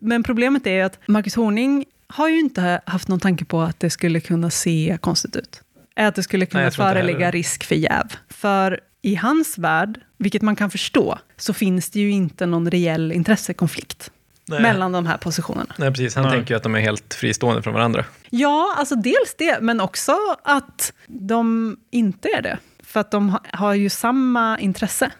men 0.00 0.22
problemet 0.22 0.66
är 0.66 0.74
ju 0.74 0.80
att 0.80 0.98
Marcus 1.06 1.34
Horning 1.34 1.84
har 2.06 2.28
ju 2.28 2.40
inte 2.40 2.80
haft 2.86 3.08
någon 3.08 3.20
tanke 3.20 3.44
på 3.44 3.60
att 3.60 3.80
det 3.80 3.90
skulle 3.90 4.20
kunna 4.20 4.50
se 4.50 4.98
konstigt 5.00 5.36
ut. 5.36 5.62
Att 5.96 6.14
det 6.14 6.22
skulle 6.22 6.46
kunna 6.46 6.62
Nej, 6.62 6.72
föreligga 6.72 7.30
risk 7.30 7.64
för 7.64 7.74
jäv. 7.74 8.04
För 8.28 8.80
i 9.02 9.14
hans 9.14 9.58
värld, 9.58 10.00
vilket 10.16 10.42
man 10.42 10.56
kan 10.56 10.70
förstå, 10.70 11.18
så 11.36 11.52
finns 11.52 11.90
det 11.90 12.00
ju 12.00 12.10
inte 12.10 12.46
någon 12.46 12.70
reell 12.70 13.12
intressekonflikt 13.12 14.10
Nej. 14.46 14.62
mellan 14.62 14.92
de 14.92 15.06
här 15.06 15.16
positionerna. 15.16 15.74
Nej, 15.78 15.90
precis. 15.90 16.14
Han 16.14 16.24
Nej. 16.24 16.32
tänker 16.32 16.54
ju 16.54 16.56
att 16.56 16.62
de 16.62 16.74
är 16.74 16.80
helt 16.80 17.14
fristående 17.14 17.62
från 17.62 17.74
varandra. 17.74 18.04
Ja, 18.30 18.74
alltså 18.78 18.94
dels 18.96 19.34
det, 19.38 19.58
men 19.60 19.80
också 19.80 20.12
att 20.44 20.92
de 21.06 21.76
inte 21.90 22.28
är 22.28 22.42
det. 22.42 22.58
För 22.82 23.00
att 23.00 23.10
de 23.10 23.28
ha- 23.28 23.42
har 23.52 23.74
ju 23.74 23.88
samma 23.90 24.58
intresse. 24.58 25.10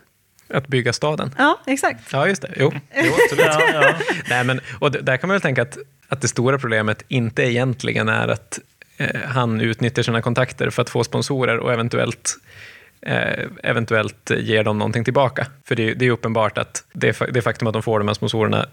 Att 0.55 0.69
bygga 0.69 0.93
staden. 0.93 1.35
Ja, 1.39 1.61
exakt. 1.67 2.13
Ja, 2.13 2.27
just 2.29 2.43
det. 2.43 2.55
Jo, 2.57 2.73
jo 3.05 3.13
absolut. 3.25 3.47
Ja, 3.47 3.61
ja. 3.73 3.95
Nej, 4.31 4.45
men, 4.45 4.61
och 4.79 4.91
där 4.91 5.17
kan 5.17 5.29
man 5.29 5.35
väl 5.35 5.41
tänka 5.41 5.63
att, 5.63 5.79
att 6.09 6.21
det 6.21 6.29
stora 6.29 6.59
problemet 6.59 7.05
inte 7.09 7.43
egentligen 7.43 8.09
är 8.09 8.29
att 8.29 8.59
eh, 8.97 9.21
han 9.25 9.61
utnyttjar 9.61 10.03
sina 10.03 10.23
kontakter 10.23 10.71
för 10.71 10.83
att 10.83 10.91
få 10.91 11.05
sponsorer 11.05 11.59
och 11.59 11.73
eventuellt 11.73 12.37
eh, 12.37 12.70
eventuellt 13.63 14.31
ger 14.37 14.65
dem 14.65 14.79
någonting 14.79 15.05
tillbaka. 15.05 15.47
För 15.65 15.75
det, 15.77 15.91
är- 15.91 15.95
det 15.95 16.07
är 16.07 16.11
uppenbart 16.11 16.59
att 16.59 16.85
det, 16.93 17.21
det 17.31 17.43
faktum 17.43 17.69
att 17.69 17.73
de 17.75 17.83
får 17.83 17.99
de 17.99 18.09
här 18.09 18.15
sponsorerna 18.15 18.67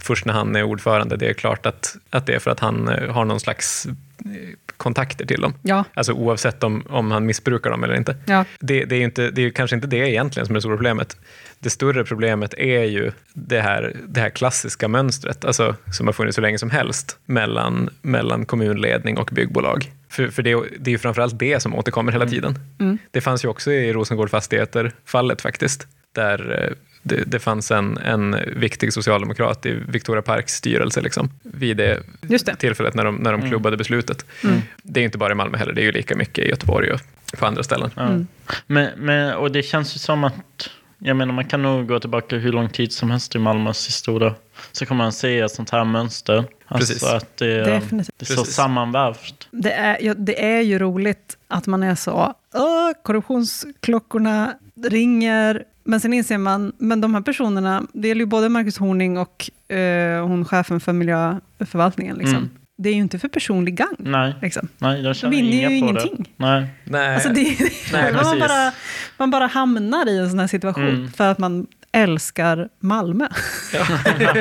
först 0.00 0.24
när 0.24 0.34
han 0.34 0.56
är 0.56 0.62
ordförande, 0.62 1.16
det 1.16 1.26
är 1.28 1.32
klart 1.32 1.66
att, 1.66 1.96
att 2.10 2.26
det 2.26 2.34
är 2.34 2.38
för 2.38 2.50
att 2.50 2.60
han 2.60 2.88
eh, 2.88 3.10
har 3.12 3.24
någon 3.24 3.40
slags 3.40 3.86
eh, 3.86 4.32
kontakter 4.76 5.26
till 5.26 5.40
dem. 5.40 5.54
Ja, 5.62 5.84
Alltså 5.94 6.12
oavsett 6.12 6.64
om, 6.64 6.82
om 6.88 7.10
han 7.10 7.26
missbrukar 7.26 7.70
dem 7.70 7.84
eller 7.84 7.94
inte. 7.94 8.16
ja. 8.26 8.44
Det, 8.60 8.84
det, 8.84 8.96
är 8.96 9.00
inte, 9.00 9.30
det 9.30 9.42
är 9.44 9.50
kanske 9.50 9.76
inte 9.76 9.86
det 9.88 10.10
egentligen 10.10 10.46
som 10.46 10.52
är 10.54 10.56
det 10.56 10.60
stora 10.62 10.76
problemet. 10.76 11.16
Det 11.58 11.70
större 11.70 12.04
problemet 12.04 12.54
är 12.58 12.82
ju 12.84 13.12
det 13.32 13.60
här, 13.60 13.96
det 14.08 14.20
här 14.20 14.30
klassiska 14.30 14.88
mönstret, 14.88 15.44
alltså, 15.44 15.76
som 15.92 16.06
har 16.06 16.12
funnits 16.12 16.34
så 16.34 16.40
länge 16.40 16.58
som 16.58 16.70
helst, 16.70 17.18
mellan, 17.26 17.90
mellan 18.02 18.44
kommunledning 18.46 19.18
och 19.18 19.30
byggbolag. 19.32 19.92
För, 20.14 20.28
för 20.28 20.42
det, 20.42 20.50
är- 20.50 20.68
det 20.78 20.90
är 20.90 20.92
ju 20.92 20.98
framförallt 20.98 21.38
det 21.38 21.60
som 21.62 21.74
återkommer 21.74 22.12
hela 22.12 22.26
tiden. 22.26 22.58
Mm. 22.80 22.98
Det 23.10 23.20
fanns 23.20 23.44
ju 23.44 23.48
också 23.48 23.72
i 23.72 23.92
Rosengård 23.92 24.30
Fastigheter-fallet 24.30 25.42
faktiskt, 25.42 25.86
där 26.14 26.64
eh, 26.64 26.76
det, 27.02 27.22
det 27.26 27.38
fanns 27.38 27.70
en, 27.70 27.98
en 27.98 28.36
viktig 28.56 28.92
socialdemokrat 28.92 29.66
i 29.66 29.72
Victoria 29.88 30.22
Parks 30.22 30.52
styrelse 30.54 31.00
liksom, 31.00 31.30
vid 31.42 31.76
det 31.76 32.00
Just 32.20 32.46
det. 32.46 32.56
tillfället 32.56 32.94
när 32.94 33.04
de, 33.04 33.14
när 33.16 33.32
de 33.32 33.48
klubbade 33.48 33.76
beslutet. 33.76 34.24
Mm. 34.44 34.60
Det 34.82 35.00
är 35.00 35.04
inte 35.04 35.18
bara 35.18 35.32
i 35.32 35.34
Malmö 35.34 35.58
heller, 35.58 35.72
det 35.72 35.80
är 35.80 35.84
ju 35.84 35.92
lika 35.92 36.16
mycket 36.16 36.44
i 36.44 36.48
Göteborg 36.48 36.92
och 36.92 37.00
på 37.38 37.46
andra 37.46 37.62
ställen. 37.62 37.90
Mm. 37.96 38.26
Men, 38.66 38.90
men, 38.96 39.34
och 39.34 39.52
det 39.52 39.62
känns 39.62 39.96
ju 39.96 39.98
som 39.98 40.24
att, 40.24 40.70
jag 40.98 41.16
menar 41.16 41.34
man 41.34 41.44
kan 41.44 41.62
nog 41.62 41.88
gå 41.88 42.00
tillbaka 42.00 42.36
hur 42.36 42.52
lång 42.52 42.68
tid 42.68 42.92
som 42.92 43.10
helst 43.10 43.34
i 43.34 43.38
Malmös 43.38 43.88
historia. 43.88 44.34
Så 44.72 44.86
kan 44.86 44.96
man 44.96 45.12
se 45.12 45.40
ett 45.40 45.50
sånt 45.52 45.70
här 45.70 45.84
mönster. 45.84 46.44
Alltså 46.66 46.92
Precis. 46.92 47.08
att 47.08 47.36
det, 47.36 47.64
Definitivt. 47.64 48.14
det 48.18 48.24
är 48.24 48.26
så 48.26 48.36
Precis. 48.36 48.54
sammanvävt. 48.54 49.48
Det 49.50 49.72
är, 49.72 49.98
ja, 50.02 50.14
det 50.14 50.44
är 50.44 50.60
ju 50.60 50.78
roligt 50.78 51.36
att 51.48 51.66
man 51.66 51.82
är 51.82 51.94
så, 51.94 52.34
"Åh, 52.54 52.90
korruptionsklockorna 53.02 54.54
ringer, 54.88 55.64
men 55.84 56.00
sen 56.00 56.12
inser 56.12 56.38
man, 56.38 56.72
men 56.78 57.00
de 57.00 57.14
här 57.14 57.20
personerna, 57.20 57.82
det 57.92 58.08
gäller 58.08 58.20
ju 58.20 58.26
både 58.26 58.48
Marcus 58.48 58.78
Horning 58.78 59.18
och 59.18 59.50
eh, 59.76 60.26
hon 60.26 60.44
chefen 60.44 60.80
för 60.80 60.92
miljöförvaltningen, 60.92 62.16
liksom. 62.16 62.36
Mm. 62.36 62.50
det 62.76 62.88
är 62.88 62.94
ju 62.94 63.00
inte 63.00 63.18
för 63.18 63.28
personlig 63.28 63.74
gagn. 63.76 63.96
Nej, 63.98 64.34
Liksom. 64.42 64.68
nej 64.78 65.00
jag 65.02 65.16
känner 65.16 65.36
vinner 65.36 65.50
inga 65.52 65.70
ju 65.70 65.80
på 65.80 65.86
ingenting. 65.88 66.16
det. 66.18 66.44
Nej. 66.44 66.66
Nej, 66.84 67.14
Alltså 67.14 67.28
det, 67.28 67.56
Nej, 67.92 68.12
man, 68.22 68.38
bara, 68.38 68.72
man 69.18 69.30
bara 69.30 69.46
hamnar 69.46 70.08
i 70.08 70.18
en 70.18 70.30
sån 70.30 70.38
här 70.38 70.46
situation 70.46 70.88
Mm. 70.88 71.12
för 71.12 71.30
att 71.30 71.38
man 71.38 71.66
älskar 71.94 72.68
Malmö. 72.80 73.28
ja, 73.72 73.84
det, 74.18 74.32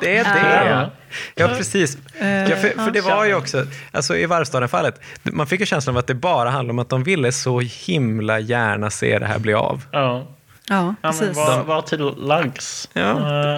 det 0.00 0.16
är 0.18 0.24
det. 0.24 0.70
Ja. 0.70 0.90
Ja, 1.34 1.48
precis. 1.48 1.98
Ja, 2.18 2.56
för, 2.56 2.84
för 2.84 2.90
det 2.90 2.98
ja. 2.98 3.16
var 3.16 3.24
ju 3.24 3.34
också, 3.34 3.64
alltså 3.92 4.16
i 4.16 4.26
Varvstaden-fallet, 4.26 5.00
man 5.22 5.46
fick 5.46 5.60
ju 5.60 5.66
känslan 5.66 5.96
av 5.96 5.98
att 5.98 6.06
det 6.06 6.14
bara 6.14 6.50
handlade 6.50 6.70
om 6.72 6.78
att 6.78 6.88
de 6.88 7.02
ville 7.02 7.32
så 7.32 7.60
himla 7.60 8.38
gärna 8.38 8.90
se 8.90 9.18
det 9.18 9.26
här 9.26 9.38
bli 9.38 9.54
av. 9.54 9.82
Ja. 9.92 10.26
Ja, 10.70 10.94
Ja, 11.02 11.08
precis. 11.10 11.36
var, 11.36 11.62
var 11.64 11.82
till 11.82 12.12
lags. 12.16 12.88
Ja, 12.92 13.02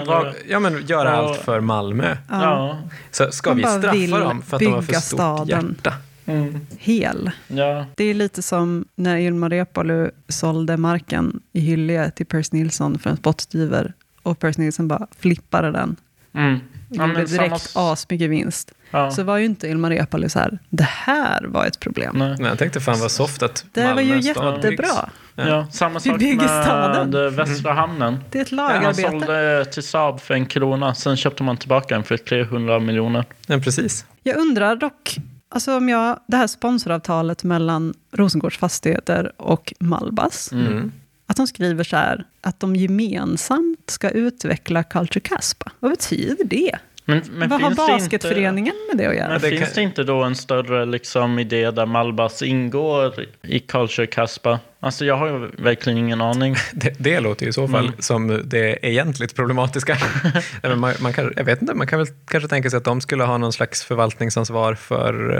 Eh, 0.02 0.32
ja 0.48 0.58
men 0.60 0.86
göra 0.86 1.08
Ja. 1.08 1.14
allt 1.16 1.40
för 1.40 1.60
Malmö. 1.60 2.16
ja. 2.30 2.78
Så 3.10 3.30
ska 3.32 3.50
De 3.50 3.56
vi 3.56 3.62
straffa 3.62 4.18
dem 4.24 4.42
för 4.42 4.56
att 4.56 4.60
de 4.62 4.66
har 4.72 4.82
för 4.82 4.92
stort 4.92 5.18
staden. 5.18 5.76
hjärta? 5.82 5.96
Mm. 6.30 6.60
Hel. 6.78 7.30
ja. 7.48 7.86
Det 7.94 8.04
är 8.04 8.14
lite 8.14 8.42
som 8.42 8.84
när 8.94 9.16
Ilmar 9.16 9.50
Reepalu 9.50 10.10
sålde 10.28 10.76
marken 10.76 11.40
i 11.52 11.60
Hyllie 11.60 12.10
till 12.10 12.26
Percy 12.26 12.56
Nilsson 12.56 12.98
för 12.98 13.10
en 13.10 13.16
spottstyver. 13.16 13.92
Och 14.22 14.38
Percy 14.38 14.62
Nilsson 14.62 14.88
bara 14.88 15.06
flippade 15.18 15.70
den. 15.72 15.96
Mm. 16.34 16.58
Ja, 16.88 17.02
gjorde 17.06 17.12
men 17.18 17.26
direkt 17.26 17.60
samma- 17.60 17.92
asmycket 17.92 18.30
vinst. 18.30 18.72
Ja. 18.90 19.10
Så 19.10 19.22
var 19.22 19.36
ju 19.38 19.44
inte 19.44 19.68
Ilmar 19.68 19.90
Reepalu 19.90 20.28
så 20.28 20.38
här, 20.38 20.58
det 20.70 20.84
här 20.88 21.44
var 21.44 21.66
ett 21.66 21.80
problem. 21.80 22.16
Nej. 22.18 22.34
Men 22.38 22.46
jag 22.46 22.58
tänkte 22.58 22.80
fan 22.80 23.00
vad 23.00 23.10
soft 23.10 23.42
att 23.42 23.64
Det 23.72 23.80
här 23.80 23.94
var 23.94 24.00
ju 24.02 24.08
Malmö 24.08 24.20
jättebra. 24.60 25.08
Ja, 25.34 25.66
samma 25.70 25.98
Vi 25.98 26.10
sak 26.10 26.20
med 26.20 26.50
staden. 26.64 27.34
Västra 27.36 27.72
hamnen. 27.72 28.18
Det 28.30 28.38
är 28.38 28.42
ett 28.42 28.52
lagarbete. 28.52 29.10
sålde 29.10 29.64
till 29.64 29.82
Saab 29.82 30.20
för 30.20 30.34
en 30.34 30.46
krona, 30.46 30.94
sen 30.94 31.16
köpte 31.16 31.42
man 31.42 31.56
tillbaka 31.56 31.94
den 31.94 32.04
för 32.04 32.16
300 32.16 32.78
miljoner. 32.78 33.24
Ja, 33.46 33.58
precis. 33.58 34.04
Jag 34.22 34.36
undrar 34.36 34.76
dock, 34.76 35.16
alltså 35.50 35.76
om 35.76 35.88
jag, 35.88 36.20
det 36.26 36.36
här 36.36 36.46
sponsoravtalet 36.46 37.44
mellan 37.44 37.94
Rosengårds 38.12 38.58
Fastigheter 38.58 39.32
och 39.36 39.72
Malbas. 39.80 40.52
Mm. 40.52 40.92
att 41.26 41.36
de 41.36 41.46
skriver 41.46 41.84
så 41.84 41.96
här, 41.96 42.24
att 42.40 42.60
de 42.60 42.76
gemensamt 42.76 43.90
ska 43.90 44.10
utveckla 44.10 44.82
Culture 44.82 45.20
Caspa. 45.20 45.72
Vad 45.80 45.90
betyder 45.90 46.44
det? 46.44 46.78
Men, 47.10 47.22
men 47.32 47.48
Vad 47.48 47.60
har 47.60 47.68
finns 47.70 47.86
det 47.86 47.92
basketföreningen 47.92 48.74
med 48.88 48.98
det 48.98 49.06
att 49.10 49.16
göra? 49.16 49.28
Men 49.28 49.40
det 49.40 49.48
finns 49.48 49.60
kan- 49.62 49.70
det 49.74 49.82
inte 49.82 50.02
då 50.04 50.22
en 50.22 50.36
större 50.36 50.86
liksom, 50.86 51.38
idé 51.38 51.70
där 51.70 51.86
Malbas 51.86 52.42
ingår 52.42 53.14
i 53.42 53.58
Culture 53.60 54.06
Caspa? 54.06 54.58
Alltså 54.82 55.04
jag 55.04 55.16
har 55.16 55.26
ju 55.26 55.50
verkligen 55.62 55.98
ingen 55.98 56.20
aning. 56.20 56.54
Det, 56.72 56.94
det 56.98 57.20
låter 57.20 57.42
ju 57.44 57.50
i 57.50 57.52
så 57.52 57.68
fall 57.68 57.86
Mm. 57.86 57.94
som 57.98 58.40
det 58.44 58.78
egentligt 58.86 59.34
problematiska. 59.36 59.96
Nej, 60.34 60.42
men 60.62 60.78
man, 60.78 60.94
man 61.00 61.12
kan, 61.12 61.32
jag 61.36 61.44
vet 61.44 61.60
inte, 61.62 61.74
man 61.74 61.86
kan 61.86 61.98
väl 61.98 62.08
kanske 62.30 62.48
tänka 62.48 62.70
sig 62.70 62.76
att 62.76 62.84
de 62.84 63.00
skulle 63.00 63.24
ha 63.24 63.38
någon 63.38 63.52
slags 63.52 63.84
förvaltningsansvar 63.84 64.74
för 64.74 65.36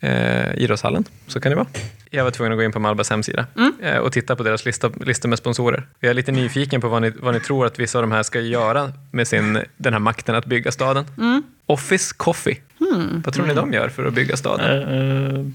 eh, 0.00 0.10
eh, 0.10 0.54
idrottshallen. 0.56 1.04
Så 1.26 1.40
kan 1.40 1.50
det 1.50 1.56
vara. 1.56 1.66
Jag 2.14 2.24
var 2.24 2.30
tvungen 2.30 2.52
att 2.52 2.58
gå 2.58 2.62
in 2.62 2.72
på 2.72 2.80
Malbas 2.80 3.10
hemsida 3.10 3.46
eh, 3.82 3.96
och 3.96 4.12
titta 4.12 4.36
på 4.36 4.42
deras 4.42 4.64
lista, 4.64 4.90
lista 5.00 5.28
med 5.28 5.38
sponsorer. 5.38 5.86
Jag 6.00 6.10
är 6.10 6.14
lite 6.14 6.32
nyfiken 6.32 6.80
på 6.80 6.88
vad 6.88 7.02
ni, 7.02 7.10
vad 7.10 7.34
ni 7.34 7.40
tror 7.40 7.66
att 7.66 7.78
vissa 7.78 7.98
av 7.98 8.02
de 8.02 8.12
här 8.12 8.22
ska 8.22 8.40
göra 8.40 8.92
med 9.10 9.28
sin, 9.28 9.58
den 9.76 9.92
här 9.92 10.00
makten 10.00 10.34
att 10.34 10.46
bygga 10.46 10.72
staden. 10.72 11.04
Office 11.66 12.14
Coffee. 12.16 12.60
Vad 13.24 13.34
tror 13.34 13.46
ni 13.46 13.54
de 13.54 13.72
gör 13.72 13.88
för 13.88 14.04
att 14.04 14.14
bygga 14.14 14.36
staden? 14.36 14.88
Uh, 14.88 15.46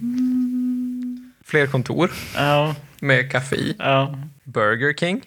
Fler 1.46 1.68
kontor 1.68 2.12
ja, 2.36 2.76
med 3.00 3.32
kaffe 3.32 3.56
i. 3.56 3.76
ja. 3.80 4.20
Burger 4.44 4.94
King. 4.94 5.22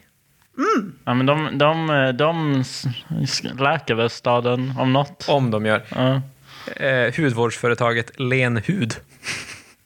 ja, 1.04 1.14
men 1.14 1.26
de, 1.26 1.58
de, 1.58 1.86
de 2.18 2.64
läker 3.58 3.94
väl 3.94 4.10
staden 4.10 4.74
om 4.78 4.92
något. 4.92 5.26
Om 5.28 5.50
de 5.50 5.66
gör. 5.66 5.82
Ja. 5.88 6.22
Eh, 6.76 7.14
hudvårdsföretaget 7.16 8.20
Len 8.20 8.56
Hud. 8.56 8.94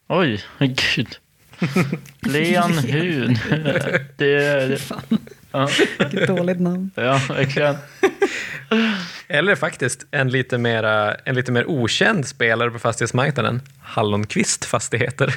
Oj, 0.09 0.45
gud. 0.59 1.19
Len 2.21 2.73
hud. 2.79 3.39
Det, 4.17 4.67
det, 4.69 4.81
ja, 5.53 5.69
vilket 5.99 6.27
dåligt 6.29 6.61
namn. 6.61 6.91
ja, 6.95 7.21
verkligen. 7.29 7.77
Eller 9.29 9.55
faktiskt 9.55 10.07
en 10.11 10.29
lite, 10.31 10.59
mera, 10.59 11.15
en 11.15 11.35
lite 11.35 11.53
mer 11.53 11.71
okänd 11.71 12.27
spelare 12.27 12.71
på 12.71 12.79
fastighetsmarknaden. 12.79 13.63
Hallonqvist 13.83 14.65
Fastigheter. 14.65 15.35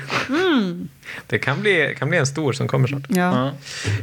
Det 1.28 1.40
kan 1.40 1.62
bli, 1.62 1.96
kan 2.00 2.10
bli 2.10 2.18
en 2.18 2.28
stor 2.28 2.54
som 2.54 2.68
kommer 2.68 2.88
snart. 2.88 3.04
Ja. 3.08 3.16
Ja. 3.16 3.52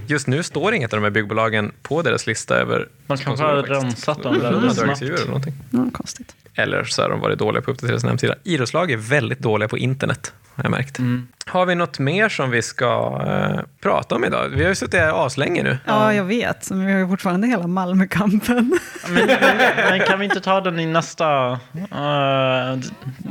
Just 0.07 0.27
nu 0.27 0.43
står 0.43 0.75
inget 0.75 0.93
av 0.93 0.97
de 1.01 1.05
här 1.05 1.11
byggbolagen 1.11 1.73
på 1.83 2.03
deras 2.03 2.27
lista 2.27 2.55
över 2.57 2.89
Man 3.07 3.19
kanske 3.19 3.45
har 3.45 3.63
rensat 3.63 4.23
dem 4.23 4.41
väldigt 4.41 4.73
snabbt. 4.75 5.03
eller 5.03 5.27
någonting. 5.27 5.55
Ja, 5.71 5.87
konstigt. 5.93 6.35
Eller 6.55 6.85
så 6.85 7.03
har 7.03 7.09
de 7.11 7.21
varit 7.21 7.39
dåliga 7.39 7.63
på 7.63 7.71
att 7.71 7.75
uppdatera 7.75 8.01
sin 8.01 8.09
hemsida. 8.09 8.35
Idrottslag 8.45 8.91
är 8.91 8.97
väldigt 8.97 9.39
dåliga 9.39 9.69
på 9.69 9.79
internet, 9.79 10.33
har 10.57 10.65
jag 10.65 10.71
märkt. 10.71 10.99
Mm. 10.99 11.29
Har 11.47 11.67
vi 11.67 11.75
något 11.75 11.99
mer 11.99 12.29
som 12.29 12.51
vi 12.51 12.63
ska 12.63 13.23
eh, 13.27 13.61
prata 13.83 14.15
om 14.15 14.25
idag? 14.25 14.49
Vi 14.49 14.63
har 14.63 14.69
ju 14.69 14.75
suttit 14.75 15.01
här 15.01 15.27
aslänge 15.27 15.63
nu. 15.63 15.79
Ja, 15.85 16.15
jag 16.15 16.25
vet. 16.25 16.71
Men 16.71 16.87
vi 16.87 16.93
har 16.93 16.99
ju 16.99 17.09
fortfarande 17.09 17.47
hela 17.47 17.67
Malmökampen. 17.67 18.79
Men, 19.09 19.27
men, 19.27 19.57
men 19.91 20.01
kan 20.01 20.19
vi 20.19 20.25
inte 20.25 20.41
ta 20.41 20.61
den 20.61 20.81
i 20.81 20.87
nästa, 20.87 21.51
eh, 21.73 22.79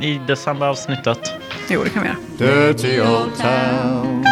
i 0.02 0.20
decemberavsnittet? 0.26 1.34
jo, 1.70 1.84
det 1.84 1.90
kan 1.90 2.02
vi 2.02 2.08
göra. 2.08 2.18
Dirty 2.38 3.00
old 3.00 3.36
town. 3.36 4.24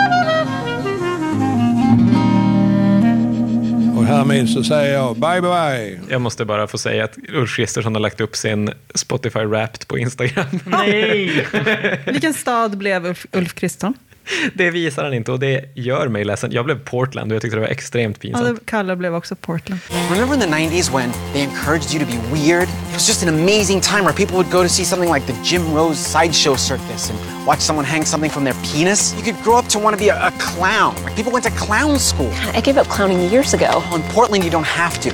Och 4.05 4.11
härmed 4.11 4.49
så 4.49 4.65
säger 4.65 4.95
jag 4.95 5.17
bye 5.17 5.41
bye. 5.41 6.01
Jag 6.09 6.21
måste 6.21 6.45
bara 6.45 6.67
få 6.67 6.79
säga 6.79 7.05
att 7.05 7.19
Ulf 7.29 7.57
Kristersson 7.57 7.95
har 7.95 8.01
lagt 8.01 8.21
upp 8.21 8.37
sin 8.37 8.71
Spotify 8.95 9.39
Wrapped 9.45 9.89
på 9.89 9.99
Instagram. 9.99 10.61
Nej! 10.65 11.47
Vilken 12.07 12.35
stad 12.35 12.79
blev 12.79 13.07
Ulf, 13.07 13.27
Ulf 13.33 13.55
Kristersson? 13.55 13.95
Det 14.55 14.71
visar 14.71 15.05
han 15.05 15.15
inte 15.15 15.33
och 15.33 15.41
det 15.41 15.65
gör 15.75 16.09
mig 16.09 16.25
ledsen. 16.25 16.53
Jag 16.53 16.65
blev 16.65 16.79
Portland 16.85 17.33
och 17.33 17.35
jag 17.37 17.43
tyckte 17.43 17.57
det 17.57 17.61
var 17.61 17.69
extremt 17.69 18.17
Ja, 18.21 18.39
pinsamt. 18.39 18.67
Kalle 18.67 18.97
blev 18.97 19.15
också 19.15 19.35
Portland. 19.37 19.81
Remember 20.11 20.35
in 20.35 20.41
the 20.41 20.47
90s 20.47 20.93
when 20.97 21.13
they 21.33 21.43
encouraged 21.43 21.95
you 21.95 22.05
to 22.05 22.11
be 22.13 22.19
weird? 22.37 22.63
It 22.69 22.95
was 22.95 23.09
just 23.09 23.23
an 23.23 23.29
amazing 23.29 23.81
time 23.81 24.01
where 24.05 24.13
people 24.15 24.37
would 24.37 24.51
go 24.53 24.63
to 24.63 24.69
see 24.69 24.85
something 24.85 25.15
like 25.15 25.27
the 25.33 25.39
Jim 25.45 25.75
Rose 25.75 25.99
Sideshow 25.99 26.57
Circus 26.57 27.11
and 27.11 27.19
watch 27.47 27.61
someone 27.61 27.87
hang 27.87 28.05
something 28.05 28.31
from 28.31 28.45
their 28.45 28.57
penis. 28.73 29.15
You 29.17 29.23
could 29.33 29.45
grow 29.45 29.59
up 29.59 29.69
to 29.69 29.79
want 29.79 29.99
to 29.99 30.05
be 30.05 30.11
a, 30.11 30.17
a 30.27 30.31
clown. 30.39 30.95
Like 31.05 31.17
people 31.17 31.33
went 31.33 31.45
to 31.45 31.51
clown 31.67 31.99
school. 31.99 32.31
I 32.59 32.61
gave 32.61 32.81
up 32.81 32.89
clowning 32.89 33.21
years 33.33 33.55
ago. 33.55 33.67
Oh, 33.75 33.97
in 33.97 34.03
Portland, 34.15 34.45
you 34.45 34.51
don't 34.51 34.71
have 34.83 34.99
to. 35.01 35.11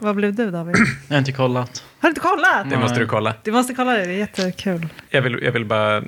Vad 0.00 0.16
blev 0.16 0.34
du 0.34 0.50
David? 0.50 0.76
Jag 1.08 1.14
har 1.14 1.18
inte 1.18 1.32
kollat. 1.32 1.82
Har 2.00 2.08
du 2.08 2.10
inte 2.10 2.20
kollat? 2.20 2.70
Det 2.70 2.76
måste 2.78 2.98
du 2.98 3.06
kolla. 3.06 3.34
Du 3.42 3.52
måste 3.52 3.74
kolla 3.74 3.92
det, 3.92 4.04
det 4.06 4.12
är 4.12 4.18
jättekul. 4.18 4.88
Jag 5.10 5.22
vill, 5.22 5.38
jag 5.42 5.52
vill 5.52 5.64
bara 5.64 6.02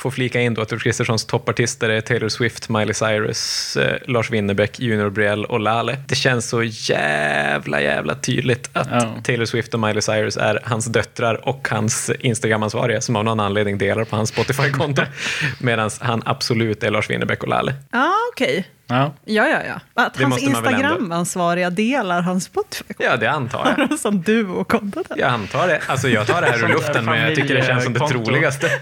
få 0.00 0.10
flika 0.10 0.40
in 0.40 0.54
då 0.54 0.62
att 0.62 0.72
Ulf 0.72 0.82
Kristerssons 0.82 1.24
toppartister 1.24 1.88
är 1.88 2.00
Taylor 2.00 2.28
Swift, 2.28 2.68
Miley 2.68 2.94
Cyrus, 2.94 3.76
eh, 3.76 3.96
Lars 4.06 4.30
Winnerbäck, 4.30 4.80
Junior 4.80 5.10
Brielle 5.10 5.46
och 5.46 5.60
Lale. 5.60 5.96
Det 6.08 6.14
känns 6.14 6.48
så 6.48 6.62
jävla, 6.62 7.80
jävla 7.80 8.14
tydligt 8.14 8.70
att 8.72 8.88
Ja. 8.90 9.14
Taylor 9.24 9.44
Swift 9.44 9.74
och 9.74 9.80
Miley 9.80 10.02
Cyrus 10.02 10.36
är 10.36 10.60
hans 10.64 10.86
döttrar 10.86 11.48
och 11.48 11.68
hans 11.70 12.10
Instagram-ansvariga 12.20 13.00
som 13.00 13.16
av 13.16 13.24
någon 13.24 13.40
anledning 13.40 13.78
delar 13.78 14.04
på 14.04 14.16
hans 14.16 14.28
Spotify-konto. 14.28 15.02
Medan 15.60 15.90
han 16.00 16.22
absolut 16.26 16.82
är 16.82 16.90
Lars 16.90 17.10
Winnerbäck 17.10 17.42
och 17.42 17.48
Lale. 17.48 17.74
Ja, 17.92 18.12
okej. 18.32 18.68
Ja. 18.86 19.12
Ja, 19.24 19.46
ja, 19.48 19.58
ja. 19.68 20.02
Att 20.04 20.14
Det 20.14 20.24
hans 20.24 20.42
Instagram-ansvariga 20.42 21.70
delar 21.70 22.20
hans 22.22 22.44
Spotify. 22.44 22.94
Ja, 22.98 23.16
det 23.16 23.30
antar 23.30 23.74
jag. 23.88 23.98
Som 23.98 24.22
duo-konto. 24.22 25.02
där. 25.08 25.18
Jag 25.18 25.28
antar 25.30 25.68
det. 25.68 25.80
Alltså 25.86 26.08
jag 26.08 26.26
tar 26.26 26.40
det 26.40 26.46
här 26.46 26.64
ur 26.64 26.68
luften, 26.68 27.04
men 27.04 27.20
jag 27.22 27.34
tycker 27.34 27.54
det 27.54 27.66
känns 27.66 27.84
som 27.84 27.92
det 27.92 28.08
troligaste. 28.08 28.70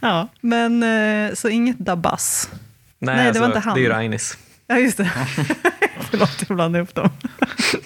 Ja. 0.00 0.28
Men 0.40 0.84
så 1.30 1.36
så 1.36 1.48
inget 1.48 1.78
Dabas. 1.78 2.50
Nej, 2.98 3.14
Nej, 3.16 3.16
det 3.16 3.28
alltså, 3.28 3.40
var 3.40 3.46
inte 3.46 3.58
han. 3.58 3.78
Det 3.78 3.86
är 3.86 3.90
Rainis. 3.90 4.38
Ja, 4.66 4.78
just 4.78 4.96
det. 4.96 5.10
Förlåt, 6.10 6.44
jag 6.48 6.56
blandade 6.56 6.78
ihop 6.78 6.94
dem. 6.94 7.10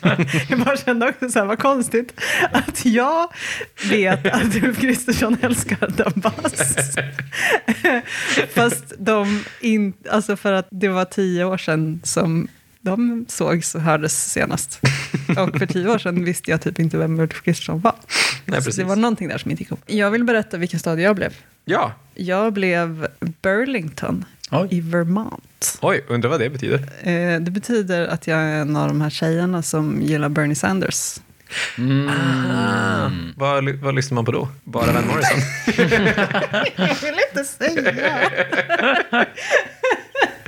jag 0.48 0.64
bara 0.64 0.76
kände 0.76 1.08
också 1.08 1.28
så 1.28 1.38
här, 1.38 1.46
vad 1.46 1.58
konstigt 1.58 2.20
att 2.52 2.84
jag 2.84 3.28
vet 3.90 4.26
att 4.26 4.56
Ulf 4.56 4.80
Kristersson 4.80 5.36
älskar 5.40 5.88
Dabas. 5.88 6.96
Fast 8.54 8.92
de 8.98 9.44
in, 9.60 9.92
alltså 10.10 10.36
för 10.36 10.52
att 10.52 10.68
det 10.70 10.88
var 10.88 11.04
tio 11.04 11.44
år 11.44 11.58
sedan 11.58 12.00
som 12.04 12.48
de 12.80 13.26
sågs 13.28 13.74
och 13.74 13.80
hördes 13.80 14.32
senast. 14.32 14.80
Och 15.28 15.58
för 15.58 15.66
tio 15.66 15.88
år 15.88 15.98
sedan 15.98 16.24
visste 16.24 16.50
jag 16.50 16.60
typ 16.60 16.78
inte 16.78 16.98
vem 16.98 17.20
Ulf 17.20 17.42
Kristersson 17.42 17.80
var. 17.80 17.94
Nej, 18.44 18.62
så 18.62 18.70
det 18.70 18.84
var 18.84 18.96
någonting 18.96 19.28
där 19.28 19.38
som 19.38 19.50
inte 19.50 19.62
gick 19.62 19.70
ihop. 19.70 19.82
Jag 19.86 20.10
vill 20.10 20.24
berätta 20.24 20.56
vilken 20.56 20.80
stad 20.80 21.00
jag 21.00 21.16
blev. 21.16 21.32
Ja. 21.68 21.92
Jag 22.14 22.52
blev 22.52 23.06
Burlington 23.42 24.24
Oj. 24.50 24.68
i 24.70 24.80
Vermont. 24.80 25.78
Oj, 25.82 26.04
undrar 26.08 26.30
vad 26.30 26.40
det 26.40 26.50
betyder. 26.50 26.78
Eh, 27.02 27.40
det 27.40 27.50
betyder 27.50 28.06
att 28.06 28.26
jag 28.26 28.38
är 28.38 28.60
en 28.60 28.76
av 28.76 28.88
de 28.88 29.00
här 29.00 29.10
tjejerna 29.10 29.62
som 29.62 30.02
gillar 30.02 30.28
Bernie 30.28 30.54
Sanders. 30.54 31.14
Ah. 32.10 33.10
Vad, 33.36 33.68
vad 33.68 33.94
lyssnar 33.94 34.14
man 34.14 34.24
på 34.24 34.32
då? 34.32 34.48
Bara 34.64 34.92
Van 34.92 35.06
Morrison? 35.06 35.40
Jag 36.76 36.94
vill 37.02 37.20
inte 37.28 37.44
säga. 37.44 38.20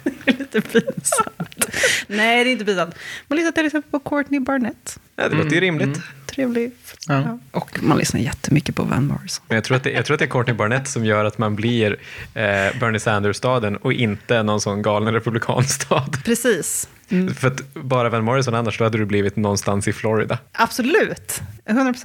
det 0.25 0.31
är 0.31 0.39
lite 0.39 0.61
pinsamt. 0.61 1.67
Nej, 2.07 2.45
det 2.45 2.51
är 2.51 2.53
inte 2.53 2.65
pinsamt. 2.65 2.95
Man 3.29 3.37
lyssnar 3.37 3.53
till 3.53 3.67
exempel 3.67 4.01
på 4.01 4.11
Courtney 4.11 4.41
Barnett. 4.41 5.01
Ja, 5.17 5.29
det 5.29 5.37
låter 5.37 5.51
ju 5.51 5.61
rimligt. 5.61 6.01
Trevlig. 6.27 6.73
Ja. 7.09 7.21
Ja. 7.21 7.39
Och 7.51 7.79
man 7.83 7.99
lyssnar 7.99 8.21
jättemycket 8.21 8.75
på 8.75 8.83
Van 8.83 9.07
Morrison. 9.07 9.45
Men 9.49 9.55
jag 9.55 9.65
tror, 9.65 9.77
att 9.77 9.85
det, 9.85 9.91
jag 9.91 10.07
tror 10.07 10.15
att 10.15 10.19
det 10.19 10.25
är 10.25 10.31
Courtney 10.31 10.57
Barnett 10.57 10.89
som 10.89 11.05
gör 11.05 11.25
att 11.25 11.39
man 11.39 11.57
blir 11.57 11.97
eh, 12.35 12.43
Bernie 12.81 13.01
Sanders-staden 13.01 13.77
och 13.77 13.93
inte 13.93 14.43
någon 14.43 14.61
sån 14.61 14.83
galen 14.83 15.15
republikanstad. 15.15 16.05
Precis. 16.25 16.89
För 17.37 17.49
att 17.49 17.75
bara 17.75 18.09
Van 18.09 18.25
Morrison 18.25 18.55
annars, 18.55 18.79
då 18.79 18.85
hade 18.85 18.99
du 18.99 19.05
blivit 19.05 19.37
någonstans 19.37 19.89
i 19.89 19.93
Florida. 19.93 20.39
Absolut. 20.53 21.41
100 21.65 21.93
procent. 21.93 22.05